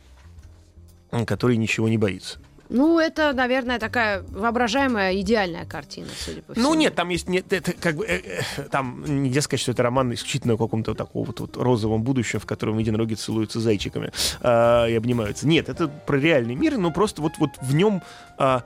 который 1.10 1.56
ничего 1.56 1.88
не 1.88 1.98
боится. 1.98 2.38
Ну, 2.70 2.98
это, 2.98 3.32
наверное, 3.32 3.78
такая 3.78 4.22
воображаемая 4.28 5.18
идеальная 5.20 5.64
картина, 5.64 6.08
судя 6.16 6.42
по 6.42 6.52
всему. 6.52 6.68
Ну 6.68 6.74
нет, 6.74 6.94
там 6.94 7.08
есть 7.08 7.28
нет, 7.28 7.50
это 7.52 7.72
как 7.72 7.96
бы 7.96 8.04
э, 8.04 8.20
э, 8.56 8.62
там 8.64 9.22
нельзя 9.22 9.40
сказать, 9.40 9.60
что 9.60 9.72
это 9.72 9.82
роман 9.82 10.12
исключительно 10.12 10.54
о 10.54 10.58
каком-то 10.58 10.94
таком 10.94 11.24
вот, 11.24 11.40
вот 11.40 11.56
розовом 11.56 12.02
будущем, 12.02 12.40
в 12.40 12.46
котором 12.46 12.76
единороги 12.78 13.14
целуются 13.14 13.60
зайчиками 13.60 14.12
а, 14.40 14.86
и 14.86 14.94
обнимаются. 14.94 15.48
Нет, 15.48 15.70
это 15.70 15.88
про 15.88 16.18
реальный 16.18 16.56
мир, 16.56 16.76
но 16.76 16.90
просто 16.90 17.22
вот 17.22 17.32
вот 17.38 17.50
в 17.62 17.74
нем 17.74 18.02
а, 18.36 18.64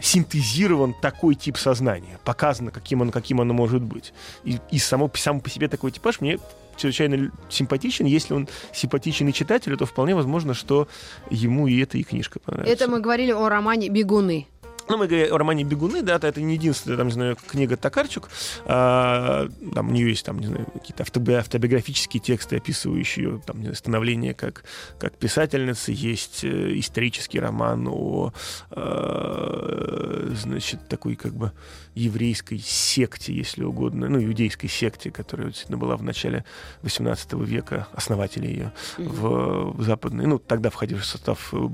синтезирован 0.00 0.94
такой 0.94 1.34
тип 1.34 1.56
сознания, 1.56 2.18
показано, 2.24 2.70
каким, 2.70 3.00
он, 3.00 3.10
каким 3.10 3.40
оно 3.40 3.54
может 3.54 3.82
быть. 3.82 4.12
И, 4.44 4.58
и 4.70 4.78
само, 4.78 5.10
сам 5.14 5.40
по 5.40 5.50
себе 5.50 5.68
такой 5.68 5.90
типаж 5.90 6.20
мне 6.20 6.38
чрезвычайно 6.76 7.30
симпатичен. 7.48 8.06
Если 8.06 8.32
он 8.32 8.48
симпатичен 8.72 9.28
и 9.28 9.32
читателю, 9.32 9.76
то 9.76 9.86
вполне 9.86 10.14
возможно, 10.14 10.54
что 10.54 10.88
ему 11.30 11.66
и 11.66 11.80
эта 11.80 11.98
и 11.98 12.02
книжка 12.02 12.40
понравится. 12.40 12.72
Это 12.72 12.90
мы 12.90 13.00
говорили 13.00 13.32
о 13.32 13.48
романе 13.48 13.88
«Бегуны». 13.88 14.46
Ну, 14.90 14.96
мы 14.96 15.06
говорим 15.06 15.32
о 15.32 15.38
романе 15.38 15.62
«Бегуны», 15.62 16.02
да, 16.02 16.16
это 16.16 16.40
не 16.40 16.54
единственная, 16.54 16.96
там, 16.96 17.06
не 17.06 17.12
знаю, 17.12 17.36
книга 17.46 17.76
Токарчук. 17.76 18.28
А, 18.64 19.48
там 19.72 19.88
у 19.88 19.92
нее 19.92 20.08
есть, 20.08 20.26
там, 20.26 20.40
не 20.40 20.48
знаю, 20.48 20.66
какие-то 20.66 21.04
автобиографические 21.04 22.20
тексты, 22.20 22.56
описывающие 22.56 23.40
там, 23.46 23.58
не 23.58 23.62
знаю, 23.66 23.76
становление 23.76 24.34
как, 24.34 24.64
как 24.98 25.16
писательницы. 25.16 25.92
Есть 25.94 26.42
э, 26.42 26.76
исторический 26.80 27.38
роман 27.38 27.86
о, 27.88 28.32
э, 28.72 30.34
значит, 30.34 30.88
такой 30.88 31.14
как 31.14 31.34
бы 31.34 31.52
еврейской 31.94 32.58
секте, 32.58 33.32
если 33.32 33.62
угодно, 33.62 34.08
ну, 34.08 34.22
иудейской 34.22 34.68
секте, 34.68 35.10
которая 35.10 35.48
действительно 35.48 35.78
была 35.78 35.96
в 35.96 36.02
начале 36.02 36.44
18 36.82 37.32
века, 37.34 37.86
основатели 37.92 38.46
ее 38.46 38.72
в, 38.98 39.72
в 39.76 39.82
западной, 39.82 40.26
ну, 40.26 40.38
тогда 40.38 40.70
входивший 40.70 41.04
в 41.04 41.06
состав 41.06 41.54
э, 41.54 41.68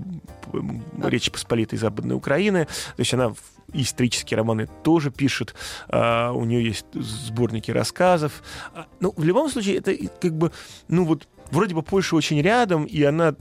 Речи 1.03 1.31
Посполитой 1.31 1.79
Западной 1.79 2.15
Украины. 2.15 2.67
То 2.67 3.01
есть 3.07 3.15
она 3.15 3.33
исторические 3.73 4.39
романы 4.39 4.69
тоже 4.83 5.11
пишет, 5.11 5.55
а, 5.89 6.33
у 6.33 6.45
нее 6.45 6.65
есть 6.65 6.87
сборники 6.95 7.71
рассказов. 7.71 8.43
А, 8.75 8.87
ну, 9.01 9.13
в 9.17 9.25
любом 9.25 9.49
случае, 9.51 9.77
это 9.77 9.95
как 10.21 10.37
бы, 10.37 10.53
ну 10.89 11.05
вот, 11.05 11.29
вроде 11.51 11.75
бы 11.75 11.83
Польша 11.83 12.17
очень 12.17 12.41
рядом, 12.41 12.85
и 12.85 13.03
она 13.03 13.35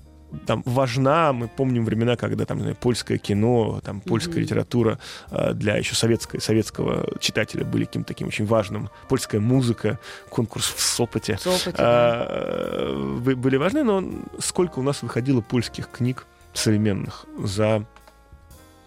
там 0.45 0.63
важна. 0.66 1.32
Мы 1.32 1.47
помним 1.47 1.86
времена, 1.86 2.18
когда 2.18 2.45
там 2.45 2.59
знаю, 2.59 2.76
польское 2.76 3.18
кино, 3.18 3.80
там 3.84 4.01
польская 4.01 4.34
mm-hmm. 4.34 4.39
литература 4.39 4.99
э, 5.32 5.53
для 5.53 5.78
еще 5.78 5.95
советской, 5.95 6.41
советского 6.41 7.05
читателя 7.20 7.63
были 7.63 7.86
каким-то 7.86 8.07
таким 8.07 8.28
очень 8.28 8.45
важным. 8.45 8.89
Польская 9.07 9.39
музыка, 9.39 9.99
конкурс 10.30 10.74
в 10.76 10.82
Сопоте, 10.82 11.38
в 11.38 11.41
Сопоте 11.41 11.78
э, 11.78 13.22
да. 13.24 13.36
были 13.36 13.55
важны. 13.55 13.84
Но 13.84 14.03
сколько 14.39 14.80
у 14.80 14.82
нас 14.82 15.03
выходило 15.03 15.41
польских 15.41 15.89
книг 15.89 16.26
современных 16.53 17.26
за 17.38 17.86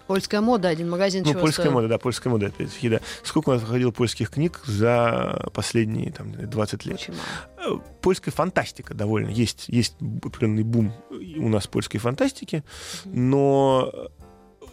Польская 0.09 0.41
мода, 0.41 0.69
один 0.69 0.89
магазин 0.89 1.23
Ну, 1.25 1.35
польская 1.35 1.65
стоил? 1.65 1.73
мода, 1.73 1.87
да, 1.89 1.99
польская 1.99 2.31
мода, 2.31 2.47
опять-таки, 2.47 2.89
да. 2.89 3.01
Сколько 3.23 3.51
у 3.51 3.53
нас 3.53 3.61
выходило 3.63 3.91
польских 3.91 4.31
книг 4.31 4.61
за 4.65 5.51
последние 5.53 6.11
там, 6.11 6.33
20 6.33 6.87
лет? 6.87 6.95
Очень 6.95 7.15
мало. 7.15 7.79
Э, 7.79 7.81
польская 8.01 8.31
фантастика 8.31 8.95
довольно. 8.95 9.29
Есть, 9.29 9.67
есть 9.69 9.97
определенный 10.25 10.63
бум 10.63 10.95
у 11.11 11.49
нас 11.51 11.67
польской 11.67 12.01
фантастики, 12.01 12.65
но 13.05 13.93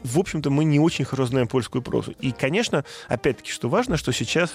в 0.06 0.20
общем-то, 0.20 0.52
мы 0.52 0.66
не 0.66 0.80
очень 0.80 1.04
хорошо 1.04 1.32
знаем 1.32 1.48
польскую 1.48 1.82
прозу. 1.82 2.12
И, 2.22 2.32
конечно, 2.32 2.86
опять-таки, 3.08 3.52
что 3.52 3.70
важно, 3.70 3.98
что 3.98 4.14
сейчас 4.14 4.54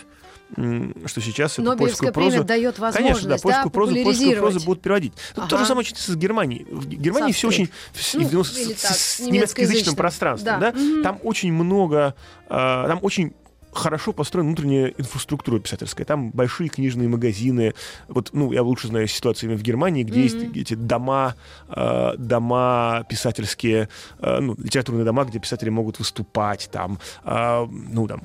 что 0.53 1.21
сейчас 1.21 1.59
эту 1.59 1.77
польскую 1.77 2.13
прозу... 2.13 2.45
дает 2.45 2.79
возможность, 2.79 3.23
Конечно, 3.23 3.29
да, 3.29 3.39
польскую, 3.39 3.65
да, 3.65 3.71
прозу, 3.71 4.03
польскую 4.03 4.37
прозу 4.37 4.61
будут 4.61 4.83
переводить. 4.83 5.13
Ага. 5.37 5.49
То 5.49 5.59
же 5.59 5.67
самое 5.67 5.87
с 5.87 6.17
Германией. 6.17 6.67
В 6.71 6.87
Германии 6.87 7.33
все 7.33 7.49
очень... 7.49 7.71
Ну, 8.15 8.45
с, 8.45 8.53
так, 8.53 8.97
с 8.97 9.21
немецкоязычным 9.21 9.95
пространством. 9.95 10.61
Да. 10.61 10.73
Да? 10.73 10.79
Угу. 10.79 11.03
Там 11.03 11.21
очень 11.23 11.53
много... 11.53 12.15
Э, 12.49 12.85
там 12.89 12.99
очень 13.03 13.35
хорошо 13.73 14.13
построена 14.13 14.49
внутренняя 14.49 14.95
инфраструктура 14.99 15.59
писательская. 15.61 16.05
Там 16.05 16.31
большие 16.31 16.69
книжные 16.69 17.09
магазины. 17.09 17.75
Вот, 18.09 18.31
ну, 18.33 18.53
я 18.53 18.63
лучше 18.63 18.89
знаю 18.89 19.07
ситуацию 19.07 19.49
именно 19.49 19.61
в 19.61 19.63
Германии, 19.63 20.03
где 20.03 20.21
mm-hmm. 20.21 20.53
есть 20.55 20.57
эти 20.57 20.75
дома, 20.75 21.37
э, 21.69 22.17
дома 22.17 23.05
писательские, 23.09 23.89
э, 24.19 24.41
ну, 24.41 24.55
литературные 24.59 25.05
дома, 25.05 25.25
где 25.25 25.39
писатели 25.39 25.71
могут 25.71 25.99
выступать, 25.99 26.69
там, 26.73 26.99
э, 27.25 27.67
ну, 27.71 28.09
там, 28.09 28.23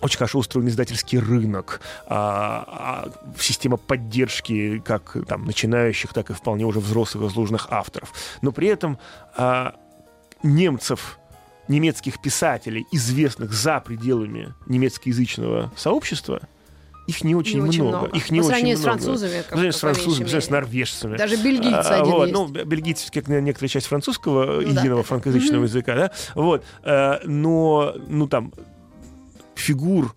очень 0.00 0.18
хорошо 0.18 0.38
устроен 0.38 0.68
издательский 0.68 1.18
рынок, 1.18 1.80
а, 2.06 2.64
а, 2.66 3.32
система 3.38 3.76
поддержки 3.76 4.78
как 4.84 5.16
там, 5.26 5.44
начинающих, 5.44 6.12
так 6.12 6.30
и 6.30 6.34
вполне 6.34 6.64
уже 6.64 6.80
взрослых 6.80 7.24
и 7.24 7.26
заслуженных 7.28 7.68
авторов. 7.70 8.12
Но 8.42 8.52
при 8.52 8.68
этом 8.68 8.98
а, 9.36 9.74
немцев, 10.42 11.18
немецких 11.68 12.20
писателей, 12.20 12.86
известных 12.92 13.52
за 13.52 13.80
пределами 13.80 14.54
немецкоязычного 14.66 15.72
сообщества, 15.76 16.40
их 17.08 17.24
не 17.24 17.34
очень, 17.34 17.62
не 17.62 17.78
много. 17.80 17.98
много. 18.00 18.16
Их 18.18 18.30
не 18.30 18.42
по 18.42 18.46
очень 18.46 18.76
с 18.76 18.82
французами. 18.82 19.42
Как, 19.48 19.58
по 19.58 19.72
с 19.72 19.80
французами, 19.80 20.28
с 20.28 20.50
норвежцами. 20.50 21.16
Даже 21.16 21.36
бельгийцы 21.36 21.74
а, 21.74 22.02
один 22.02 22.12
вот, 22.12 22.22
есть. 22.24 22.34
Ну, 22.34 22.48
бельгийцы, 22.48 23.10
как 23.10 23.28
некоторая 23.28 23.68
часть 23.70 23.86
французского, 23.86 24.44
ну, 24.44 24.60
единого 24.60 25.00
да. 25.00 25.02
франкоязычного 25.04 25.62
mm-hmm. 25.62 25.68
языка, 25.68 25.94
да, 25.96 26.10
вот. 26.34 26.64
А, 26.82 27.20
но, 27.24 27.94
ну, 28.08 28.28
там, 28.28 28.52
фигур 29.58 30.14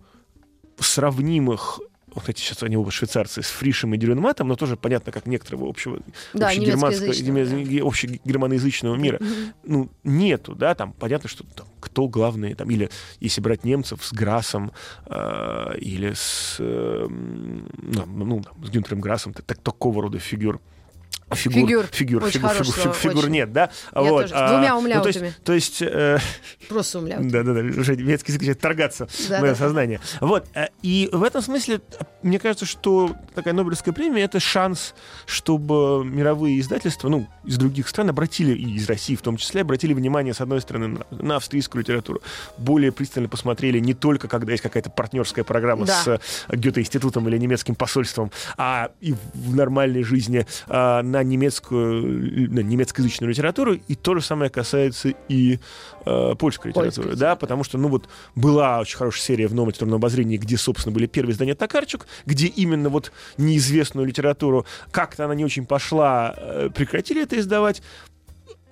сравнимых 0.78 1.80
кстати, 2.20 2.40
сейчас 2.40 2.62
они 2.62 2.76
оба 2.76 2.90
швейцарцы, 2.90 3.42
с 3.42 3.46
Фришем 3.46 3.94
и 3.94 3.96
Дюренматом, 3.96 4.48
но 4.48 4.56
тоже 4.56 4.76
понятно, 4.76 5.12
как 5.12 5.26
некоторого 5.26 5.68
общего, 5.68 6.00
да, 6.34 6.48
общегерманского, 6.48 7.06
да. 7.06 7.86
общегерманоязычного 7.86 8.96
мира. 8.96 9.16
Mm-hmm. 9.16 9.54
Ну, 9.64 9.90
нету, 10.04 10.54
да, 10.54 10.74
там 10.74 10.92
понятно, 10.92 11.28
что 11.28 11.44
там, 11.44 11.66
кто 11.80 12.08
главный, 12.08 12.54
там, 12.54 12.70
или 12.70 12.90
если 13.20 13.40
брать 13.40 13.64
немцев 13.64 14.04
с 14.04 14.12
Грасом, 14.12 14.72
э, 15.06 15.78
или 15.78 16.12
с, 16.12 16.56
э, 16.58 17.06
ну, 17.08 18.06
ну, 18.06 18.42
с 18.62 18.70
Гюнтером 18.70 19.00
Грасом, 19.00 19.32
так, 19.32 19.58
такого 19.58 20.02
рода 20.02 20.18
фигур 20.18 20.60
Фигур, 21.34 21.86
фигур, 21.86 21.86
фигур, 21.92 22.30
фигур, 22.30 22.50
фигур, 22.50 22.74
фигур, 22.74 22.94
фигур 22.94 23.28
нет, 23.28 23.52
да? 23.52 23.70
Я 23.94 24.02
вот. 24.02 24.22
тоже. 24.22 24.34
С 24.34 24.50
двумя 24.50 24.76
умляутами. 24.76 25.26
Ну, 25.26 25.44
то 25.44 25.52
есть... 25.52 25.78
То 25.78 25.82
есть 25.82 25.82
э, 25.82 26.18
Просто 26.68 26.98
умляутами. 26.98 27.30
Да-да-да, 27.30 27.60
уже 27.80 27.96
немецкий 27.96 28.32
язык 28.32 28.58
торгаться 28.58 29.08
да, 29.28 29.40
мое 29.40 29.52
да. 29.52 29.56
сознание. 29.56 30.00
Вот, 30.20 30.46
э, 30.54 30.66
и 30.82 31.08
в 31.12 31.22
этом 31.22 31.42
смысле, 31.42 31.80
мне 32.22 32.38
кажется, 32.38 32.66
что 32.66 33.14
такая 33.34 33.54
Нобелевская 33.54 33.94
премия— 33.94 34.22
это 34.24 34.40
шанс, 34.40 34.94
чтобы 35.26 36.04
мировые 36.04 36.60
издательства, 36.60 37.08
ну, 37.08 37.26
из 37.44 37.56
других 37.56 37.88
стран 37.88 38.10
обратили, 38.10 38.52
и 38.52 38.76
из 38.76 38.88
России 38.88 39.16
в 39.16 39.22
том 39.22 39.36
числе, 39.36 39.62
обратили 39.62 39.94
внимание, 39.94 40.34
с 40.34 40.40
одной 40.40 40.60
стороны, 40.60 40.88
на, 40.88 41.06
на 41.10 41.36
австрийскую 41.36 41.82
литературу, 41.82 42.20
более 42.58 42.92
пристально 42.92 43.28
посмотрели 43.28 43.78
не 43.78 43.94
только, 43.94 44.28
когда 44.28 44.52
есть 44.52 44.62
какая-то 44.62 44.90
партнерская 44.90 45.44
программа 45.44 45.86
да. 45.86 46.02
с 46.02 46.08
э, 46.08 46.18
Гёте-институтом 46.56 47.28
или 47.28 47.38
немецким 47.38 47.74
посольством, 47.74 48.30
а 48.56 48.90
и 49.00 49.14
в 49.34 49.54
нормальной 49.54 50.02
жизни 50.02 50.46
а, 50.68 51.02
на 51.02 51.21
немецкую, 51.22 52.50
на 52.52 52.60
немецкоязычную 52.60 53.30
литературу, 53.30 53.74
и 53.74 53.94
то 53.94 54.14
же 54.14 54.20
самое 54.20 54.50
касается 54.50 55.14
и 55.28 55.58
э, 56.04 56.34
польской 56.38 56.70
литературы, 56.70 57.08
Польской, 57.08 57.16
да, 57.16 57.36
потому 57.36 57.64
что, 57.64 57.78
ну 57.78 57.88
вот, 57.88 58.08
была 58.34 58.80
очень 58.80 58.96
хорошая 58.96 59.22
серия 59.22 59.46
в 59.48 59.54
новом 59.54 59.70
литературном 59.70 59.96
обозрении, 59.96 60.36
где, 60.36 60.56
собственно, 60.56 60.94
были 60.94 61.06
первые 61.06 61.32
издания 61.32 61.54
Токарчук, 61.54 62.06
где 62.26 62.46
именно 62.46 62.88
вот 62.88 63.12
неизвестную 63.36 64.06
литературу, 64.06 64.66
как-то 64.90 65.24
она 65.24 65.34
не 65.34 65.44
очень 65.44 65.66
пошла, 65.66 66.34
э, 66.36 66.70
прекратили 66.74 67.22
это 67.22 67.38
издавать, 67.38 67.82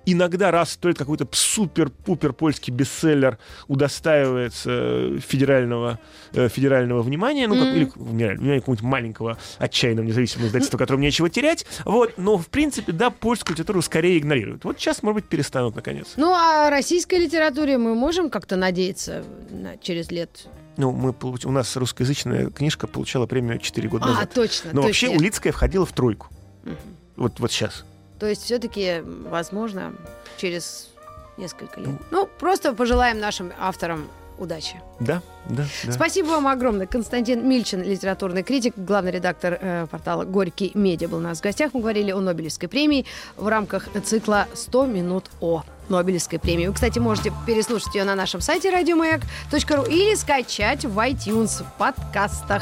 иногда 0.05 0.51
раз 0.51 0.71
стоит 0.71 0.97
какой-то 0.97 1.27
супер-пупер 1.31 2.33
польский 2.33 2.73
бестселлер 2.73 3.37
удостаивается 3.67 5.19
федерального, 5.19 5.99
э, 6.33 6.49
федерального 6.49 7.01
внимания, 7.01 7.47
ну, 7.47 7.55
как, 7.55 7.67
mm. 7.67 7.75
или 7.75 7.91
внимания 7.95 8.59
какого-нибудь 8.59 8.81
маленького 8.81 9.37
отчаянного 9.57 10.05
независимого 10.05 10.47
издательства, 10.47 10.77
которому 10.77 11.03
нечего 11.03 11.29
терять, 11.29 11.65
вот, 11.85 12.13
но, 12.17 12.37
в 12.37 12.47
принципе, 12.47 12.91
да, 12.91 13.09
польскую 13.09 13.53
литературу 13.55 13.81
скорее 13.81 14.17
игнорируют. 14.17 14.63
Вот 14.63 14.79
сейчас, 14.79 15.03
может 15.03 15.21
быть, 15.21 15.29
перестанут, 15.29 15.75
наконец. 15.75 16.13
Ну, 16.17 16.33
а 16.33 16.69
российской 16.69 17.15
литературе 17.15 17.77
мы 17.77 17.95
можем 17.95 18.29
как-то 18.29 18.55
надеяться 18.55 19.23
на, 19.49 19.77
через 19.77 20.11
лет 20.11 20.47
ну, 20.77 20.91
мы 20.91 21.13
получ... 21.13 21.45
у 21.45 21.51
нас 21.51 21.75
русскоязычная 21.75 22.49
книжка 22.49 22.87
получала 22.87 23.27
премию 23.27 23.59
4 23.59 23.89
года 23.89 24.05
а, 24.05 24.07
назад. 24.09 24.29
А, 24.31 24.35
точно. 24.35 24.69
Но 24.73 24.81
точно. 24.81 24.87
вообще 24.87 25.09
Улицкая 25.09 25.53
входила 25.53 25.85
в 25.85 25.91
тройку. 25.91 26.29
Угу. 26.63 26.75
Вот, 27.17 27.39
вот 27.39 27.51
сейчас. 27.51 27.85
То 28.21 28.27
есть 28.27 28.43
все-таки, 28.43 29.01
возможно, 29.03 29.93
через 30.37 30.89
несколько 31.37 31.79
лет. 31.79 31.89
Ну, 32.11 32.29
просто 32.37 32.71
пожелаем 32.73 33.19
нашим 33.19 33.51
авторам 33.59 34.07
удачи. 34.37 34.79
Да, 34.99 35.23
да, 35.49 35.65
да. 35.83 35.91
Спасибо 35.91 36.27
вам 36.27 36.45
огромное. 36.45 36.85
Константин 36.85 37.49
Мильчин, 37.49 37.81
литературный 37.81 38.43
критик, 38.43 38.75
главный 38.77 39.11
редактор 39.11 39.57
э, 39.59 39.87
портала 39.89 40.23
«Горький 40.23 40.69
медиа» 40.75 41.07
был 41.07 41.17
у 41.17 41.21
нас 41.21 41.39
в 41.39 41.41
гостях. 41.41 41.73
Мы 41.73 41.79
говорили 41.79 42.11
о 42.11 42.19
Нобелевской 42.19 42.69
премии 42.69 43.07
в 43.37 43.47
рамках 43.47 43.87
цикла 44.03 44.47
«100 44.53 44.87
минут 44.87 45.31
о 45.39 45.63
Нобелевской 45.89 46.37
премии». 46.37 46.67
Вы, 46.67 46.73
кстати, 46.75 46.99
можете 46.99 47.33
переслушать 47.47 47.95
ее 47.95 48.03
на 48.03 48.13
нашем 48.13 48.39
сайте 48.39 48.69
радиомаяк.ру 48.69 49.83
или 49.85 50.13
скачать 50.13 50.85
в 50.85 50.95
iTunes 50.99 51.63
в 51.63 51.77
подкастах. 51.79 52.61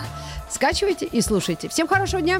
Скачивайте 0.49 1.05
и 1.05 1.19
слушайте. 1.19 1.67
Всем 1.67 1.85
хорошего 1.85 2.21
дня! 2.21 2.39